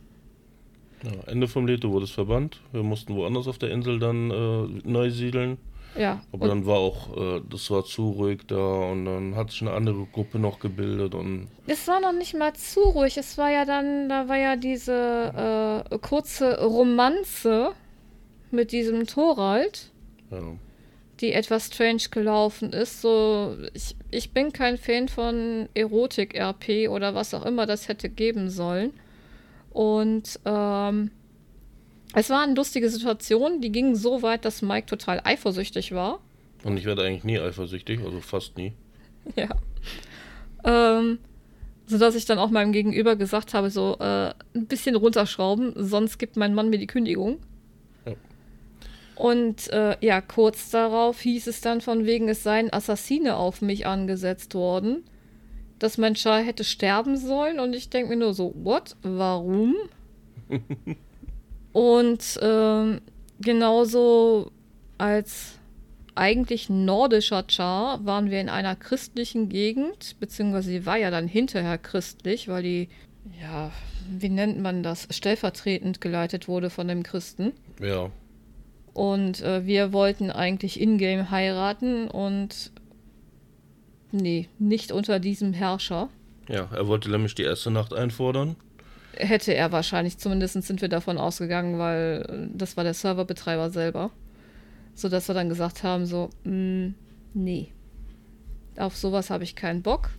Ja, 1.05 1.31
Ende 1.31 1.49
vom 1.49 1.67
Lied, 1.67 1.85
du 1.85 1.93
wurdest 1.93 2.13
verbannt. 2.13 2.61
Wir 2.73 2.83
mussten 2.83 3.15
woanders 3.15 3.47
auf 3.47 3.59
der 3.59 3.71
Insel 3.71 3.99
dann 3.99 4.31
äh, 4.31 4.89
neu 4.89 5.11
siedeln. 5.11 5.59
Ja, 5.97 6.23
Aber 6.33 6.49
dann 6.49 6.67
war 6.67 6.79
auch, 6.79 7.17
äh, 7.17 7.41
das 7.49 7.71
war 7.71 7.85
zu 7.85 8.11
ruhig 8.11 8.41
da 8.49 8.57
und 8.57 9.05
dann 9.05 9.37
hat 9.37 9.53
sich 9.53 9.63
eine 9.63 9.73
andere 9.73 10.07
Gruppe 10.13 10.39
noch 10.41 10.59
gebildet 10.59 11.15
und 11.15 11.47
es 11.69 11.87
war 11.87 12.01
noch 12.01 12.13
nicht 12.13 12.37
mal 12.37 12.53
zu 12.55 12.81
ruhig. 12.81 13.17
Es 13.17 13.39
war 13.39 13.51
ja 13.51 13.65
dann, 13.65 14.09
da 14.09 14.29
war 14.29 14.37
ja 14.37 14.57
diese 14.57 15.85
äh, 15.91 15.99
kurze 15.99 16.65
Romanze 16.65 17.71
mit 18.51 18.73
diesem 18.73 19.07
Thorald. 19.07 19.91
ja. 20.31 20.57
die 21.21 21.33
etwas 21.33 21.67
strange 21.67 22.03
gelaufen 22.11 22.73
ist. 22.73 23.01
So, 23.01 23.57
ich, 23.73 23.95
ich 24.11 24.33
bin 24.33 24.53
kein 24.53 24.77
Fan 24.77 25.09
von 25.09 25.69
Erotik-RP 25.75 26.89
oder 26.89 27.15
was 27.15 27.35
auch 27.35 27.47
immer 27.47 27.67
das 27.67 27.87
hätte 27.87 28.09
geben 28.09 28.51
sollen. 28.51 28.93
Und 29.75 30.39
ähm, 30.45 31.11
es 32.15 32.31
war 32.31 32.43
eine 32.43 32.55
lustige 32.55 32.89
Situation, 32.89 33.61
die 33.61 33.73
ging 33.73 33.97
so 33.97 34.23
weit, 34.23 34.45
dass 34.45 34.63
Mike 34.63 34.87
total 34.87 35.21
eifersüchtig 35.25 35.93
war. 35.93 36.21
Und 36.63 36.77
ich 36.77 36.85
werde 36.85 37.03
eigentlich 37.03 37.25
nie 37.25 37.41
eifersüchtig, 37.41 38.01
also 38.03 38.21
fast 38.21 38.57
nie. 38.57 38.73
Ja. 39.37 39.49
Ähm, 40.65 41.19
sodass 41.87 42.15
ich 42.15 42.25
dann 42.25 42.39
auch 42.39 42.51
meinem 42.51 42.73
Gegenüber 42.73 43.17
gesagt 43.17 43.53
habe, 43.55 43.71
so 43.71 43.97
äh, 43.99 44.33
ein 44.55 44.67
bisschen 44.67 44.97
runterschrauben, 44.97 45.73
sonst 45.77 46.19
gibt 46.19 46.37
mein 46.37 46.55
Mann 46.55 46.71
mir 46.71 46.79
die 46.79 46.87
Kündigung. 46.87 47.39
Ja. 48.07 48.13
Und 49.17 49.69
äh, 49.71 49.97
ja, 50.01 50.21
kurz 50.21 50.71
darauf 50.71 51.21
hieß 51.21 51.47
es 51.47 51.63
dann 51.63 51.81
von 51.81 52.05
wegen, 52.05 52.29
es 52.29 52.43
seien 52.43 52.73
Assassine 52.73 53.37
auf 53.37 53.61
mich 53.61 53.87
angesetzt 53.87 54.55
worden, 54.55 55.05
dass 55.85 55.99
mein 55.99 56.17
Char 56.17 56.41
hätte 56.43 56.65
sterben 56.65 57.19
sollen. 57.19 57.61
Und 57.61 57.75
ich 57.77 57.91
denke 57.91 58.09
mir 58.11 58.17
nur 58.17 58.33
so, 58.33 58.55
what? 58.57 58.97
Warum? 59.03 59.75
Und 61.73 62.39
ähm, 62.41 63.01
genauso 63.41 64.51
als 64.97 65.59
eigentlich 66.15 66.71
nordischer 66.71 67.45
Char 67.49 68.05
waren 68.07 68.31
wir 68.31 68.41
in 68.41 68.49
einer 68.49 68.77
christlichen 68.77 69.49
Gegend, 69.49 70.17
beziehungsweise 70.21 70.71
sie 70.71 70.87
war 70.87 70.97
ja 70.97 71.11
dann 71.11 71.27
hinterher 71.29 71.77
christlich, 71.77 72.49
weil 72.49 72.63
die, 72.63 72.89
ja, 73.43 73.71
wie 74.09 74.29
nennt 74.29 74.61
man 74.61 74.83
das, 74.83 75.09
stellvertretend 75.11 76.01
geleitet 76.01 76.49
wurde 76.49 76.71
von 76.71 76.89
dem 76.89 77.03
Christen. 77.03 77.53
Ja, 77.81 78.11
Und 78.93 79.43
äh, 79.43 79.67
wir 79.67 79.93
wollten 79.93 80.31
eigentlich 80.31 80.81
in-game 80.81 81.31
heiraten 81.31 82.09
und 82.09 82.71
nee, 84.13 84.49
nicht 84.59 84.93
unter 84.93 85.19
diesem 85.21 85.53
Herrscher. 85.53 86.09
ja, 86.49 86.69
er 86.73 86.87
wollte 86.87 87.11
nämlich 87.11 87.35
die 87.35 87.43
erste 87.43 87.71
Nacht 87.71 87.93
einfordern. 87.93 88.57
Hätte 89.17 89.55
er 89.55 89.71
wahrscheinlich, 89.71 90.19
zumindest 90.19 90.61
sind 90.63 90.81
wir 90.81 90.89
davon 90.89 91.19
ausgegangen, 91.19 91.79
weil 91.79 92.27
äh, 92.29 92.57
das 92.57 92.77
war 92.77 92.85
der 92.85 92.95
Serverbetreiber 92.95 93.71
selber. 93.71 94.11
Sodass 94.97 95.29
wir 95.29 95.35
dann 95.35 95.49
gesagt 95.49 95.83
haben, 95.83 96.07
so, 96.07 96.31
mh, 96.45 96.93
nee, 97.35 97.69
auf 98.77 98.97
sowas 98.97 99.31
habe 99.31 99.45
ich 99.45 99.55
keinen 99.55 99.83
Bock. 99.83 100.11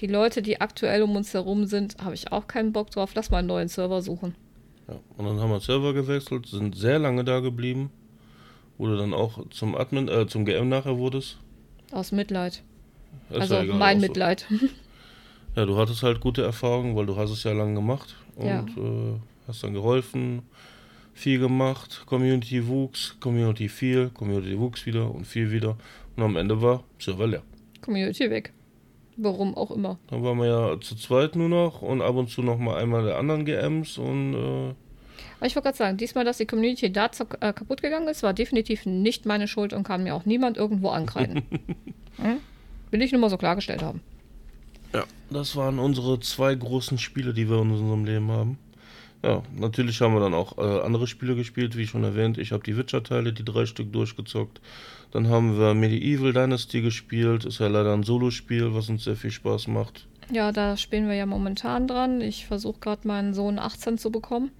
Die 0.00 0.06
Leute, 0.08 0.42
die 0.42 0.60
aktuell 0.60 1.02
um 1.02 1.14
uns 1.14 1.32
herum 1.32 1.66
sind, 1.66 1.96
habe 2.02 2.14
ich 2.14 2.32
auch 2.32 2.48
keinen 2.48 2.72
Bock 2.72 2.90
drauf. 2.90 3.12
Lass 3.14 3.30
mal 3.30 3.38
einen 3.38 3.48
neuen 3.48 3.68
Server 3.68 4.02
suchen. 4.02 4.34
Ja. 4.88 4.96
Und 5.16 5.26
dann 5.26 5.38
haben 5.40 5.50
wir 5.50 5.60
Server 5.60 5.92
gewechselt, 5.94 6.46
sind 6.46 6.76
sehr 6.76 6.98
lange 6.98 7.24
da 7.24 7.40
geblieben. 7.40 7.90
Wo 8.76 8.86
du 8.86 8.96
dann 8.96 9.14
auch 9.14 9.48
zum 9.50 9.76
Admin, 9.76 10.08
äh, 10.08 10.26
zum 10.26 10.44
GM 10.44 10.68
nachher 10.68 10.98
wurdest. 10.98 11.38
Aus 11.92 12.10
Mitleid. 12.10 12.64
Ist 13.30 13.40
also 13.40 13.56
ja 13.56 13.74
mein 13.74 14.00
so. 14.00 14.06
Mitleid. 14.06 14.46
Ja, 15.56 15.66
du 15.66 15.76
hattest 15.76 16.02
halt 16.02 16.20
gute 16.20 16.42
Erfahrungen, 16.42 16.96
weil 16.96 17.06
du 17.06 17.16
hast 17.16 17.30
es 17.30 17.44
ja 17.44 17.52
lang 17.52 17.74
gemacht 17.74 18.16
und 18.36 18.46
Ja. 18.46 18.60
äh, 18.76 19.20
hast 19.46 19.62
dann 19.62 19.72
geholfen, 19.72 20.42
viel 21.12 21.38
gemacht, 21.38 22.02
Community 22.06 22.66
wuchs, 22.66 23.16
Community 23.20 23.68
viel, 23.68 24.10
Community 24.10 24.58
wuchs 24.58 24.84
wieder 24.84 25.14
und 25.14 25.26
viel 25.26 25.52
wieder 25.52 25.76
und 26.16 26.22
am 26.24 26.36
Ende 26.36 26.60
war 26.60 26.82
Server 26.98 27.26
leer. 27.28 27.42
Community 27.82 28.28
weg. 28.30 28.52
Warum 29.16 29.56
auch 29.56 29.70
immer. 29.70 29.96
Dann 30.08 30.24
waren 30.24 30.38
wir 30.38 30.46
ja 30.46 30.80
zu 30.80 30.96
zweit 30.96 31.36
nur 31.36 31.48
noch 31.48 31.82
und 31.82 32.02
ab 32.02 32.16
und 32.16 32.30
zu 32.30 32.42
noch 32.42 32.58
mal 32.58 32.76
einmal 32.82 33.04
der 33.04 33.16
anderen 33.16 33.44
GMs 33.44 33.96
und 33.96 34.34
äh, 34.34 34.74
Aber 35.36 35.46
ich 35.46 35.54
wollte 35.54 35.66
gerade 35.68 35.76
sagen, 35.78 35.96
diesmal, 35.98 36.24
dass 36.24 36.38
die 36.38 36.46
Community 36.46 36.90
da 36.90 37.06
äh, 37.40 37.52
kaputt 37.52 37.80
gegangen 37.80 38.08
ist, 38.08 38.24
war 38.24 38.32
definitiv 38.34 38.86
nicht 38.86 39.24
meine 39.24 39.46
Schuld 39.46 39.72
und 39.72 39.84
kann 39.84 40.02
mir 40.02 40.16
auch 40.16 40.24
niemand 40.24 40.56
irgendwo 40.56 40.88
ankreiden. 40.88 41.42
hm? 42.16 42.38
Will 42.94 43.02
ich 43.02 43.10
nur 43.10 43.20
mal 43.20 43.28
so 43.28 43.36
klargestellt 43.36 43.82
haben. 43.82 44.02
ja, 44.94 45.02
das 45.28 45.56
waren 45.56 45.80
unsere 45.80 46.20
zwei 46.20 46.54
großen 46.54 46.96
Spiele, 46.96 47.34
die 47.34 47.50
wir 47.50 47.60
in 47.60 47.72
unserem 47.72 48.04
Leben 48.04 48.30
haben. 48.30 48.56
Ja, 49.20 49.42
natürlich 49.52 50.00
haben 50.00 50.14
wir 50.14 50.20
dann 50.20 50.32
auch 50.32 50.58
äh, 50.58 50.80
andere 50.80 51.08
Spiele 51.08 51.34
gespielt, 51.34 51.76
wie 51.76 51.88
schon 51.88 52.04
erwähnt. 52.04 52.38
Ich 52.38 52.52
habe 52.52 52.62
die 52.62 52.76
Witcher-Teile, 52.76 53.32
die 53.32 53.44
drei 53.44 53.66
Stück 53.66 53.92
durchgezockt. 53.92 54.60
Dann 55.10 55.26
haben 55.26 55.58
wir 55.58 55.74
Medieval 55.74 56.32
Dynasty 56.32 56.82
gespielt. 56.82 57.44
Ist 57.44 57.58
ja 57.58 57.66
leider 57.66 57.92
ein 57.94 58.04
Solospiel, 58.04 58.72
was 58.76 58.88
uns 58.88 59.02
sehr 59.02 59.16
viel 59.16 59.32
Spaß 59.32 59.66
macht. 59.66 60.06
Ja, 60.30 60.52
da 60.52 60.76
spielen 60.76 61.08
wir 61.08 61.16
ja 61.16 61.26
momentan 61.26 61.88
dran. 61.88 62.20
Ich 62.20 62.46
versuche 62.46 62.78
gerade 62.78 63.08
meinen 63.08 63.34
Sohn 63.34 63.58
18 63.58 63.98
zu 63.98 64.12
bekommen. 64.12 64.52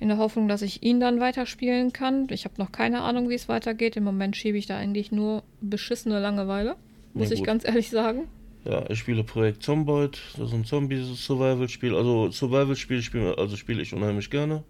In 0.00 0.08
der 0.08 0.16
Hoffnung, 0.16 0.48
dass 0.48 0.62
ich 0.62 0.82
ihn 0.82 1.00
dann 1.00 1.20
weiterspielen 1.20 1.92
kann. 1.92 2.28
Ich 2.30 2.46
habe 2.46 2.54
noch 2.56 2.72
keine 2.72 3.02
Ahnung, 3.02 3.28
wie 3.28 3.34
es 3.34 3.46
weitergeht. 3.46 3.94
Im 3.98 4.04
Moment 4.04 4.38
schiebe 4.38 4.56
ich 4.56 4.64
da 4.64 4.78
eigentlich 4.78 5.12
nur 5.12 5.42
beschissene 5.60 6.18
Langeweile. 6.18 6.76
Muss 7.14 7.30
Ja, 7.30 7.36
ich 7.36 7.44
ganz 7.44 7.64
ehrlich 7.64 7.90
sagen. 7.90 8.28
Ja, 8.64 8.88
ich 8.90 8.98
spiele 8.98 9.24
Projekt 9.24 9.62
Zomboid. 9.62 10.20
Das 10.36 10.48
ist 10.48 10.54
ein 10.54 10.64
Zombie-Survival-Spiel. 10.64 11.94
Also 11.94 12.30
Survival-Spiel 12.30 13.02
spielen, 13.02 13.34
also 13.38 13.56
spiele 13.56 13.82
ich 13.82 13.94
unheimlich 13.94 14.30
gerne. 14.30 14.62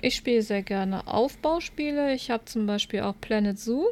Ich 0.00 0.16
spiele 0.16 0.42
sehr 0.42 0.62
gerne 0.62 1.06
Aufbauspiele. 1.06 2.14
Ich 2.14 2.30
habe 2.30 2.44
zum 2.46 2.66
Beispiel 2.66 3.00
auch 3.00 3.14
Planet 3.20 3.58
Zoo, 3.58 3.84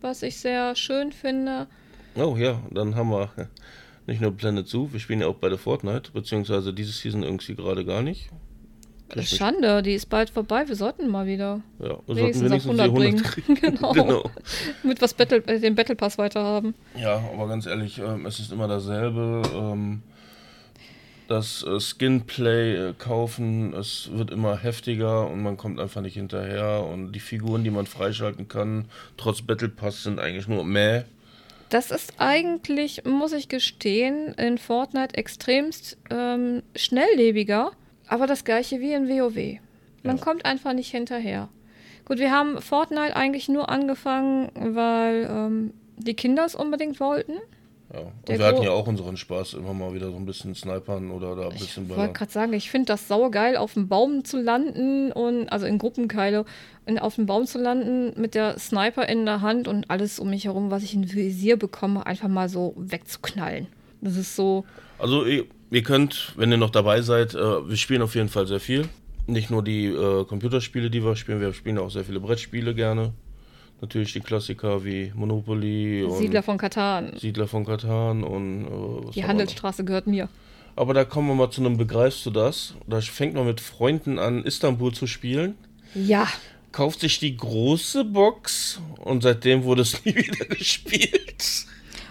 was 0.00 0.22
ich 0.22 0.36
sehr 0.36 0.74
schön 0.74 1.12
finde. 1.12 1.68
Oh 2.16 2.36
ja, 2.36 2.60
dann 2.70 2.96
haben 2.96 3.10
wir 3.10 3.30
nicht 4.06 4.20
nur 4.20 4.32
Planet 4.32 4.66
Zoo, 4.66 4.88
wir 4.92 4.98
spielen 4.98 5.20
ja 5.20 5.28
auch 5.28 5.36
bei 5.36 5.48
der 5.48 5.58
Fortnite, 5.58 6.10
beziehungsweise 6.12 6.72
diese 6.72 6.90
Season 6.92 7.22
irgendwie 7.22 7.54
gerade 7.54 7.84
gar 7.84 8.02
nicht. 8.02 8.30
Mich- 9.16 9.28
Schande, 9.30 9.82
die 9.82 9.94
ist 9.94 10.06
bald 10.06 10.30
vorbei. 10.30 10.68
Wir 10.68 10.76
sollten 10.76 11.08
mal 11.08 11.26
wieder. 11.26 11.60
Ja, 11.78 11.98
wir 12.06 12.16
Wenigstens 12.16 12.48
sollten 12.50 12.80
auf 12.80 12.94
wenigstens 12.94 13.36
100 13.36 13.46
die 13.46 13.46
100 13.46 13.46
bringen. 13.46 13.78
genau. 13.80 13.92
genau. 13.92 14.30
Mit 14.82 15.00
was 15.00 15.14
Battle, 15.14 15.38
äh, 15.46 15.60
den 15.60 15.74
Battle 15.74 15.96
Pass 15.96 16.18
weiter 16.18 16.42
haben. 16.42 16.74
Ja, 16.96 17.22
aber 17.32 17.48
ganz 17.48 17.66
ehrlich, 17.66 17.98
ähm, 17.98 18.26
es 18.26 18.38
ist 18.38 18.52
immer 18.52 18.68
dasselbe. 18.68 19.42
Ähm, 19.54 20.02
das 21.28 21.62
äh, 21.62 21.78
Skinplay 21.78 22.74
äh, 22.74 22.94
kaufen, 22.98 23.74
es 23.74 24.08
wird 24.12 24.30
immer 24.30 24.56
heftiger 24.56 25.28
und 25.28 25.42
man 25.42 25.56
kommt 25.56 25.78
einfach 25.78 26.00
nicht 26.00 26.14
hinterher. 26.14 26.84
Und 26.84 27.12
die 27.12 27.20
Figuren, 27.20 27.64
die 27.64 27.70
man 27.70 27.86
freischalten 27.86 28.48
kann, 28.48 28.86
trotz 29.16 29.42
Battle 29.42 29.68
Pass, 29.68 30.02
sind 30.02 30.18
eigentlich 30.18 30.48
nur 30.48 30.64
meh. 30.64 31.02
Das 31.68 31.90
ist 31.90 32.14
eigentlich, 32.16 33.04
muss 33.04 33.34
ich 33.34 33.48
gestehen, 33.48 34.32
in 34.34 34.56
Fortnite 34.56 35.16
extremst 35.16 35.98
ähm, 36.10 36.62
schnelllebiger, 36.74 37.72
aber 38.08 38.26
das 38.26 38.44
gleiche 38.44 38.80
wie 38.80 38.92
in 38.92 39.08
WoW. 39.08 39.60
Man 40.02 40.16
Ja. 40.16 40.22
kommt 40.22 40.44
einfach 40.44 40.72
nicht 40.72 40.90
hinterher. 40.90 41.48
Gut, 42.04 42.18
wir 42.18 42.30
haben 42.30 42.60
Fortnite 42.62 43.14
eigentlich 43.16 43.48
nur 43.48 43.68
angefangen, 43.68 44.50
weil 44.54 45.28
ähm, 45.30 45.72
die 45.98 46.14
Kinder 46.14 46.44
es 46.44 46.54
unbedingt 46.54 47.00
wollten. 47.00 47.32
Ja. 47.92 48.00
Und 48.00 48.28
Der 48.28 48.38
wir 48.38 48.46
hatten 48.46 48.62
ja 48.62 48.70
auch 48.70 48.86
unseren 48.86 49.16
Spaß, 49.16 49.54
immer 49.54 49.72
mal 49.72 49.94
wieder 49.94 50.10
so 50.10 50.16
ein 50.16 50.26
bisschen 50.26 50.54
snipern 50.54 51.10
oder 51.10 51.34
da 51.34 51.48
ein 51.48 51.54
Ich 51.54 51.60
bisschen 51.60 51.88
wollte 51.88 52.00
ballern. 52.00 52.12
gerade 52.14 52.30
sagen, 52.32 52.52
ich 52.52 52.70
finde 52.70 52.86
das 52.86 53.08
saugeil, 53.08 53.56
auf 53.56 53.74
dem 53.74 53.88
Baum 53.88 54.24
zu 54.24 54.38
landen 54.40 55.10
und 55.10 55.48
also 55.48 55.64
in 55.66 55.78
Gruppenkeile 55.78 56.44
in, 56.86 56.98
auf 56.98 57.14
dem 57.16 57.24
Baum 57.26 57.46
zu 57.46 57.58
landen 57.58 58.12
mit 58.20 58.34
der 58.34 58.58
Sniper 58.58 59.08
in 59.08 59.24
der 59.26 59.40
Hand 59.40 59.68
und 59.68 59.90
alles 59.90 60.18
um 60.18 60.28
mich 60.30 60.44
herum, 60.44 60.70
was 60.70 60.82
ich 60.82 60.94
in 60.94 61.10
Visier 61.12 61.56
bekomme, 61.56 62.04
einfach 62.06 62.28
mal 62.28 62.48
so 62.50 62.74
wegzuknallen. 62.76 63.66
Das 64.02 64.16
ist 64.16 64.36
so, 64.36 64.64
Also 64.98 65.24
ihr, 65.70 65.82
könnt, 65.82 66.32
wenn 66.36 66.50
ihr 66.50 66.56
noch 66.58 66.70
dabei 66.70 67.02
seid, 67.02 67.34
äh, 67.34 67.68
wir 67.68 67.76
spielen 67.76 68.02
auf 68.02 68.14
jeden 68.14 68.28
Fall 68.28 68.46
sehr 68.46 68.60
viel. 68.60 68.88
Nicht 69.26 69.50
nur 69.50 69.62
die 69.62 69.86
äh, 69.86 70.24
Computerspiele, 70.24 70.90
die 70.90 71.04
wir 71.04 71.14
spielen, 71.16 71.40
wir 71.40 71.52
spielen 71.52 71.78
auch 71.78 71.90
sehr 71.90 72.04
viele 72.04 72.20
Brettspiele 72.20 72.74
gerne. 72.74 73.12
Natürlich 73.80 74.12
die 74.12 74.20
Klassiker 74.20 74.84
wie 74.84 75.12
Monopoly 75.14 76.02
und 76.02 76.18
Siedler 76.18 76.42
von 76.42 76.58
Katan. 76.58 77.12
Siedler 77.16 77.46
von 77.46 77.64
Katan 77.64 78.24
und 78.24 78.64
äh, 78.66 79.10
Die 79.12 79.24
Handelsstraße 79.24 79.84
gehört 79.84 80.06
mir. 80.06 80.28
Aber 80.74 80.94
da 80.94 81.04
kommen 81.04 81.28
wir 81.28 81.34
mal 81.34 81.50
zu 81.50 81.60
einem 81.60 81.76
Begreifst 81.76 82.24
du 82.26 82.30
das? 82.30 82.74
Da 82.86 83.00
fängt 83.00 83.34
man 83.34 83.46
mit 83.46 83.60
Freunden 83.60 84.18
an, 84.18 84.44
Istanbul 84.44 84.92
zu 84.92 85.06
spielen, 85.06 85.54
Ja, 85.94 86.26
kauft 86.72 87.00
sich 87.00 87.18
die 87.18 87.36
große 87.36 88.04
Box 88.04 88.80
und 88.98 89.22
seitdem 89.22 89.64
wurde 89.64 89.82
es 89.82 90.04
nie 90.04 90.14
wieder 90.14 90.44
gespielt. 90.46 91.66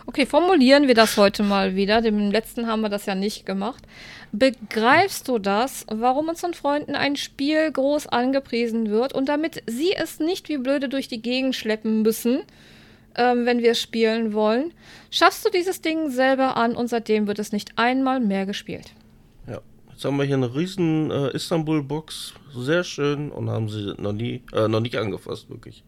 Okay, 0.08 0.26
formulieren 0.26 0.88
wir 0.88 0.96
das 0.96 1.18
heute 1.18 1.44
mal 1.44 1.76
wieder. 1.76 2.02
Dem 2.02 2.32
letzten 2.32 2.68
haben 2.68 2.82
wir 2.82 2.90
das 2.90 3.06
ja 3.06 3.14
nicht 3.14 3.46
gemacht. 3.46 3.84
Begreifst 4.32 5.28
du 5.28 5.38
das, 5.38 5.86
warum 5.90 6.30
unseren 6.30 6.54
Freunden 6.54 6.96
ein 6.96 7.16
Spiel 7.16 7.72
groß 7.72 8.08
angepriesen 8.08 8.90
wird 8.90 9.14
und 9.14 9.30
damit 9.30 9.62
sie 9.68 9.94
es 9.94 10.20
nicht 10.20 10.50
wie 10.50 10.58
blöde 10.58 10.90
durch 10.90 11.08
die 11.08 11.22
Gegend 11.22 11.56
schleppen 11.56 12.02
müssen, 12.02 12.42
ähm, 13.16 13.46
wenn 13.46 13.60
wir 13.60 13.76
spielen 13.76 14.34
wollen, 14.34 14.74
schaffst 15.12 15.46
du 15.46 15.50
dieses 15.50 15.82
Ding 15.82 16.10
selber 16.10 16.56
an 16.56 16.76
und 16.76 16.88
seitdem 16.88 17.28
wird 17.28 17.40
es 17.40 17.52
nicht 17.52 17.78
einmal 17.78 18.20
mehr 18.20 18.46
gespielt. 18.46 18.94
Ja, 19.48 19.60
jetzt 19.92 20.06
haben 20.06 20.18
wir 20.18 20.26
hier 20.26 20.36
eine 20.36 20.56
riesen 20.56 21.12
äh, 21.12 21.36
Istanbul-Box, 21.36 22.34
sehr 22.56 22.84
schön 22.84 23.32
und 23.32 23.50
haben 23.50 23.70
sie 23.70 23.94
noch 23.98 24.14
nie, 24.14 24.42
äh, 24.54 24.68
noch 24.68 24.80
nicht 24.80 24.98
angefasst, 24.98 25.50
wirklich. 25.50 25.84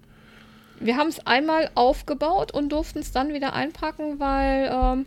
Wir 0.80 0.98
haben 0.98 1.10
es 1.10 1.26
einmal 1.26 1.70
aufgebaut 1.76 2.54
und 2.54 2.70
durften 2.70 3.00
es 3.00 3.12
dann 3.12 3.34
wieder 3.34 3.54
einpacken, 3.54 4.20
weil 4.20 4.70
ähm, 4.72 5.06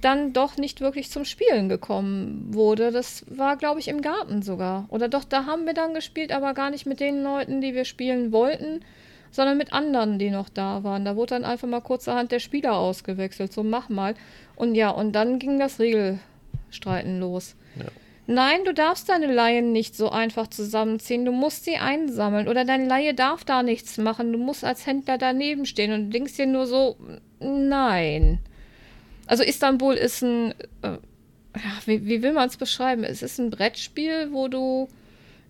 dann 0.00 0.32
doch 0.32 0.56
nicht 0.56 0.80
wirklich 0.80 1.10
zum 1.10 1.24
Spielen 1.24 1.68
gekommen 1.68 2.54
wurde. 2.54 2.92
Das 2.92 3.24
war, 3.28 3.56
glaube 3.56 3.80
ich, 3.80 3.88
im 3.88 4.02
Garten 4.02 4.42
sogar. 4.42 4.86
Oder 4.88 5.08
doch, 5.08 5.24
da 5.24 5.46
haben 5.46 5.66
wir 5.66 5.74
dann 5.74 5.94
gespielt, 5.94 6.32
aber 6.32 6.54
gar 6.54 6.70
nicht 6.70 6.86
mit 6.86 7.00
den 7.00 7.22
Leuten, 7.22 7.60
die 7.60 7.74
wir 7.74 7.84
spielen 7.84 8.32
wollten, 8.32 8.80
sondern 9.30 9.58
mit 9.58 9.72
anderen, 9.72 10.18
die 10.18 10.30
noch 10.30 10.48
da 10.48 10.84
waren. 10.84 11.04
Da 11.04 11.16
wurde 11.16 11.34
dann 11.34 11.44
einfach 11.44 11.68
mal 11.68 11.80
kurzerhand 11.80 12.32
der 12.32 12.38
Spieler 12.40 12.74
ausgewechselt. 12.74 13.52
So, 13.52 13.62
mach 13.62 13.88
mal. 13.88 14.14
Und 14.54 14.74
ja, 14.74 14.90
und 14.90 15.12
dann 15.12 15.38
ging 15.38 15.58
das 15.58 15.78
Regelstreiten 15.80 17.20
los. 17.20 17.56
Ja. 17.76 17.86
Nein, 18.28 18.64
du 18.64 18.74
darfst 18.74 19.08
deine 19.08 19.32
Laien 19.32 19.72
nicht 19.72 19.94
so 19.94 20.10
einfach 20.10 20.48
zusammenziehen. 20.48 21.24
Du 21.24 21.30
musst 21.30 21.64
sie 21.64 21.76
einsammeln. 21.76 22.48
Oder 22.48 22.64
deine 22.64 22.86
Laie 22.86 23.14
darf 23.14 23.44
da 23.44 23.62
nichts 23.62 23.98
machen. 23.98 24.32
Du 24.32 24.38
musst 24.38 24.64
als 24.64 24.86
Händler 24.86 25.16
daneben 25.16 25.64
stehen 25.64 25.92
und 25.92 26.10
denkst 26.10 26.36
dir 26.36 26.46
nur 26.46 26.66
so, 26.66 26.96
nein. 27.38 28.40
Also 29.26 29.44
Istanbul 29.44 29.94
ist 29.94 30.22
ein, 30.22 30.52
äh, 30.82 30.98
ja, 31.56 31.78
wie, 31.86 32.04
wie 32.06 32.22
will 32.22 32.32
man 32.32 32.48
es 32.48 32.56
beschreiben? 32.56 33.04
Es 33.04 33.22
ist 33.22 33.38
ein 33.38 33.50
Brettspiel, 33.50 34.32
wo 34.32 34.48
du 34.48 34.88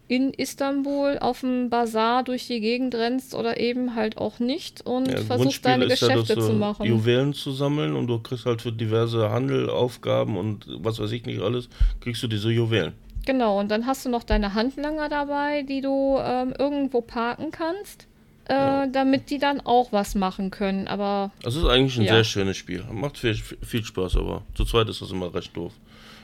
in 0.08 0.32
Istanbul 0.32 1.18
auf 1.18 1.40
dem 1.40 1.68
Bazar 1.68 2.22
durch 2.22 2.46
die 2.46 2.60
Gegend 2.60 2.94
rennst 2.94 3.34
oder 3.34 3.58
eben 3.58 3.94
halt 3.96 4.18
auch 4.18 4.38
nicht 4.38 4.82
und 4.86 5.08
Ja, 5.10 5.16
versuchst 5.18 5.64
deine 5.64 5.84
ja, 5.84 5.90
Geschäfte 5.90 6.34
dass 6.36 6.46
zu 6.46 6.52
machen. 6.52 6.86
Juwelen 6.86 7.34
zu 7.34 7.50
sammeln 7.52 7.96
und 7.96 8.06
du 8.06 8.18
kriegst 8.20 8.46
halt 8.46 8.62
für 8.62 8.70
diverse 8.72 9.30
Handel, 9.30 9.68
Aufgaben 9.68 10.36
und 10.36 10.66
was 10.78 11.00
weiß 11.00 11.10
ich 11.12 11.26
nicht 11.26 11.40
alles, 11.40 11.68
kriegst 12.00 12.22
du 12.22 12.28
diese 12.28 12.50
Juwelen. 12.50 12.92
Genau, 13.24 13.58
und 13.58 13.68
dann 13.72 13.86
hast 13.86 14.06
du 14.06 14.08
noch 14.08 14.22
deine 14.22 14.54
Handlanger 14.54 15.08
dabei, 15.08 15.62
die 15.62 15.80
du 15.80 16.16
ähm, 16.20 16.54
irgendwo 16.56 17.00
parken 17.00 17.50
kannst, 17.50 18.06
äh, 18.48 18.54
Ja. 18.54 18.86
damit 18.86 19.30
die 19.30 19.38
dann 19.40 19.60
auch 19.60 19.90
was 19.90 20.14
machen 20.14 20.52
können. 20.52 20.86
Aber 20.86 21.32
Das 21.42 21.56
ist 21.56 21.64
eigentlich 21.64 21.98
ein 21.98 22.04
Ja. 22.04 22.14
sehr 22.14 22.22
schönes 22.24 22.56
Spiel. 22.56 22.84
Macht 22.92 23.18
viel, 23.18 23.34
viel 23.34 23.84
Spaß, 23.84 24.16
aber 24.16 24.42
zu 24.54 24.64
zweit 24.64 24.88
ist 24.88 25.02
das 25.02 25.10
immer 25.10 25.34
recht 25.34 25.56
doof. 25.56 25.72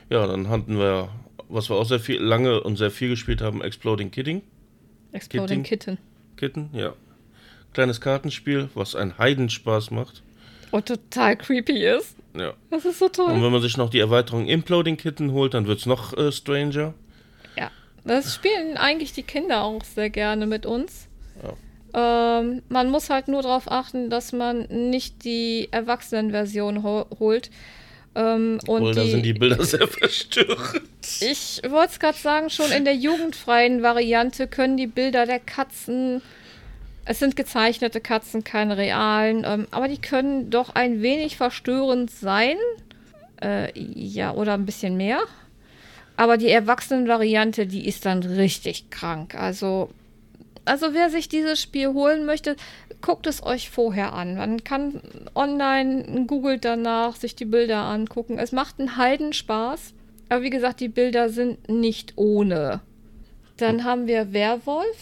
Ja, 0.09 0.25
dann 0.27 0.47
hatten 0.47 0.77
wir, 0.79 1.09
was 1.53 1.69
wir 1.69 1.75
auch 1.75 1.85
sehr 1.85 1.99
viel, 1.99 2.21
lange 2.21 2.61
und 2.61 2.77
sehr 2.77 2.91
viel 2.91 3.09
gespielt 3.09 3.41
haben, 3.41 3.61
Exploding 3.61 4.11
Kidding. 4.11 4.41
Exploding 5.11 5.63
Kitten. 5.63 5.97
Kitten. 6.37 6.69
Ja. 6.73 6.93
Kleines 7.73 8.01
Kartenspiel, 8.01 8.69
was 8.73 8.95
einen 8.95 9.17
Heidenspaß 9.17 9.91
macht. 9.91 10.23
Und 10.71 10.87
total 10.87 11.37
creepy 11.37 11.85
ist. 11.85 12.15
Ja. 12.35 12.53
Das 12.71 12.85
ist 12.85 12.99
so 12.99 13.09
toll. 13.09 13.31
Und 13.31 13.43
wenn 13.43 13.51
man 13.51 13.61
sich 13.61 13.77
noch 13.77 13.89
die 13.89 13.99
Erweiterung 13.99 14.47
Imploding 14.47 14.97
Kitten 14.97 15.31
holt, 15.31 15.53
dann 15.53 15.67
wird 15.67 15.79
es 15.79 15.85
noch 15.85 16.17
äh, 16.17 16.31
stranger. 16.31 16.93
Ja, 17.55 17.69
das 18.03 18.33
spielen 18.33 18.77
eigentlich 18.77 19.13
die 19.13 19.23
Kinder 19.23 19.63
auch 19.63 19.83
sehr 19.83 20.09
gerne 20.09 20.47
mit 20.47 20.65
uns. 20.65 21.07
Ähm, 21.93 22.63
man 22.69 22.89
muss 22.89 23.09
halt 23.09 23.27
nur 23.27 23.43
darauf 23.43 23.71
achten, 23.71 24.09
dass 24.09 24.33
man 24.33 24.65
nicht 24.89 25.23
die 25.23 25.69
Erwachsenenversion 25.71 26.83
ho 26.83 27.05
holt. 27.19 27.51
Ähm, 28.15 28.59
und 28.67 28.81
Obwohl, 28.81 28.93
da 28.93 29.05
sind 29.05 29.23
die 29.23 29.33
Bilder 29.33 29.63
sehr 29.63 29.87
verstörend. 29.87 30.83
ich 31.19 31.61
wollte 31.67 31.93
es 31.93 31.99
gerade 31.99 32.17
sagen, 32.17 32.49
schon 32.49 32.71
in 32.71 32.85
der 32.85 32.95
jugendfreien 32.95 33.81
Variante 33.81 34.47
können 34.47 34.77
die 34.77 34.87
Bilder 34.87 35.25
der 35.25 35.39
Katzen, 35.39 36.21
es 37.05 37.19
sind 37.19 37.35
gezeichnete 37.35 37.99
Katzen, 37.99 38.43
keine 38.43 38.77
realen, 38.77 39.43
ähm, 39.45 39.67
aber 39.71 39.87
die 39.87 39.99
können 39.99 40.49
doch 40.49 40.75
ein 40.75 41.01
wenig 41.01 41.37
verstörend 41.37 42.11
sein. 42.11 42.55
Äh, 43.41 43.77
ja, 43.77 44.33
oder 44.33 44.53
ein 44.53 44.65
bisschen 44.65 44.95
mehr. 44.95 45.19
Aber 46.15 46.37
die 46.37 46.49
Erwachsenen-Variante, 46.49 47.65
die 47.65 47.87
ist 47.87 48.05
dann 48.05 48.21
richtig 48.21 48.89
krank. 48.89 49.35
Also, 49.35 49.89
also 50.65 50.93
wer 50.93 51.09
sich 51.09 51.29
dieses 51.29 51.61
Spiel 51.61 51.89
holen 51.93 52.25
möchte, 52.25 52.55
guckt 53.01 53.27
es 53.27 53.43
euch 53.43 53.69
vorher 53.69 54.13
an. 54.13 54.35
Man 54.35 54.63
kann 54.63 55.01
online, 55.35 56.25
googelt 56.25 56.65
danach, 56.65 57.15
sich 57.15 57.35
die 57.35 57.45
Bilder 57.45 57.77
angucken. 57.77 58.37
Es 58.39 58.51
macht 58.51 58.79
einen 58.79 58.97
Heidenspaß. 58.97 59.93
Aber 60.29 60.41
wie 60.41 60.49
gesagt, 60.49 60.79
die 60.79 60.87
Bilder 60.87 61.29
sind 61.29 61.69
nicht 61.69 62.13
ohne. 62.15 62.81
Dann 63.57 63.83
haben 63.83 64.07
wir 64.07 64.33
Werwolf. 64.33 64.97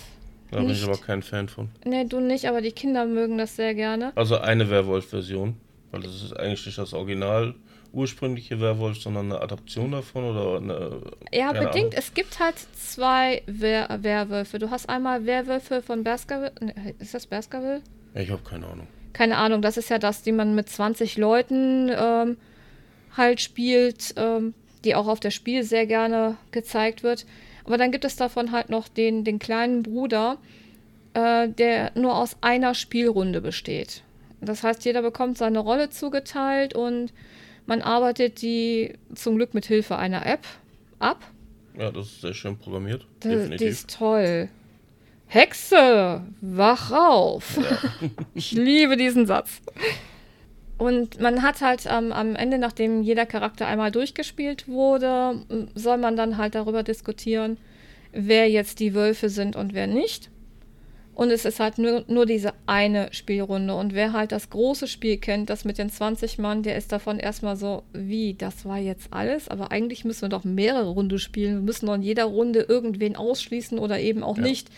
Da 0.50 0.60
bin 0.60 0.70
ich 0.72 0.84
aber 0.84 0.98
kein 0.98 1.22
Fan 1.22 1.48
von. 1.48 1.70
Ne, 1.86 2.06
du 2.06 2.20
nicht, 2.20 2.46
aber 2.50 2.60
die 2.60 2.74
Kinder 2.74 3.06
mögen 3.06 3.38
das 3.38 3.56
sehr 3.56 3.74
gerne. 3.74 4.12
Also 4.16 4.38
eine 4.38 4.70
Werwolf-Version. 4.70 5.56
Weil 5.92 6.02
das 6.02 6.24
ist 6.24 6.34
eigentlich 6.34 6.66
nicht 6.66 6.78
das 6.78 6.94
Original 6.94 7.56
ursprüngliche 7.94 8.60
Werwolf, 8.62 8.98
sondern 8.98 9.32
eine 9.32 9.42
Adaption 9.42 9.92
davon 9.92 10.24
oder 10.24 10.58
eine. 10.58 11.02
Ja, 11.32 11.52
bedingt. 11.52 11.76
Ahnung. 11.76 11.92
Es 11.96 12.14
gibt 12.14 12.40
halt 12.40 12.56
zwei 12.76 13.44
Wer 13.46 14.00
Werwölfe. 14.02 14.60
Du 14.60 14.72
hast 14.72 14.90
einmal 14.90 15.26
Werwölfe 15.26 15.82
von 15.82 16.04
Baskerville. 16.04 16.54
Ist 17.00 17.14
das 17.14 17.28
Baskerville? 17.28 17.82
Ja, 18.16 18.22
ich 18.22 18.30
habe 18.30 18.44
keine 18.44 18.68
Ahnung. 18.68 18.88
Keine 19.14 19.38
Ahnung, 19.38 19.62
das 19.62 19.76
ist 19.76 19.90
ja 19.90 20.00
das, 20.00 20.22
die 20.22 20.32
man 20.32 20.56
mit 20.56 20.70
20 20.70 21.18
Leuten 21.18 21.92
ähm, 21.94 22.38
halt 23.18 23.42
spielt, 23.42 24.14
ähm, 24.16 24.54
die 24.86 24.96
auch 24.96 25.08
auf 25.08 25.20
der 25.20 25.32
Spiel 25.32 25.64
sehr 25.64 25.86
gerne 25.86 26.38
gezeigt 26.52 27.04
wird. 27.04 27.26
Aber 27.66 27.78
dann 27.78 27.92
gibt 27.92 28.06
es 28.06 28.16
davon 28.16 28.54
halt 28.54 28.70
noch 28.70 28.88
den, 28.88 29.26
den 29.26 29.38
kleinen 29.38 29.84
Bruder, 29.84 30.38
äh, 31.14 31.50
der 31.50 31.92
nur 31.96 32.16
aus 32.16 32.38
einer 32.42 32.74
Spielrunde 32.74 33.42
besteht. 33.42 34.02
Das 34.42 34.64
heißt, 34.64 34.84
jeder 34.86 35.02
bekommt 35.02 35.38
seine 35.38 35.60
Rolle 35.60 35.90
zugeteilt 35.90 36.76
und 36.76 37.14
man 37.68 37.82
arbeitet 37.82 38.42
die 38.42 38.94
zum 39.14 39.36
Glück 39.36 39.54
mit 39.54 39.66
Hilfe 39.66 39.98
einer 39.98 40.26
App 40.26 40.46
ab. 41.00 41.24
Ja, 41.78 41.92
das 41.92 42.08
ist 42.08 42.22
sehr 42.22 42.34
schön 42.34 42.58
programmiert. 42.58 43.06
Die, 43.24 43.30
die 43.30 43.36
definitiv. 43.36 43.68
ist 43.68 43.98
toll. 43.98 44.50
Hexe, 45.28 46.24
wach 46.42 46.92
auf. 46.92 47.58
ich 48.34 48.52
liebe 48.52 48.98
diesen 48.98 49.26
Satz. 49.26 49.62
Und 50.78 51.22
man 51.22 51.44
hat 51.44 51.62
halt 51.62 51.86
ähm, 51.88 52.12
am 52.12 52.36
Ende, 52.36 52.58
nachdem 52.58 53.04
jeder 53.04 53.28
Charakter 53.28 53.68
einmal 53.68 53.92
durchgespielt 53.92 54.68
wurde, 54.68 55.46
soll 55.76 56.00
man 56.00 56.18
dann 56.18 56.38
halt 56.38 56.56
darüber 56.56 56.82
diskutieren, 56.82 57.58
wer 58.12 58.50
jetzt 58.50 58.80
die 58.80 58.96
Wölfe 58.96 59.30
sind 59.30 59.56
und 59.56 59.76
wer 59.76 59.86
nicht. 59.86 60.31
Und 61.14 61.30
es 61.30 61.46
ist 61.46 61.60
halt 61.60 61.78
nur, 61.78 62.06
nur 62.08 62.26
diese 62.26 62.54
eine 62.66 63.12
Spielrunde. 63.12 63.76
Und 63.76 63.94
wer 63.94 64.14
halt 64.14 64.32
das 64.32 64.50
große 64.50 64.88
Spiel 64.88 65.18
kennt, 65.18 65.50
das 65.50 65.66
mit 65.66 65.78
den 65.78 65.90
20 65.90 66.38
Mann, 66.38 66.64
der 66.64 66.78
ist 66.78 66.92
davon 66.92 67.20
erstmal 67.20 67.58
so, 67.58 67.84
wie, 67.92 68.34
das 68.34 68.66
war 68.66 68.78
jetzt 68.78 69.10
alles? 69.12 69.50
Aber 69.50 69.72
eigentlich 69.72 70.06
müssen 70.06 70.24
wir 70.24 70.30
doch 70.30 70.46
mehrere 70.46 70.90
Runden 70.90 71.20
spielen. 71.20 71.56
Wir 71.56 71.62
müssen 71.62 71.86
doch 71.88 71.96
in 71.96 72.02
jeder 72.02 72.26
Runde 72.26 72.62
irgendwen 72.62 73.16
ausschließen 73.16 73.78
oder 73.78 74.00
eben 74.00 74.24
auch 74.24 74.38
ja. 74.38 74.44
nicht. 74.44 74.70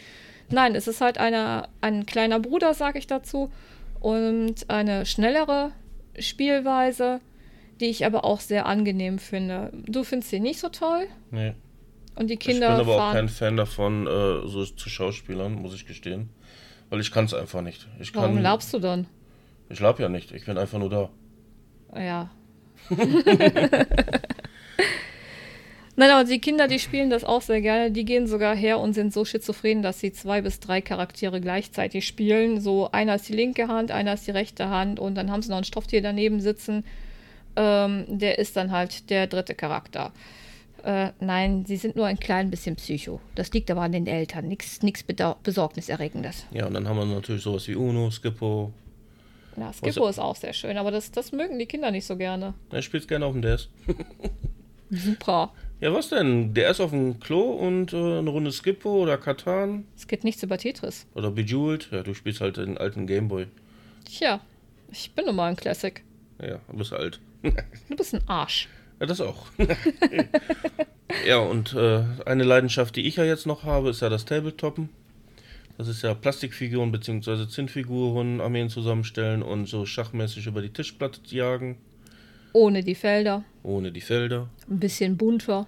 Nein, 0.50 0.76
es 0.76 0.88
ist 0.88 1.02
halt 1.02 1.18
eine, 1.18 1.68
ein 1.82 2.06
kleiner 2.06 2.40
Bruder, 2.40 2.74
sage 2.74 3.00
ich 3.00 3.08
dazu. 3.08 3.52
Und 4.00 4.70
eine 4.70 5.06
schnellere 5.06 5.72
Spielweise, 6.18 7.22
die 7.80 7.86
ich 7.86 8.06
aber 8.06 8.26
auch 8.26 8.40
sehr 8.40 8.66
angenehm 8.66 9.20
finde. 9.20 9.72
Du 9.86 10.04
findest 10.04 10.32
sie 10.32 10.40
nicht 10.40 10.60
so 10.60 10.70
toll? 10.70 11.08
Nee. 11.32 11.54
Und 12.16 12.30
die 12.30 12.38
Kinder. 12.38 12.78
Ich 12.78 12.86
bin 12.86 12.94
aber 12.94 13.10
auch 13.10 13.14
kein 13.14 13.30
Fan 13.30 13.58
davon, 13.58 14.08
äh, 14.08 14.48
so 14.48 14.66
zu 14.66 14.90
Schauspielern, 14.90 15.54
muss 15.54 15.74
ich 15.74 15.86
gestehen. 15.86 16.30
Weil 16.90 17.00
ich 17.00 17.12
kann 17.12 17.26
es 17.26 17.34
einfach 17.34 17.62
nicht. 17.62 17.88
Ich 18.00 18.14
Warum 18.16 18.36
kann, 18.36 18.44
labst 18.44 18.74
du 18.74 18.80
dann? 18.80 19.08
Ich 19.70 19.80
lab 19.80 20.00
ja 20.00 20.10
nicht, 20.10 20.32
ich 20.32 20.46
bin 20.46 20.58
einfach 20.58 20.78
nur 20.78 20.90
da. 20.90 21.10
Ja. 21.96 22.30
Nein, 25.96 26.10
aber 26.10 26.24
die 26.24 26.40
Kinder, 26.40 26.68
die 26.68 26.80
spielen 26.80 27.12
das 27.12 27.24
auch 27.24 27.44
sehr 27.44 27.62
gerne. 27.62 27.92
Die 27.92 28.04
gehen 28.04 28.26
sogar 28.26 28.56
her 28.56 28.80
und 28.80 28.94
sind 28.94 29.14
so 29.14 29.26
schizophren, 29.26 29.84
dass 29.84 30.00
sie 30.00 30.12
zwei 30.12 30.42
bis 30.42 30.60
drei 30.60 30.82
Charaktere 30.82 31.40
gleichzeitig 31.40 32.08
spielen. 32.08 32.60
So 32.60 32.90
einer 32.92 33.16
ist 33.16 33.30
die 33.30 33.34
linke 33.34 33.68
Hand, 33.68 33.92
einer 33.92 34.14
ist 34.14 34.26
die 34.26 34.32
rechte 34.32 34.70
Hand 34.70 35.00
und 35.00 35.14
dann 35.16 35.32
haben 35.32 35.44
sie 35.44 35.50
noch 35.50 35.58
ein 35.58 35.64
Stofftier 35.64 36.02
daneben 36.02 36.40
sitzen. 36.40 36.84
Ähm, 37.56 38.06
der 38.08 38.40
ist 38.40 38.56
dann 38.56 38.72
halt 38.72 39.12
der 39.12 39.28
dritte 39.28 39.54
Charakter. 39.54 40.12
Äh, 40.84 41.12
nein, 41.22 41.64
sie 41.66 41.78
sind 41.78 41.96
nur 41.96 42.06
ein 42.06 42.20
klein 42.20 42.50
bisschen 42.50 42.76
Psycho. 42.76 43.22
Das 43.36 43.52
liegt 43.54 43.72
aber 43.72 43.82
an 43.82 43.94
den 43.94 44.06
Eltern. 44.06 44.48
Nichts 44.48 44.80
Besorgniserregendes. 45.44 46.46
Ja, 46.52 46.68
und 46.68 46.74
dann 46.74 46.88
haben 46.88 46.98
wir 46.98 47.06
natürlich 47.06 47.42
sowas 47.42 47.68
wie 47.70 47.76
Uno, 47.76 48.12
Skippo. 48.12 48.74
Ja, 49.56 49.72
Skippo 49.72 50.08
ist 50.08 50.20
auch 50.20 50.36
sehr 50.36 50.52
schön, 50.52 50.78
aber 50.78 50.92
das, 50.92 51.12
das 51.12 51.32
mögen 51.32 51.58
die 51.58 51.68
Kinder 51.68 51.90
nicht 51.92 52.06
so 52.06 52.18
gerne. 52.18 52.54
Er 52.70 52.82
spielt 52.82 53.08
gerne 53.08 53.26
auf 53.26 53.34
dem 53.34 53.42
DS. 53.42 53.70
Super. 54.90 55.54
Ja, 55.80 55.94
was 55.94 56.10
denn? 56.10 56.54
DS 56.54 56.82
auf 56.82 56.92
dem 56.92 57.20
Klo 57.20 57.52
und 57.52 57.94
äh, 57.94 58.20
eine 58.20 58.30
Runde 58.30 58.52
Skippo 58.52 59.04
oder 59.04 59.18
Katan? 59.18 59.86
Es 59.96 60.08
geht 60.08 60.24
nichts 60.24 60.44
über 60.44 60.58
Tetris. 60.58 61.08
Oder 61.16 61.32
Bejeweled. 61.32 61.90
Ja, 61.92 62.04
du 62.04 62.14
spielst 62.14 62.42
halt 62.42 62.58
den 62.58 62.78
alten 62.78 63.08
Gameboy. 63.08 63.48
Tja, 64.06 64.42
ich 64.92 65.12
bin 65.14 65.26
nun 65.26 65.36
mal 65.36 65.50
ein 65.50 65.56
Classic. 65.56 66.04
Ja, 66.42 66.60
du 66.70 66.78
bist 66.78 66.92
alt. 66.92 67.22
du 67.42 67.96
bist 67.96 68.14
ein 68.14 68.28
Arsch. 68.28 68.68
Ja, 69.04 69.08
das 69.08 69.20
auch. 69.20 69.48
ja, 71.28 71.38
und 71.40 71.74
äh, 71.74 72.04
eine 72.26 72.46
Leidenschaft, 72.46 72.96
die 72.96 73.06
ich 73.06 73.18
ja 73.18 73.26
jetzt 73.26 73.46
noch 73.46 73.66
habe, 73.66 73.90
ist 73.90 74.02
ja 74.02 74.08
das 74.08 74.24
Tabletoppen. 74.24 74.88
Das 75.78 75.90
ist 75.90 76.04
ja 76.04 76.14
Plastikfiguren 76.14 76.90
bzw. 76.94 77.50
Zinnfiguren, 77.50 78.40
Armeen 78.40 78.70
zusammenstellen 78.70 79.44
und 79.44 79.68
so 79.68 79.86
schachmäßig 79.86 80.48
über 80.48 80.62
die 80.62 80.70
Tischplatte 80.70 81.20
jagen. 81.36 81.80
Ohne 82.54 82.82
die 82.82 82.96
Felder. 82.96 83.44
Ohne 83.62 83.92
die 83.92 84.00
Felder. 84.00 84.48
Ein 84.70 84.80
bisschen 84.80 85.18
bunter. 85.18 85.68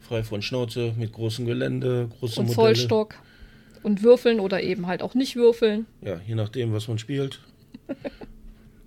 Frei 0.00 0.24
von 0.24 0.42
Schnauze, 0.42 0.94
mit 0.98 1.12
großem 1.12 1.46
Gelände, 1.46 2.08
große 2.18 2.40
und 2.40 2.46
Modelle. 2.46 2.74
Zollstock. 2.74 3.14
Und 3.84 4.02
würfeln 4.02 4.40
oder 4.40 4.64
eben 4.64 4.88
halt 4.88 5.00
auch 5.00 5.14
nicht 5.14 5.36
würfeln. 5.36 5.86
Ja, 6.02 6.20
je 6.26 6.34
nachdem, 6.34 6.72
was 6.72 6.88
man 6.88 6.98
spielt. 6.98 7.38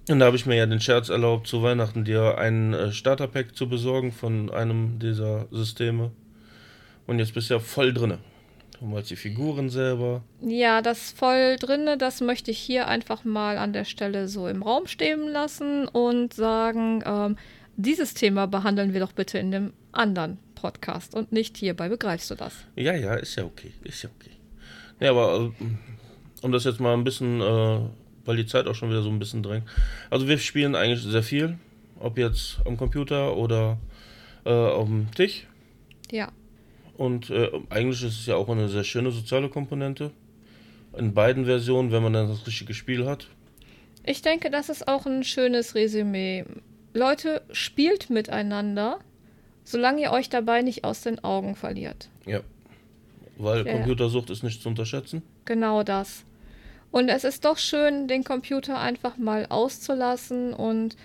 Und 0.09 0.19
da 0.19 0.25
habe 0.25 0.37
ich 0.37 0.45
mir 0.45 0.55
ja 0.55 0.65
den 0.65 0.79
Scherz 0.79 1.09
erlaubt, 1.09 1.47
zu 1.47 1.61
Weihnachten 1.63 2.05
dir 2.05 2.37
ein 2.37 2.73
äh, 2.73 2.91
Starterpack 2.91 3.55
zu 3.55 3.67
besorgen 3.67 4.13
von 4.13 4.49
einem 4.49 4.99
dieser 4.99 5.47
Systeme. 5.51 6.11
Und 7.07 7.19
jetzt 7.19 7.33
bist 7.33 7.49
du 7.49 7.55
ja 7.55 7.59
voll 7.59 7.93
drinne. 7.93 8.19
Du 8.79 8.85
malst 8.85 9.09
die 9.09 9.15
Figuren 9.15 9.69
selber. 9.69 10.23
Ja, 10.41 10.81
das 10.81 11.11
voll 11.11 11.57
drinne, 11.59 11.97
das 11.97 12.21
möchte 12.21 12.51
ich 12.51 12.59
hier 12.59 12.87
einfach 12.87 13.23
mal 13.25 13.57
an 13.57 13.73
der 13.73 13.85
Stelle 13.85 14.27
so 14.27 14.47
im 14.47 14.63
Raum 14.63 14.87
stehen 14.87 15.27
lassen 15.27 15.87
und 15.87 16.33
sagen, 16.33 17.03
ähm, 17.05 17.37
dieses 17.75 18.13
Thema 18.13 18.47
behandeln 18.47 18.93
wir 18.93 19.01
doch 19.01 19.13
bitte 19.13 19.39
in 19.39 19.51
dem 19.51 19.73
anderen 19.91 20.37
Podcast 20.55 21.15
und 21.15 21.31
nicht 21.31 21.57
hierbei. 21.57 21.89
Begreifst 21.89 22.31
du 22.31 22.35
das? 22.35 22.53
Ja, 22.75 22.93
ja, 22.93 23.15
ist 23.15 23.35
ja 23.35 23.43
okay. 23.43 23.73
Ist 23.83 24.03
ja 24.03 24.09
okay. 24.17 24.31
Ja, 24.99 25.11
aber 25.11 25.51
äh, 25.59 25.65
um 26.43 26.51
das 26.51 26.63
jetzt 26.63 26.79
mal 26.79 26.93
ein 26.93 27.03
bisschen 27.03 27.41
äh, 27.41 27.79
weil 28.27 28.37
die 28.37 28.45
Zeit 28.45 28.67
auch 28.67 28.75
schon 28.75 28.89
wieder 28.89 29.01
so 29.01 29.09
ein 29.09 29.19
bisschen 29.19 29.41
drängt. 29.41 29.67
Also 30.09 30.27
wir 30.27 30.37
spielen 30.37 30.75
eigentlich 30.75 31.01
sehr 31.01 31.23
viel, 31.23 31.57
ob 31.99 32.17
jetzt 32.17 32.59
am 32.65 32.77
Computer 32.77 33.35
oder 33.35 33.77
äh, 34.45 34.51
auf 34.51 34.87
dem 34.87 35.09
Tisch. 35.15 35.47
Ja. 36.11 36.31
Und 36.97 37.29
äh, 37.29 37.49
eigentlich 37.69 38.03
ist 38.03 38.19
es 38.19 38.25
ja 38.25 38.35
auch 38.35 38.49
eine 38.49 38.69
sehr 38.69 38.83
schöne 38.83 39.11
soziale 39.11 39.49
Komponente. 39.49 40.11
In 40.97 41.13
beiden 41.13 41.45
Versionen, 41.45 41.91
wenn 41.91 42.03
man 42.03 42.13
dann 42.13 42.27
das 42.27 42.45
richtige 42.47 42.73
Spiel 42.73 43.05
hat. 43.05 43.27
Ich 44.03 44.21
denke, 44.21 44.49
das 44.49 44.69
ist 44.69 44.87
auch 44.87 45.05
ein 45.05 45.23
schönes 45.23 45.75
Resümee. 45.75 46.45
Leute, 46.93 47.43
spielt 47.51 48.09
miteinander, 48.09 48.99
solange 49.63 50.01
ihr 50.01 50.11
euch 50.11 50.29
dabei 50.29 50.61
nicht 50.63 50.83
aus 50.83 51.01
den 51.01 51.23
Augen 51.23 51.55
verliert. 51.55 52.09
Ja. 52.25 52.41
Weil 53.37 53.67
ja. 53.67 53.73
Computersucht 53.73 54.29
ist 54.31 54.43
nicht 54.43 54.61
zu 54.61 54.69
unterschätzen. 54.69 55.21
Genau 55.45 55.83
das. 55.83 56.25
Und 56.91 57.09
es 57.09 57.23
ist 57.23 57.45
doch 57.45 57.57
schön, 57.57 58.07
den 58.07 58.23
Computer 58.23 58.79
einfach 58.79 59.17
mal 59.17 59.45
auszulassen 59.49 60.53
und 60.53 60.95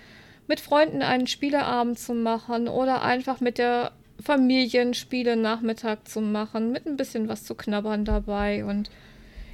mit 0.47 0.59
Freunden 0.59 1.01
einen 1.01 1.27
Spieleabend 1.27 1.99
zu 1.99 2.13
machen 2.13 2.67
oder 2.67 3.01
einfach 3.01 3.39
mit 3.39 3.57
der 3.57 3.91
Familienspiele 4.23 5.35
Nachmittag 5.35 6.07
zu 6.07 6.21
machen, 6.21 6.71
mit 6.71 6.85
ein 6.85 6.97
bisschen 6.97 7.27
was 7.27 7.43
zu 7.43 7.55
knabbern 7.55 8.05
dabei 8.05 8.63
und 8.65 8.89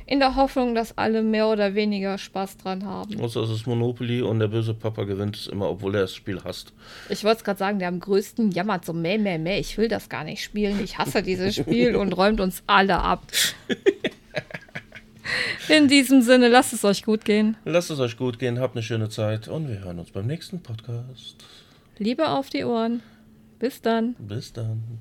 in 0.05 0.19
der 0.19 0.35
Hoffnung, 0.35 0.73
dass 0.73 0.97
alle 0.97 1.21
mehr 1.21 1.47
oder 1.47 1.75
weniger 1.75 2.17
Spaß 2.17 2.57
dran 2.57 2.83
haben. 2.83 3.19
Außer 3.21 3.41
es 3.41 3.51
ist 3.51 3.67
Monopoly 3.67 4.23
und 4.23 4.39
der 4.39 4.47
böse 4.47 4.73
Papa 4.73 5.03
gewinnt 5.03 5.35
es 5.35 5.45
immer, 5.45 5.69
obwohl 5.69 5.93
er 5.93 6.01
das 6.01 6.15
Spiel 6.15 6.41
hasst. 6.43 6.73
Ich 7.09 7.23
wollte 7.23 7.37
es 7.37 7.43
gerade 7.43 7.59
sagen, 7.59 7.77
der 7.77 7.89
am 7.89 7.99
größten 7.99 8.49
jammert 8.49 8.85
so, 8.85 8.93
meh, 8.93 9.19
meh, 9.19 9.37
meh, 9.37 9.59
ich 9.59 9.77
will 9.77 9.87
das 9.87 10.09
gar 10.09 10.23
nicht 10.23 10.43
spielen, 10.43 10.83
ich 10.83 10.97
hasse 10.97 11.21
dieses 11.21 11.55
Spiel 11.55 11.95
und 11.95 12.13
räumt 12.13 12.41
uns 12.41 12.63
alle 12.65 12.99
ab. 12.99 13.21
In 15.69 15.87
diesem 15.87 16.21
Sinne, 16.21 16.47
lasst 16.47 16.73
es 16.73 16.83
euch 16.83 17.03
gut 17.03 17.25
gehen. 17.25 17.57
Lasst 17.65 17.91
es 17.91 17.99
euch 17.99 18.17
gut 18.17 18.39
gehen, 18.39 18.59
habt 18.59 18.75
eine 18.75 18.83
schöne 18.83 19.09
Zeit 19.09 19.47
und 19.47 19.67
wir 19.67 19.79
hören 19.79 19.99
uns 19.99 20.11
beim 20.11 20.27
nächsten 20.27 20.61
Podcast. 20.61 21.35
Liebe 21.97 22.29
auf 22.29 22.49
die 22.49 22.63
Ohren. 22.63 23.01
Bis 23.59 23.81
dann. 23.81 24.15
Bis 24.19 24.53
dann. 24.53 24.99